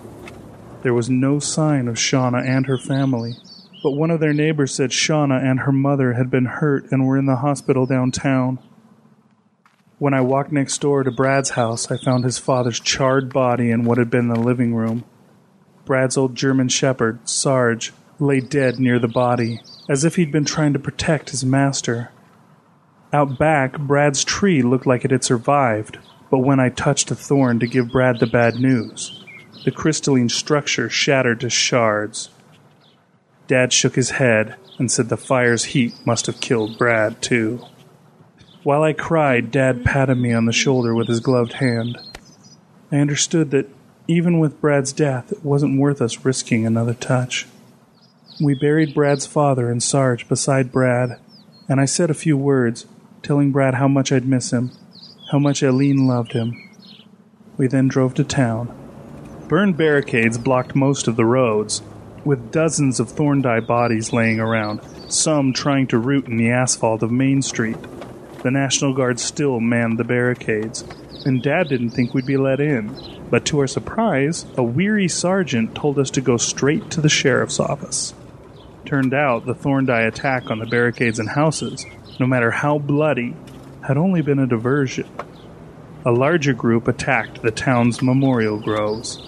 [0.83, 3.37] There was no sign of Shauna and her family,
[3.83, 7.17] but one of their neighbors said Shauna and her mother had been hurt and were
[7.17, 8.59] in the hospital downtown.
[9.99, 13.85] When I walked next door to Brad's house, I found his father's charred body in
[13.85, 15.05] what had been the living room.
[15.89, 20.75] Brad's old German shepherd, Sarge, lay dead near the body, as if he'd been trying
[20.75, 22.13] to protect his master.
[23.11, 25.99] Out back, Brad's tree looked like it had survived,
[26.31, 29.25] but when I touched a thorn to give Brad the bad news,
[29.65, 32.29] the crystalline structure shattered to shards.
[33.47, 37.65] Dad shook his head and said the fire's heat must have killed Brad, too.
[38.63, 41.97] While I cried, Dad patted me on the shoulder with his gloved hand.
[42.93, 43.71] I understood that
[44.11, 47.47] even with Brad's death, it wasn't worth us risking another touch.
[48.41, 51.21] We buried Brad's father and Sarge beside Brad,
[51.69, 52.87] and I said a few words,
[53.23, 54.71] telling Brad how much I'd miss him,
[55.31, 56.57] how much Eileen loved him.
[57.59, 58.75] We then drove to town.
[59.47, 61.83] Burned barricades blocked most of the roads,
[62.25, 67.11] with dozens of Thorndye bodies laying around, some trying to root in the asphalt of
[67.11, 67.79] Main Street.
[68.43, 70.85] The National Guard still manned the barricades,
[71.25, 72.95] and Dad didn't think we'd be let in.
[73.31, 77.61] But to our surprise, a weary sergeant told us to go straight to the sheriff's
[77.61, 78.15] office.
[78.85, 81.85] Turned out the Thorndye attack on the barricades and houses,
[82.19, 83.37] no matter how bloody,
[83.87, 85.09] had only been a diversion.
[86.05, 89.21] A larger group attacked the town's memorial groves,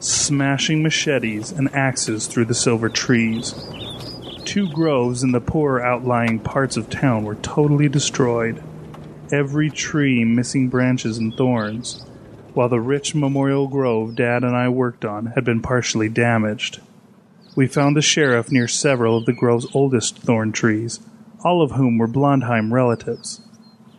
[0.00, 3.54] smashing machetes and axes through the silver trees.
[4.44, 8.62] Two groves in the poorer outlying parts of town were totally destroyed,
[9.34, 12.06] every tree missing branches and thorns,
[12.54, 16.80] while the rich memorial grove Dad and I worked on had been partially damaged.
[17.56, 21.00] We found the sheriff near several of the grove's oldest thorn trees,
[21.44, 23.40] all of whom were Blondheim relatives.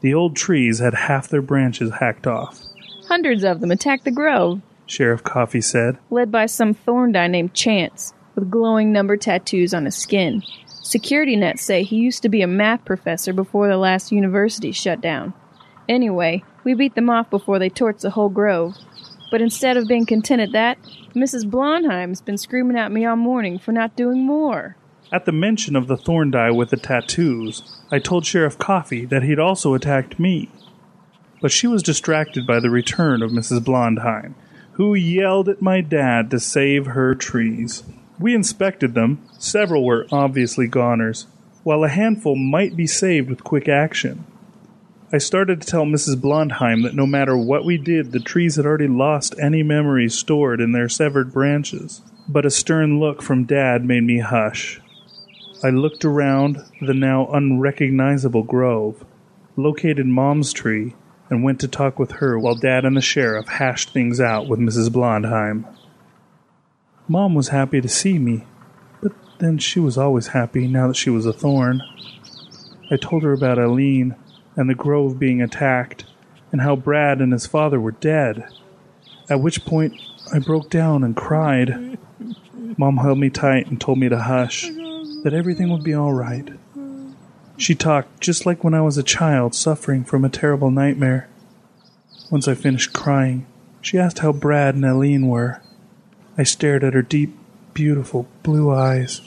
[0.02, 2.62] The old trees had half their branches hacked off.
[3.08, 5.98] Hundreds of them attacked the grove, Sheriff Coffey said.
[6.10, 10.44] led by some Thorndye named Chance, with glowing number tattoos on his skin.
[10.86, 15.02] Security nets say he used to be a math professor before the last university shut
[15.02, 15.34] down.
[15.90, 18.76] Anyway, we beat them off before they torched the whole grove.
[19.32, 20.78] But instead of being content at that,
[21.16, 21.50] Mrs.
[21.50, 24.78] Blondheim's been screaming at me all morning for not doing more.
[25.12, 29.40] At the mention of the Thorndye with the tattoos, I told Sheriff Coffey that he'd
[29.40, 30.52] also attacked me.
[31.42, 33.66] But she was distracted by the return of Mrs.
[33.66, 34.36] Blondheim,
[34.74, 37.82] who yelled at my dad to save her trees.
[38.20, 39.28] We inspected them.
[39.38, 41.28] Several were obviously goners,
[41.64, 44.26] while a handful might be saved with quick action.
[45.12, 46.20] I started to tell Mrs.
[46.20, 50.60] Blondheim that no matter what we did, the trees had already lost any memories stored
[50.60, 52.02] in their severed branches.
[52.28, 54.82] But a stern look from Dad made me hush.
[55.64, 59.06] I looked around the now unrecognizable grove,
[59.56, 60.96] located Mom's tree,
[61.30, 64.60] and went to talk with her while Dad and the sheriff hashed things out with
[64.60, 64.92] Mrs.
[64.92, 65.66] Blondheim.
[67.08, 68.46] Mom was happy to see me,
[69.02, 71.82] but then she was always happy now that she was a thorn.
[72.90, 74.16] I told her about Eileen
[74.56, 76.06] and the grove being attacked,
[76.52, 78.48] and how Brad and his father were dead.
[79.30, 79.94] At which point
[80.34, 81.98] I broke down and cried.
[82.78, 84.64] Mom held me tight and told me to hush,
[85.24, 86.50] that everything would be all right.
[87.58, 91.30] She talked just like when I was a child suffering from a terrible nightmare.
[92.32, 93.46] Once I finished crying,
[93.82, 95.62] she asked how Brad and Eileen were.
[96.38, 97.38] I stared at her deep,
[97.74, 99.22] beautiful blue eyes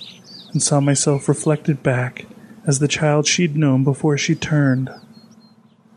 [0.52, 2.26] and saw myself reflected back
[2.66, 4.90] as the child she'd known before she turned.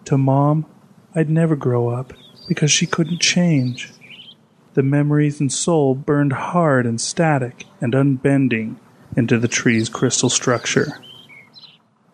[0.05, 0.65] To Mom,
[1.13, 2.13] I'd never grow up
[2.47, 3.91] because she couldn't change.
[4.73, 8.77] The memories and soul burned hard and static and unbending
[9.17, 10.97] into the tree's crystal structure.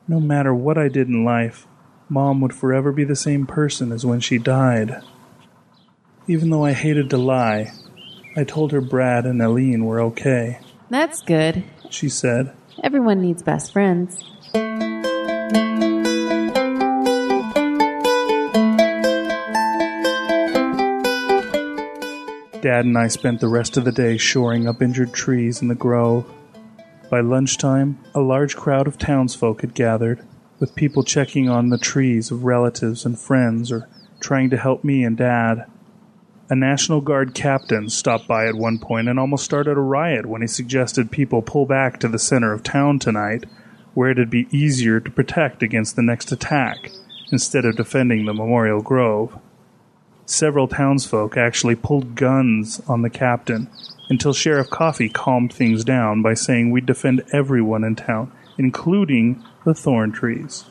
[0.07, 1.67] No matter what I did in life,
[2.09, 5.01] Mom would forever be the same person as when she died.
[6.27, 7.73] Even though I hated to lie,
[8.37, 10.59] I told her Brad and Eileen were okay.
[10.91, 11.63] That's good.
[11.89, 12.53] She said,
[12.83, 14.23] Everyone needs best friends.
[22.61, 25.73] Dad and I spent the rest of the day shoring up injured trees in the
[25.73, 26.31] grove.
[27.09, 30.23] By lunchtime, a large crowd of townsfolk had gathered,
[30.59, 33.89] with people checking on the trees of relatives and friends or
[34.19, 35.65] trying to help me and Dad.
[36.49, 40.41] A National Guard captain stopped by at one point and almost started a riot when
[40.41, 43.43] he suggested people pull back to the center of town tonight,
[43.93, 46.89] where it'd be easier to protect against the next attack,
[47.33, 49.37] instead of defending the Memorial Grove.
[50.25, 53.69] Several townsfolk actually pulled guns on the captain
[54.09, 59.73] until Sheriff Coffey calmed things down by saying we'd defend everyone in town, including the
[59.73, 60.63] thorn trees.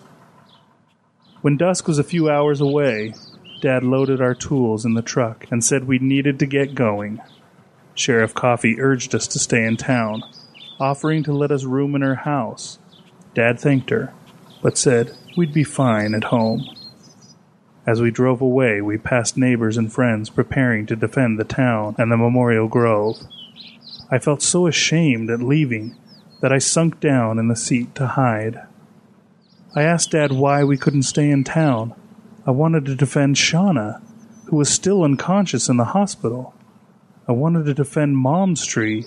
[1.42, 3.12] When dusk was a few hours away,
[3.60, 7.20] Dad loaded our tools in the truck and said we needed to get going.
[7.94, 10.22] Sheriff Coffey urged us to stay in town,
[10.78, 12.78] offering to let us room in her house.
[13.34, 14.12] Dad thanked her,
[14.62, 16.64] but said we'd be fine at home.
[17.86, 22.10] As we drove away, we passed neighbors and friends preparing to defend the town and
[22.10, 23.16] the Memorial Grove.
[24.10, 25.96] I felt so ashamed at leaving
[26.40, 28.60] that I sunk down in the seat to hide.
[29.74, 31.94] I asked Dad why we couldn't stay in town.
[32.48, 34.00] I wanted to defend Shauna,
[34.44, 36.54] who was still unconscious in the hospital.
[37.26, 39.04] I wanted to defend Mom's tree.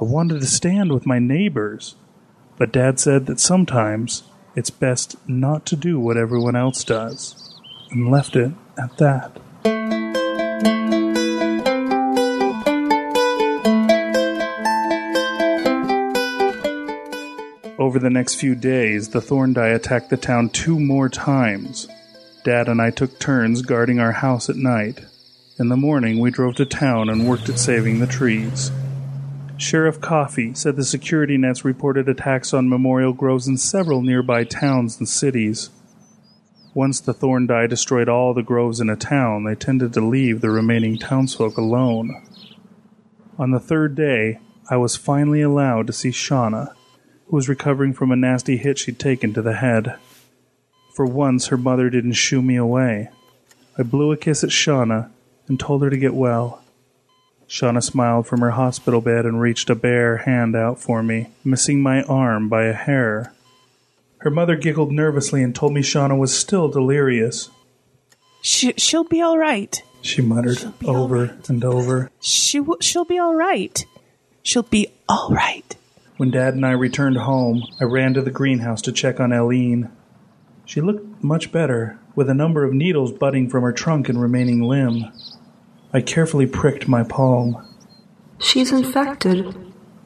[0.00, 1.96] I wanted to stand with my neighbors.
[2.56, 4.22] But Dad said that sometimes
[4.56, 7.60] it's best not to do what everyone else does
[7.90, 9.36] and left it at that.
[17.78, 21.86] Over the next few days, the Thorndye attacked the town two more times.
[22.44, 25.04] Dad and I took turns guarding our house at night.
[25.58, 28.70] In the morning, we drove to town and worked at saving the trees.
[29.56, 34.98] Sheriff Coffey said the security nets reported attacks on memorial groves in several nearby towns
[34.98, 35.70] and cities.
[36.74, 40.50] Once the Thorndye destroyed all the groves in a town, they tended to leave the
[40.50, 42.22] remaining townsfolk alone.
[43.36, 44.38] On the third day,
[44.70, 46.72] I was finally allowed to see Shauna,
[47.26, 49.96] who was recovering from a nasty hit she'd taken to the head.
[50.98, 53.10] For once, her mother didn't shoo me away.
[53.78, 55.10] I blew a kiss at Shauna
[55.46, 56.60] and told her to get well.
[57.48, 61.80] Shauna smiled from her hospital bed and reached a bare hand out for me, missing
[61.80, 63.32] my arm by a hair.
[64.22, 67.48] Her mother giggled nervously and told me Shauna was still delirious.
[68.42, 69.80] She, she'll be all right.
[70.02, 71.48] She muttered over right.
[71.48, 72.10] and over.
[72.20, 73.86] She w- she'll be all right.
[74.42, 75.76] She'll be all right.
[76.16, 79.92] When Dad and I returned home, I ran to the greenhouse to check on Eileen.
[80.68, 84.60] She looked much better, with a number of needles budding from her trunk and remaining
[84.60, 85.10] limb.
[85.94, 87.66] I carefully pricked my palm.
[88.38, 89.56] She's infected,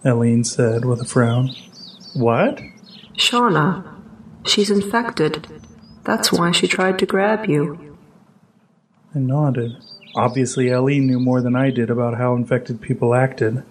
[0.06, 1.50] Eileen said with a frown.
[2.14, 2.60] What?
[3.16, 3.92] Shauna.
[4.46, 5.48] She's infected.
[6.04, 7.98] That's why she tried to grab you.
[9.16, 9.72] I nodded.
[10.14, 13.64] Obviously, Ellie knew more than I did about how infected people acted.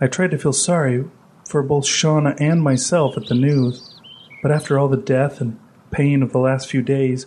[0.00, 1.04] I tried to feel sorry
[1.46, 3.94] for both Shauna and myself at the news,
[4.42, 7.26] but after all the death and pain of the last few days,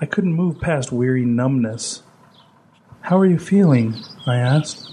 [0.00, 2.02] I couldn't move past weary numbness.
[3.02, 3.94] How are you feeling?
[4.26, 4.92] I asked.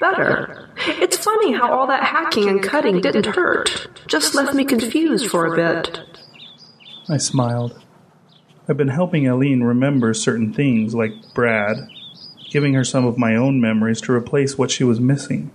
[0.00, 0.68] Better.
[0.76, 3.88] It's funny how all that hacking and cutting didn't hurt.
[4.06, 6.00] Just left me confused for a bit.
[7.08, 7.82] I smiled.
[8.68, 11.76] I've been helping Eileen remember certain things, like Brad,
[12.50, 15.50] giving her some of my own memories to replace what she was missing.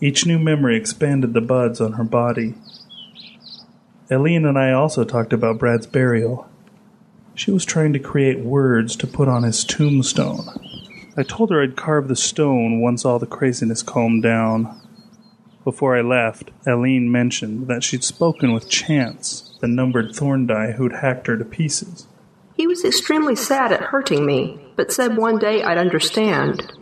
[0.00, 2.54] Each new memory expanded the buds on her body.
[4.12, 6.48] Eileen and I also talked about Brad's burial.
[7.36, 10.48] She was trying to create words to put on his tombstone.
[11.16, 14.80] I told her I'd carve the stone once all the craziness calmed down.
[15.62, 21.28] Before I left, Eileen mentioned that she'd spoken with Chance, the numbered Thorndye who'd hacked
[21.28, 22.06] her to pieces.
[22.56, 26.72] He was extremely sad at hurting me, but said one day I'd understand.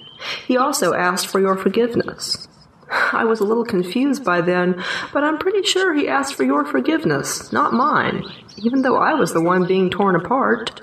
[0.47, 2.49] He also asked for your forgiveness.
[2.91, 4.83] I was a little confused by then,
[5.13, 8.25] but I'm pretty sure he asked for your forgiveness, not mine,
[8.59, 10.81] even though I was the one being torn apart.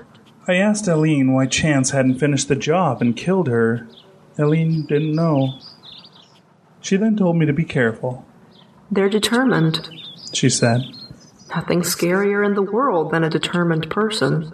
[0.48, 3.88] I asked Eileen why Chance hadn't finished the job and killed her.
[4.38, 5.58] Eileen didn't know.
[6.80, 8.24] She then told me to be careful,
[8.90, 9.88] They're determined.
[10.32, 10.82] she said.
[11.54, 14.52] Nothing scarier in the world than a determined person.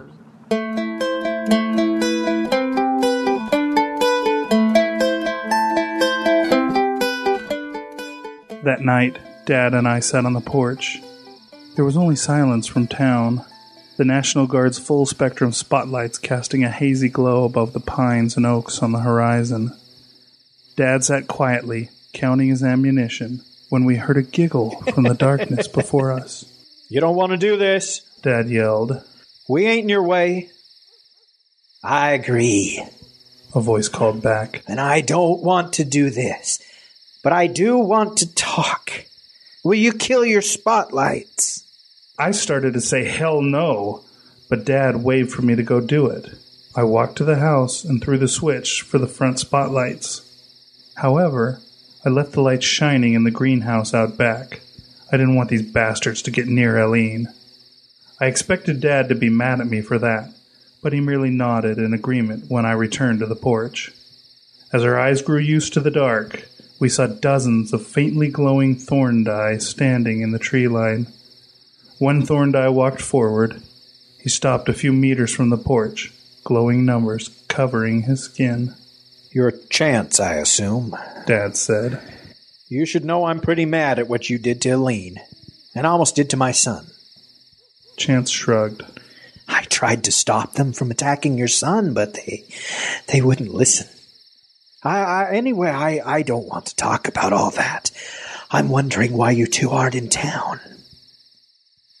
[8.63, 11.01] That night, Dad and I sat on the porch.
[11.75, 13.43] There was only silence from town,
[13.97, 18.81] the National Guard's full spectrum spotlights casting a hazy glow above the pines and oaks
[18.81, 19.77] on the horizon.
[20.77, 26.13] Dad sat quietly, counting his ammunition, when we heard a giggle from the darkness before
[26.13, 26.45] us.
[26.87, 27.99] You don't want to do this?
[28.21, 29.03] Dad yelled.
[29.49, 30.49] We ain't in your way.
[31.83, 32.81] I agree.
[33.53, 34.63] A voice called back.
[34.69, 36.59] And I don't want to do this.
[37.23, 38.91] But I do want to talk.
[39.63, 41.63] Will you kill your spotlights?
[42.19, 44.03] I started to say hell no,
[44.49, 46.29] but Dad waved for me to go do it.
[46.75, 50.21] I walked to the house and threw the switch for the front spotlights.
[50.95, 51.61] However,
[52.05, 54.59] I left the lights shining in the greenhouse out back.
[55.11, 57.27] I didn't want these bastards to get near Eileen.
[58.19, 60.29] I expected Dad to be mad at me for that,
[60.81, 63.91] but he merely nodded in agreement when I returned to the porch.
[64.73, 66.43] As our eyes grew used to the dark,
[66.79, 71.07] we saw dozens of faintly glowing Thorndye standing in the tree line.
[71.99, 73.61] One Thorndye walked forward.
[74.21, 76.11] He stopped a few meters from the porch,
[76.43, 78.73] glowing numbers covering his skin.
[79.31, 80.95] Your chance, I assume.
[81.25, 82.01] Dad said.
[82.67, 85.19] You should know I'm pretty mad at what you did to Eileen,
[85.75, 86.87] and almost did to my son.
[87.97, 88.83] Chance shrugged.
[89.47, 92.45] I tried to stop them from attacking your son, but they
[93.07, 93.87] they wouldn't listen.
[94.83, 97.91] I, I anyway, I, I don't want to talk about all that.
[98.51, 100.59] I'm wondering why you two aren't in town.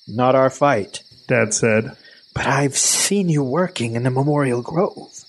[0.07, 1.95] Not our fight, Dad said.
[2.33, 5.23] But I've seen you working in the Memorial Grove.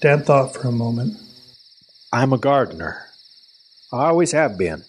[0.00, 1.18] Dad thought for a moment.
[2.12, 3.06] I'm a gardener.
[3.92, 4.84] I always have been.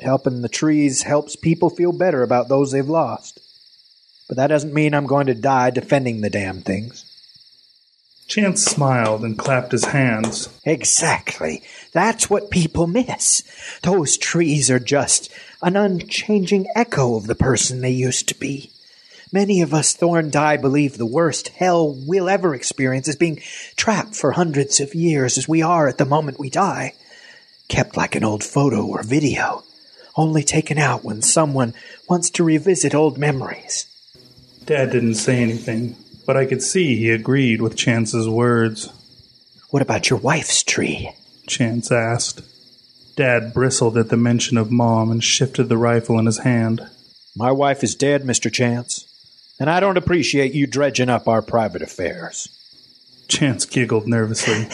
[0.00, 3.40] Helping the trees helps people feel better about those they've lost.
[4.28, 7.04] But that doesn't mean I'm going to die defending the damn things.
[8.32, 10.48] Chance smiled and clapped his hands.
[10.64, 11.62] Exactly.
[11.92, 13.42] That's what people miss.
[13.82, 15.30] Those trees are just
[15.60, 18.70] an unchanging echo of the person they used to be.
[19.30, 23.42] Many of us Thorndye believe the worst hell we'll ever experience is being
[23.76, 26.94] trapped for hundreds of years as we are at the moment we die.
[27.68, 29.62] Kept like an old photo or video,
[30.16, 31.74] only taken out when someone
[32.08, 33.84] wants to revisit old memories.
[34.64, 35.96] Dad didn't say anything,
[36.32, 38.88] but I could see he agreed with Chance's words.
[39.68, 41.12] What about your wife's tree?
[41.46, 42.40] Chance asked.
[43.16, 46.88] Dad bristled at the mention of Mom and shifted the rifle in his hand.
[47.36, 48.50] My wife is dead, Mr.
[48.50, 49.04] Chance,
[49.60, 52.48] and I don't appreciate you dredging up our private affairs.
[53.28, 54.68] Chance giggled nervously.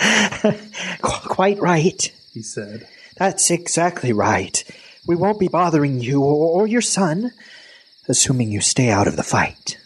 [1.02, 2.88] Quite right, he said.
[3.18, 4.64] That's exactly right.
[5.06, 7.32] We won't be bothering you or your son,
[8.08, 9.76] assuming you stay out of the fight.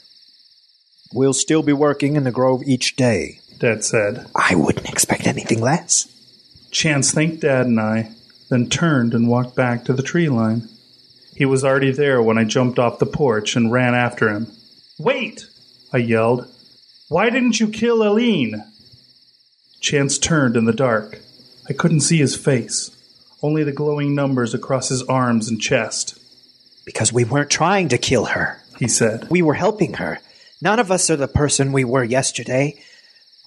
[1.12, 4.26] We'll still be working in the grove each day, Dad said.
[4.34, 6.08] I wouldn't expect anything less.
[6.70, 8.12] Chance thanked Dad and I,
[8.48, 10.68] then turned and walked back to the tree line.
[11.34, 14.46] He was already there when I jumped off the porch and ran after him.
[14.98, 15.46] Wait!
[15.92, 16.46] I yelled.
[17.08, 18.64] Why didn't you kill Eileen?
[19.80, 21.18] Chance turned in the dark.
[21.68, 22.90] I couldn't see his face,
[23.42, 26.18] only the glowing numbers across his arms and chest.
[26.86, 29.28] Because we weren't trying to kill her, he said.
[29.30, 30.20] We were helping her.
[30.62, 32.80] None of us are the person we were yesterday.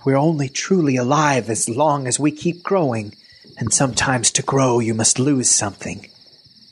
[0.06, 3.16] We're only truly alive as long as we keep growing,
[3.58, 6.10] and sometimes to grow you must lose something.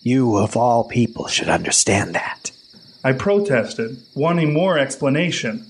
[0.01, 2.51] You, of all people, should understand that.
[3.05, 5.65] I protested, wanting more explanation,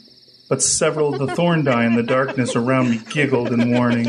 [0.50, 4.08] but several of the Thorndye in the darkness around me giggled in warning.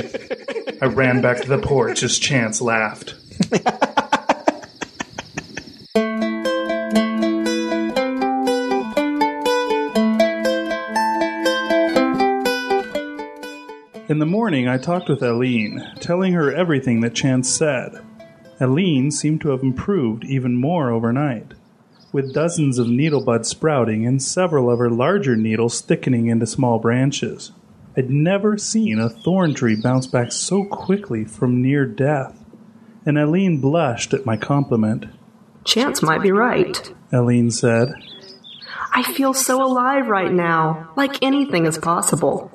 [0.80, 3.16] I ran back to the porch as Chance laughed.
[14.24, 18.02] the morning, I talked with Eileen, telling her everything that Chance said.
[18.58, 21.52] Eileen seemed to have improved even more overnight,
[22.10, 26.78] with dozens of needle buds sprouting and several of her larger needles thickening into small
[26.78, 27.52] branches.
[27.98, 32.42] I'd never seen a thorn tree bounce back so quickly from near death,
[33.04, 35.04] and Eileen blushed at my compliment.
[35.64, 36.94] Chance might be right.
[37.12, 37.92] Eileen said,
[38.94, 42.53] I feel so alive right now, like anything is possible.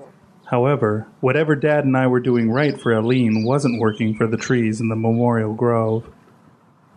[0.49, 4.81] However, whatever Dad and I were doing right for Eileen wasn't working for the trees
[4.81, 6.09] in the Memorial Grove.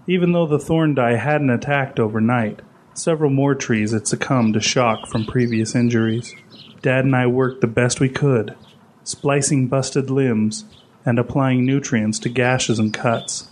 [0.07, 2.61] Even though the Thorndye hadn't attacked overnight,
[2.95, 6.35] several more trees had succumbed to shock from previous injuries.
[6.81, 8.57] Dad and I worked the best we could,
[9.05, 10.65] splicing busted limbs
[11.05, 13.49] and applying nutrients to gashes and cuts.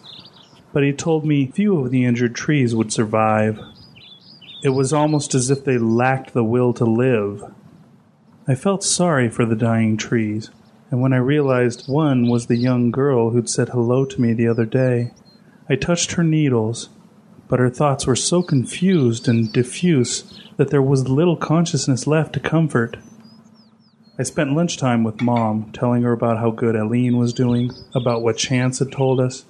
[0.73, 3.61] But he told me few of the injured trees would survive.
[4.65, 7.45] It was almost as if they lacked the will to live.
[8.49, 10.51] I felt sorry for the dying trees,
[10.91, 14.49] and when I realized one was the young girl who'd said hello to me the
[14.49, 15.13] other day,
[15.69, 16.89] I touched her needles,
[17.49, 22.41] but her thoughts were so confused and diffuse that there was little consciousness left to
[22.41, 22.97] comfort.
[24.19, 28.39] I spent lunchtime with Mom, telling her about how good Eileen was doing, about what
[28.39, 29.45] Chance had told us.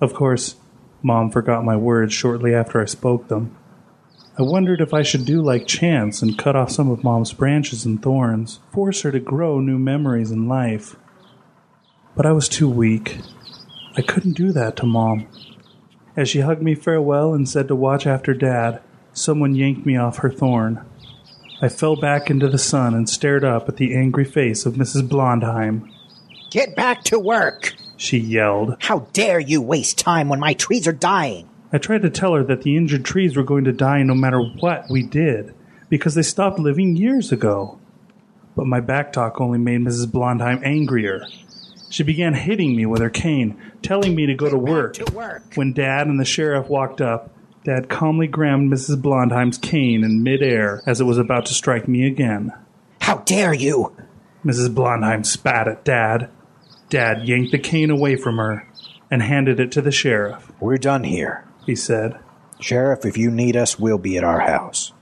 [0.00, 0.56] Of course,
[1.02, 3.56] Mom forgot my words shortly after I spoke them.
[4.38, 7.84] I wondered if I should do like Chance and cut off some of Mom's branches
[7.84, 10.96] and thorns, force her to grow new memories in life.
[12.16, 13.18] But I was too weak.
[13.94, 15.26] I couldn't do that to Mom.
[16.16, 18.80] As she hugged me farewell and said to watch after Dad,
[19.12, 20.82] someone yanked me off her thorn.
[21.60, 25.08] I fell back into the sun and stared up at the angry face of Mrs.
[25.08, 25.90] Blondheim.
[26.50, 27.74] Get back to work!
[27.98, 28.76] She yelled.
[28.80, 31.48] How dare you waste time when my trees are dying?
[31.72, 34.40] I tried to tell her that the injured trees were going to die no matter
[34.40, 35.54] what we did,
[35.88, 37.78] because they stopped living years ago.
[38.54, 40.10] But my back talk only made Mrs.
[40.10, 41.26] Blondheim angrier.
[41.88, 44.94] She began hitting me with her cane, telling me to go to work.
[44.94, 45.42] to work.
[45.54, 47.30] When Dad and the sheriff walked up,
[47.64, 49.00] Dad calmly grabbed Mrs.
[49.00, 52.52] Blondheim's cane in midair as it was about to strike me again.
[53.00, 53.96] How dare you!
[54.44, 54.74] Mrs.
[54.74, 56.28] Blondheim spat at Dad.
[56.90, 58.68] Dad yanked the cane away from her
[59.10, 60.50] and handed it to the sheriff.
[60.60, 61.44] We're done here.
[61.66, 62.18] He said,
[62.60, 64.92] Sheriff, if you need us, we'll be at our house.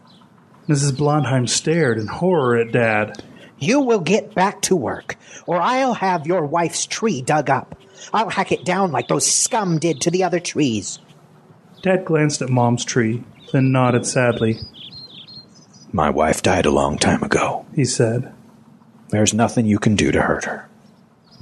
[0.69, 0.97] Mrs.
[0.97, 3.23] Blondheim stared in horror at Dad.
[3.59, 5.17] You will get back to work,
[5.47, 7.77] or I'll have your wife's tree dug up.
[8.13, 10.99] I'll hack it down like those scum did to the other trees.
[11.83, 14.59] Dad glanced at Mom's tree, then nodded sadly.
[15.93, 18.33] My wife died a long time ago, he said.
[19.09, 20.69] There's nothing you can do to hurt her.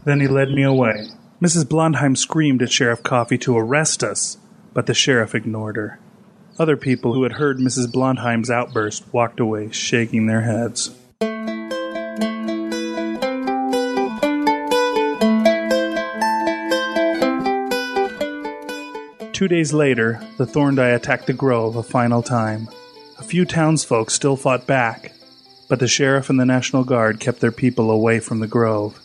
[0.05, 1.09] Then he led me away.
[1.43, 1.69] Mrs.
[1.69, 4.39] Blondheim screamed at Sheriff Coffey to arrest us,
[4.73, 5.99] but the sheriff ignored her.
[6.59, 7.93] Other people who had heard Mrs.
[7.93, 10.91] Blondheim's outburst walked away, shaking their heads.
[19.33, 22.69] Two days later, the Thorndye attacked the grove a final time.
[23.21, 25.13] A few townsfolk still fought back,
[25.69, 28.99] but the sheriff and the National Guard kept their people away from the grove,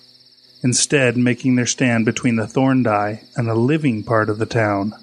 [0.64, 4.96] instead making their stand between the Thorndye and the living part of the town.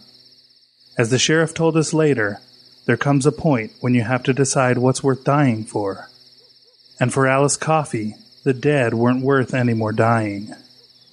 [0.98, 2.40] As the sheriff told us later,
[2.86, 6.08] there comes a point when you have to decide what's worth dying for.
[6.98, 8.14] And for Alice Coffey,
[8.44, 10.50] the dead weren't worth any more dying.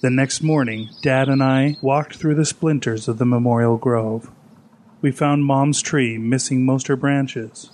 [0.00, 4.30] The next morning, Dad and I walked through the splinters of the Memorial Grove.
[5.00, 7.70] We found Mom's tree missing most her branches.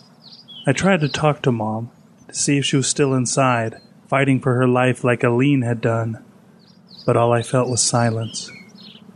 [0.66, 1.90] I tried to talk to Mom
[2.28, 3.76] to see if she was still inside,
[4.09, 6.24] fighting for her life like Eileen had done.
[7.06, 8.51] But all I felt was silence.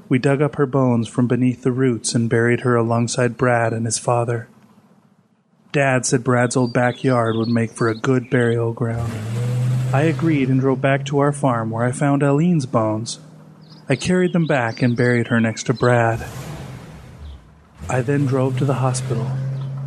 [0.09, 3.85] We dug up her bones from beneath the roots and buried her alongside Brad and
[3.85, 4.49] his father.
[5.71, 9.13] Dad said Brad's old backyard would make for a good burial ground.
[9.93, 13.21] I agreed and drove back to our farm where I found Eileen's bones.
[13.89, 16.27] I carried them back and buried her next to Brad.
[17.89, 19.31] I then drove to the hospital.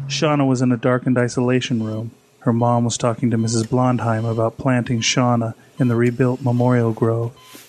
[0.08, 2.12] Shauna was in a darkened isolation room.
[2.40, 3.70] Her mom was talking to Mrs.
[3.70, 7.61] Blondheim about planting Shauna in the rebuilt memorial grove.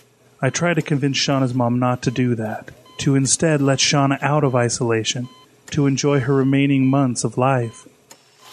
[0.44, 4.42] I tried to convince Shauna's mom not to do that, to instead let Shauna out
[4.42, 5.28] of isolation,
[5.70, 7.86] to enjoy her remaining months of life.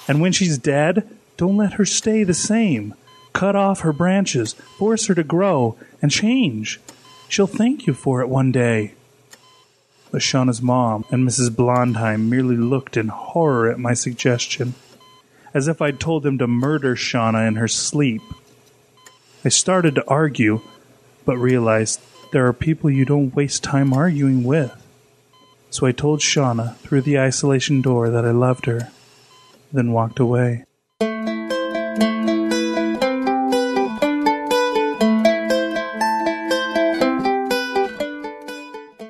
[0.07, 2.93] And when she's dead, don't let her stay the same.
[3.33, 6.79] Cut off her branches, force her to grow and change.
[7.27, 8.93] She'll thank you for it one day.
[10.11, 11.55] But Shauna's mom and Mrs.
[11.55, 14.75] Blondheim merely looked in horror at my suggestion,
[15.53, 18.21] as if I'd told them to murder Shauna in her sleep.
[19.43, 20.61] I started to argue,
[21.29, 22.01] but realized
[22.31, 24.75] there are people you don't waste time arguing with.
[25.69, 28.91] So I told Shauna through the isolation door that I loved her,
[29.71, 30.65] then walked away.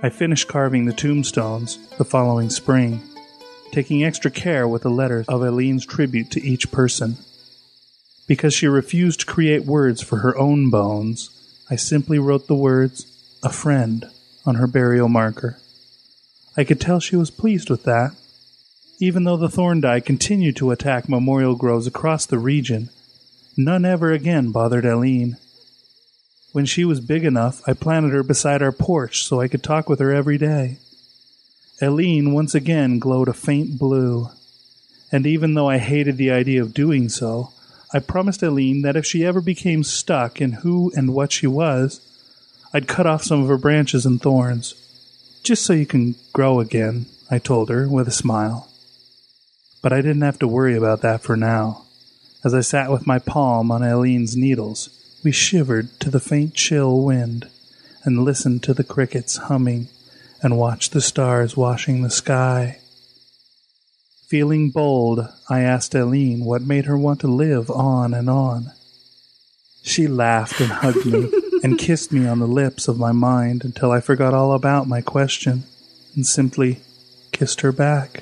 [0.04, 3.02] I finished carving the tombstones the following spring,
[3.72, 7.16] taking extra care with the letters of Eileen's tribute to each person.
[8.28, 11.30] Because she refused to create words for her own bones,
[11.70, 13.06] I simply wrote the words,
[13.44, 14.10] a friend,
[14.46, 15.60] on her burial marker.
[16.58, 18.12] I could tell she was pleased with that.
[19.00, 22.90] Even though the Thorndye continued to attack memorial groves across the region,
[23.56, 25.38] none ever again bothered Eileen.
[26.52, 29.88] When she was big enough, I planted her beside our porch so I could talk
[29.88, 30.80] with her every day.
[31.82, 34.30] Eileen once again glowed a faint blue,
[35.12, 37.52] and even though I hated the idea of doing so,
[37.92, 42.02] I promised Eileen that if she ever became stuck in who and what she was,
[42.74, 44.76] I'd cut off some of her branches and thorns.
[45.44, 48.70] Just so you can grow again, I told her with a smile.
[49.82, 51.86] But I didn't have to worry about that for now.
[52.44, 54.90] As I sat with my palm on Eileen's needles,
[55.24, 57.50] we shivered to the faint chill wind
[58.04, 59.88] and listened to the crickets humming
[60.42, 62.80] and watched the stars washing the sky.
[64.30, 68.72] Feeling bold, I asked Eileen what made her want to live on and on.
[69.82, 71.32] She laughed and hugged me
[71.64, 75.02] and kissed me on the lips of my mind until I forgot all about my
[75.02, 75.64] question
[76.14, 76.78] and simply
[77.32, 78.22] kissed her back.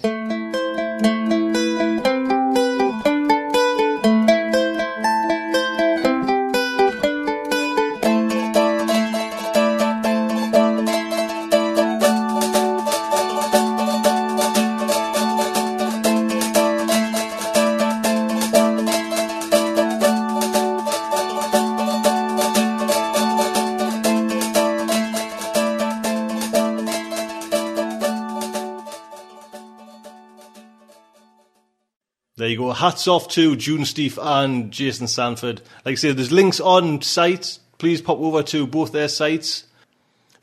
[32.77, 35.63] Hats off to Dunesteef and Jason Sanford.
[35.83, 37.57] Like I said, there's links on site.
[37.79, 39.63] Please pop over to both their sites.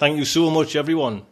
[0.01, 1.23] Thank you so much, everyone.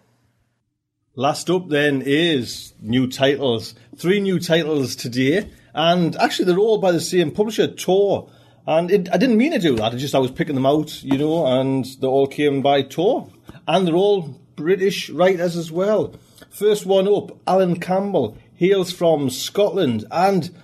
[1.17, 3.75] Last up then is new titles.
[3.97, 8.31] Three new titles today, and actually they're all by the same publisher, Tor.
[8.65, 9.93] And it, I didn't mean to do that.
[9.93, 13.29] I just I was picking them out, you know, and they all came by Tor,
[13.67, 16.15] and they're all British writers as well.
[16.49, 20.55] First one up, Alan Campbell hails from Scotland, and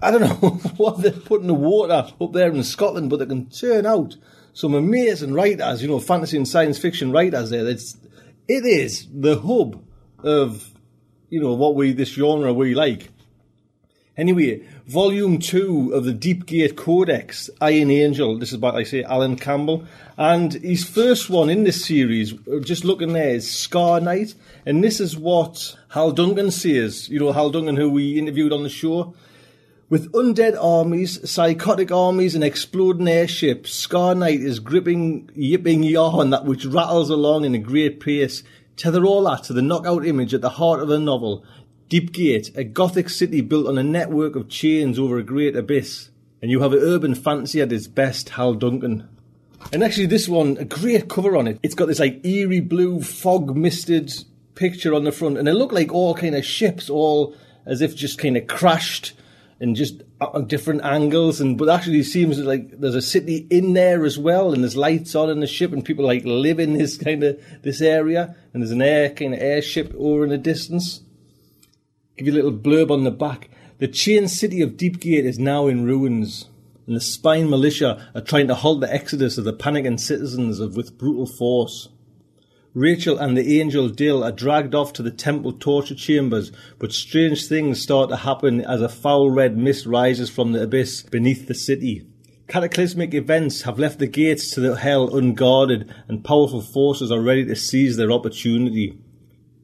[0.00, 3.46] I don't know what they're putting the water up there in Scotland, but they can
[3.50, 4.16] turn out
[4.52, 7.66] some amazing writers, you know, fantasy and science fiction writers there.
[7.66, 7.96] It's,
[8.46, 9.82] it is the hub
[10.24, 10.70] of,
[11.30, 13.10] you know, what we, this genre we like.
[14.16, 18.36] Anyway, volume two of the Deepgate Codex, Iron Angel.
[18.36, 19.84] This is by, I say, Alan Campbell.
[20.16, 24.34] And his first one in this series, uh, just looking there, is Scar Night.
[24.66, 27.08] And this is what Hal Duncan says.
[27.08, 29.14] You know, Hal Duncan, who we interviewed on the show.
[29.90, 36.44] With undead armies, psychotic armies, and exploding airships, Scar Night is gripping, yipping yarn that
[36.44, 38.42] which rattles along in a great pace.
[38.76, 41.42] Tether all that to the knockout image at the heart of the novel.
[41.88, 46.10] Deepgate, a gothic city built on a network of chains over a great abyss.
[46.42, 49.08] And you have an urban fancy at its best, Hal Duncan.
[49.72, 51.58] And actually, this one, a great cover on it.
[51.62, 54.12] It's got this like eerie blue, fog misted
[54.54, 57.34] picture on the front, and they look like all kind of ships, all
[57.64, 59.14] as if just kind of crashed
[59.60, 61.40] and just uh, on different angles.
[61.40, 64.76] And but actually, it seems like there's a city in there as well, and there's
[64.76, 68.36] lights on in the ship, and people like live in this kind of this area,
[68.52, 71.02] and there's an air kind of airship over in the distance.
[72.16, 73.50] Give you a little blurb on the back.
[73.78, 76.46] The chain city of Deepgate is now in ruins,
[76.86, 80.76] and the Spine militia are trying to halt the exodus of the panicking citizens of
[80.76, 81.88] with brutal force.
[82.78, 87.48] Rachel and the angel Dill are dragged off to the temple torture chambers, but strange
[87.48, 91.56] things start to happen as a foul red mist rises from the abyss beneath the
[91.56, 92.06] city.
[92.46, 97.44] Cataclysmic events have left the gates to the hell unguarded, and powerful forces are ready
[97.46, 98.96] to seize their opportunity.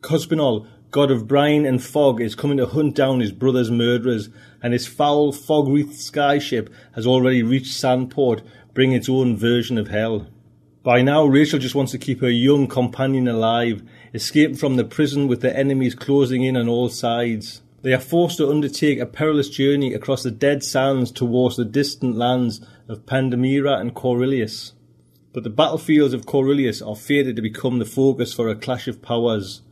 [0.00, 4.28] Cospinol, god of brine and fog, is coming to hunt down his brother's murderers,
[4.60, 8.42] and his foul, fog-wreathed skyship has already reached Sandport,
[8.74, 10.26] bringing its own version of hell.
[10.84, 13.82] By now, Rachel just wants to keep her young companion alive,
[14.12, 17.62] escape from the prison with the enemies closing in on all sides.
[17.80, 22.16] They are forced to undertake a perilous journey across the dead sands towards the distant
[22.16, 24.72] lands of Pandemira and Coryllius.
[25.32, 29.00] But the battlefields of Coryllius are fated to become the focus for a clash of
[29.00, 29.62] powers,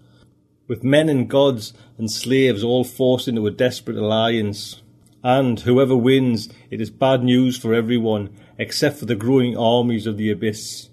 [0.67, 4.81] with men and gods and slaves all forced into a desperate alliance.
[5.23, 10.17] And whoever wins, it is bad news for everyone, except for the growing armies of
[10.17, 10.89] the abyss.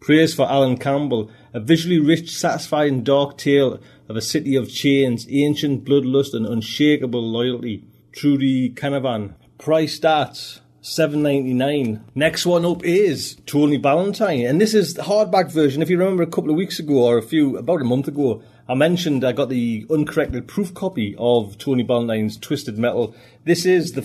[0.00, 3.78] Praise for Alan Campbell, a visually rich, satisfying dark tale
[4.08, 7.84] of a city of chains, ancient bloodlust and unshakable loyalty.
[8.10, 9.34] Trudi Canavan.
[9.58, 12.02] Price starts seven ninety nine.
[12.14, 15.82] Next one up is Tony Ballantyne, and this is the hardback version.
[15.82, 18.42] If you remember, a couple of weeks ago or a few, about a month ago,
[18.70, 23.16] I mentioned I got the uncorrected proof copy of Tony Ballantyne's Twisted Metal.
[23.44, 24.02] This is the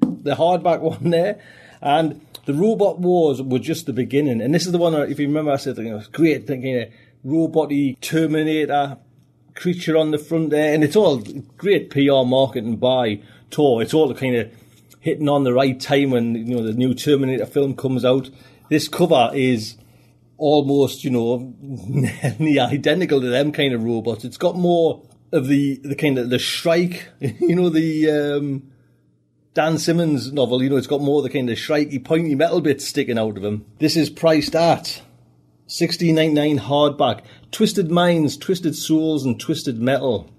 [0.00, 1.38] the hardback one there,
[1.82, 4.40] and the Robot Wars were just the beginning.
[4.40, 4.94] And this is the one.
[4.94, 6.88] If you remember, I said, know, it's great thinking of
[7.26, 8.96] roboty Terminator
[9.54, 11.22] creature on the front there, and it's all
[11.58, 13.20] great PR marketing by
[13.50, 13.82] Tor.
[13.82, 14.50] It's all kind of
[15.00, 18.30] hitting on the right time when you know the new Terminator film comes out.
[18.70, 19.76] This cover is
[20.38, 24.24] almost you know nearly identical to them kind of robots.
[24.24, 25.02] It's got more
[25.32, 28.70] of the the kind of the Shrike, you know the um,
[29.54, 30.62] Dan Simmons novel.
[30.62, 33.36] You know it's got more of the kind of shrikey pointy metal bits sticking out
[33.36, 33.66] of them.
[33.78, 35.02] This is priced at.
[35.68, 40.30] 1699 hardback, Twisted Minds, Twisted Souls, and Twisted Metal.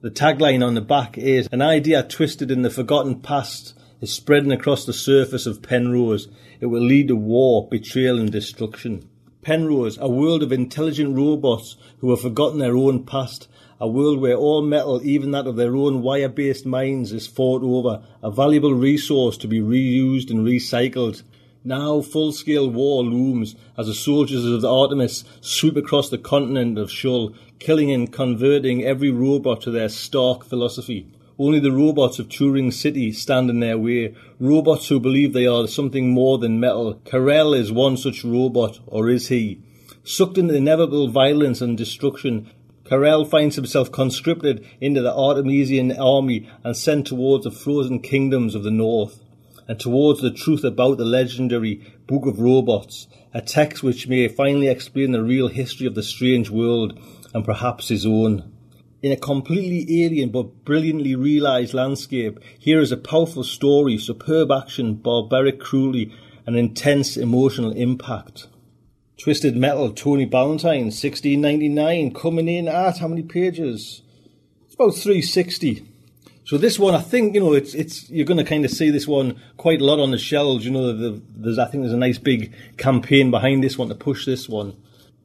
[0.00, 4.50] The tagline on the back is An idea twisted in the forgotten past is spreading
[4.50, 6.26] across the surface of Penrose.
[6.58, 9.08] It will lead to war, betrayal, and destruction.
[9.42, 13.48] Penrose, a world of intelligent robots who have forgotten their own past,
[13.80, 17.64] a world where all metal, even that of their own wire based minds, is fought
[17.64, 21.24] over, a valuable resource to be reused and recycled.
[21.64, 26.78] Now full scale war looms as the soldiers of the Artemis sweep across the continent
[26.78, 31.08] of Shull, killing and converting every robot to their stark philosophy.
[31.44, 35.66] Only the robots of Turing City stand in their way, robots who believe they are
[35.66, 37.00] something more than metal.
[37.04, 39.58] Karel is one such robot, or is he?
[40.04, 42.48] Sucked into inevitable violence and destruction,
[42.84, 48.62] Karel finds himself conscripted into the Artemisian army and sent towards the frozen kingdoms of
[48.62, 49.18] the north
[49.66, 54.68] and towards the truth about the legendary Book of Robots, a text which may finally
[54.68, 56.96] explain the real history of the strange world
[57.34, 58.52] and perhaps his own.
[59.02, 64.94] In a completely alien but brilliantly realised landscape, here is a powerful story, superb action,
[64.94, 66.14] barbaric cruelty,
[66.46, 68.46] and intense emotional impact.
[69.18, 74.02] Twisted Metal, Tony Ballantyne, 1699, coming in at how many pages?
[74.66, 75.84] It's about 360.
[76.44, 78.90] So this one, I think you know, it's it's you're going to kind of see
[78.90, 80.64] this one quite a lot on the shelves.
[80.64, 83.94] You know, the, there's I think there's a nice big campaign behind this one to
[83.96, 84.76] push this one.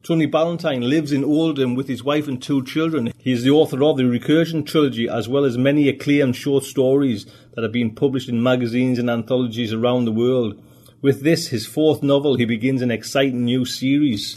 [0.02, 3.12] Tony Ballantyne lives in Oldham with his wife and two children.
[3.18, 7.26] He is the author of the Recursion trilogy, as well as many acclaimed short stories
[7.54, 10.62] that have been published in magazines and anthologies around the world.
[11.02, 14.36] With this, his fourth novel, he begins an exciting new series.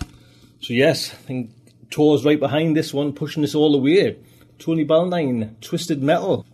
[0.59, 1.51] So yes, I think
[1.89, 4.17] Tor's right behind this one, pushing this all the way.
[4.59, 6.45] Tony Ballantyne, Twisted Metal.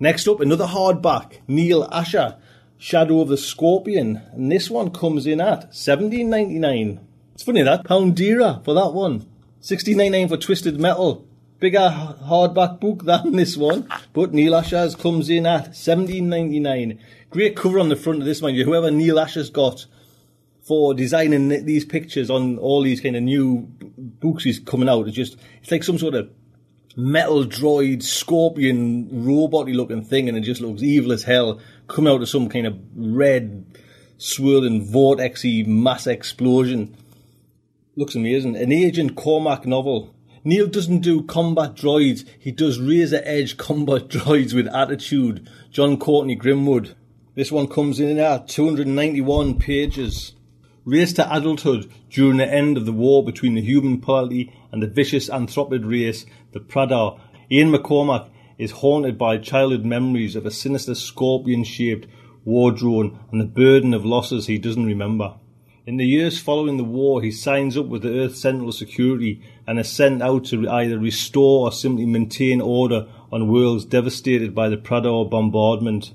[0.00, 2.36] Next up, another hardback, Neal Asher,
[2.78, 7.05] Shadow of the Scorpion, and this one comes in at seventeen ninety nine.
[7.36, 8.16] It's funny that pound
[8.64, 9.26] for that one.
[9.70, 11.28] Ninety nine for Twisted Metal.
[11.58, 16.98] Bigger hardback book than this one, but Neal Asher's comes in at seventeen ninety nine.
[17.28, 18.64] Great cover on the front of this, you.
[18.64, 19.84] Whoever Neal Asher's got
[20.62, 23.68] for designing these pictures on all these kind of new
[23.98, 26.30] books he's coming out, it's just it's like some sort of
[26.96, 32.22] metal droid scorpion robot looking thing and it just looks evil as hell coming out
[32.22, 33.66] of some kind of red
[34.16, 36.96] swirling vortexy mass explosion
[37.98, 38.54] looks amazing.
[38.56, 40.14] An agent cormac novel.
[40.44, 42.28] Neal doesn't do combat droids.
[42.38, 45.48] He does razor edge combat droids with attitude.
[45.70, 46.94] Jon Courtenay Grimwood.
[47.34, 50.34] This one comes in at 291 pages.
[50.84, 54.86] Race to adulthood during the end of the war between the human party and the
[54.86, 57.18] vicious anthropid race, the Prador.
[57.50, 58.28] Ian McCormack
[58.58, 62.06] is haunted by childhood memories of a sinister scorpion shaped
[62.44, 65.34] war drone and the burden of losses he doesn't remember.
[65.86, 69.78] In the years following the war, he signs up with the Earth Central Security and
[69.78, 74.76] is sent out to either restore or simply maintain order on worlds devastated by the
[74.76, 76.12] Prador bombardment.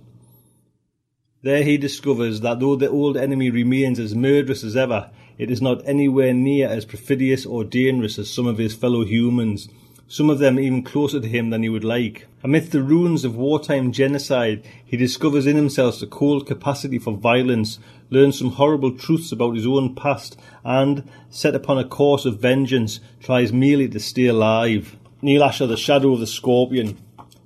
[1.41, 5.61] There he discovers that though the old enemy remains as murderous as ever, it is
[5.61, 9.69] not anywhere near as perfidious or dangerous as some of his fellow humans,
[10.05, 12.27] some of them even closer to him than he would like.
[12.43, 17.79] Amidst the ruins of wartime genocide, he discovers in himself the cold capacity for violence,
[18.11, 22.99] learns some horrible truths about his own past, and, set upon a course of vengeance,
[23.19, 24.95] tries merely to stay alive.
[25.23, 26.97] Neal Asher, The Shadow of the Scorpion.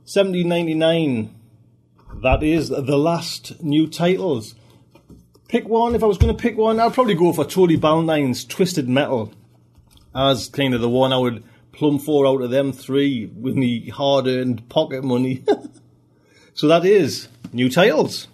[0.03, 1.33] 1799.
[2.21, 4.55] That is the last new titles.
[5.47, 8.43] pick one, if I was going to pick one, I'd probably go for Totally Ballantyne's
[8.43, 9.31] Twisted Metal
[10.15, 11.43] as kind of the one I would
[11.73, 15.43] plumb for out of them three with me hard earned pocket money.
[16.53, 18.27] so that is new titles.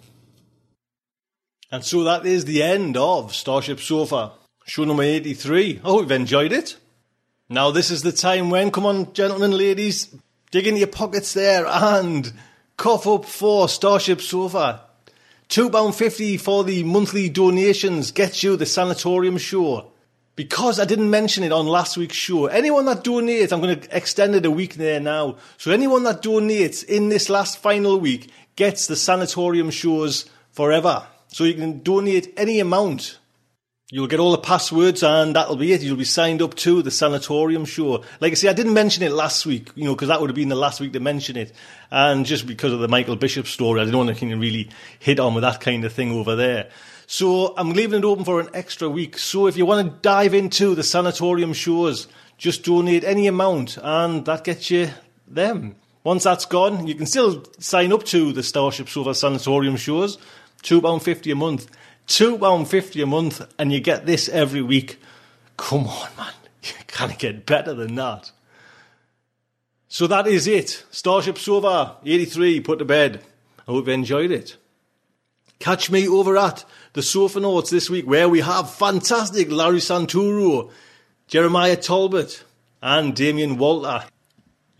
[1.72, 4.32] And so that is the end of Starship Sofa,
[4.66, 5.80] show number 83.
[5.82, 6.76] I hope you've enjoyed it.
[7.48, 10.14] Now, this is the time when, come on, gentlemen, ladies,
[10.50, 12.30] dig into your pockets there and
[12.76, 14.82] cough up for Starship Sofa.
[15.48, 19.92] £2.50 for the monthly donations gets you the sanatorium show.
[20.36, 23.96] Because I didn't mention it on last week's show, anyone that donates, I'm going to
[23.96, 25.36] extend it a week there now.
[25.56, 31.06] So anyone that donates in this last final week gets the sanatorium shows forever.
[31.32, 33.18] So you can donate any amount.
[33.90, 35.82] You'll get all the passwords and that'll be it.
[35.82, 38.04] You'll be signed up to the sanatorium show.
[38.20, 40.36] Like I say, I didn't mention it last week, you know, because that would have
[40.36, 41.52] been the last week to mention it.
[41.90, 44.70] And just because of the Michael Bishop story, I didn't want to kind of really
[44.98, 46.70] hit on with that kind of thing over there.
[47.06, 49.18] So I'm leaving it open for an extra week.
[49.18, 54.24] So if you want to dive into the sanatorium shows, just donate any amount and
[54.26, 54.90] that gets you
[55.26, 55.76] them.
[56.04, 60.18] Once that's gone, you can still sign up to the Starship Sofa Sanatorium shows.
[60.62, 61.70] £2.50 a month.
[62.08, 65.00] £2.50 a month and you get this every week.
[65.56, 66.32] Come on, man.
[66.64, 68.30] You can't get better than that.
[69.88, 70.84] So that is it.
[70.90, 73.24] Starship Sofa 83 put to bed.
[73.66, 74.56] I hope you enjoyed it.
[75.58, 80.70] Catch me over at the Sofa Notes this week where we have fantastic Larry Santoro,
[81.26, 82.44] Jeremiah Talbot
[82.80, 84.04] and Damien Walter.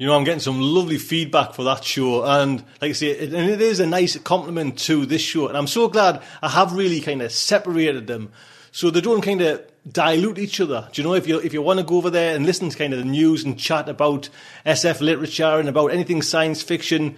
[0.03, 3.33] You know, I'm getting some lovely feedback for that show, and like I say, it,
[3.33, 5.47] and it is a nice compliment to this show.
[5.47, 8.33] And I'm so glad I have really kind of separated them,
[8.73, 10.89] so they don't kind of dilute each other.
[10.91, 12.77] Do you know, if you if you want to go over there and listen to
[12.77, 14.29] kind of the news and chat about
[14.66, 17.16] SF literature and about anything science fiction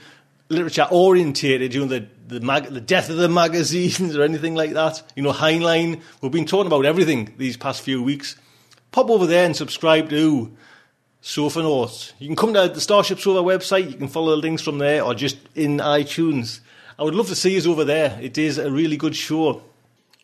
[0.51, 4.75] literature orientated, you know, the the, mag- the death of the magazines or anything like
[4.75, 5.03] that.
[5.17, 6.03] You know, Heinlein.
[6.21, 8.37] We've been talking about everything these past few weeks.
[8.93, 10.55] Pop over there and subscribe to
[11.27, 12.13] Sofa Notes.
[12.19, 15.03] You can come to the Starship Sofa website, you can follow the links from there
[15.03, 16.61] or just in iTunes.
[16.99, 18.19] I would love to see you over there.
[18.21, 19.63] It is a really good show.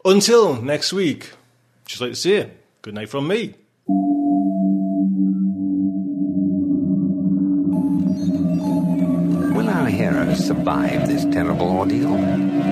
[0.04, 1.30] Until next week,
[1.86, 2.50] just like to say,
[2.82, 3.54] good night from me.
[9.54, 12.14] Will our heroes survive this terrible ordeal?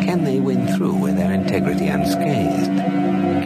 [0.05, 2.77] Can they win through with their integrity unscathed?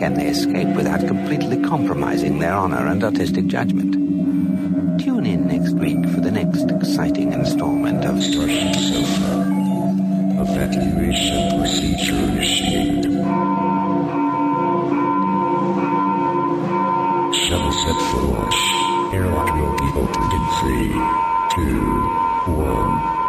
[0.00, 4.02] Can they escape without completely compromising their honor and artistic judgment?
[6.32, 9.32] Next exciting installment of Starship Sofa.
[10.40, 13.12] Evacuation procedure initiated.
[17.34, 18.60] Shuttle set for launch.
[19.12, 20.92] Airlock will be opened in three,
[21.54, 21.82] two,
[22.56, 23.22] one.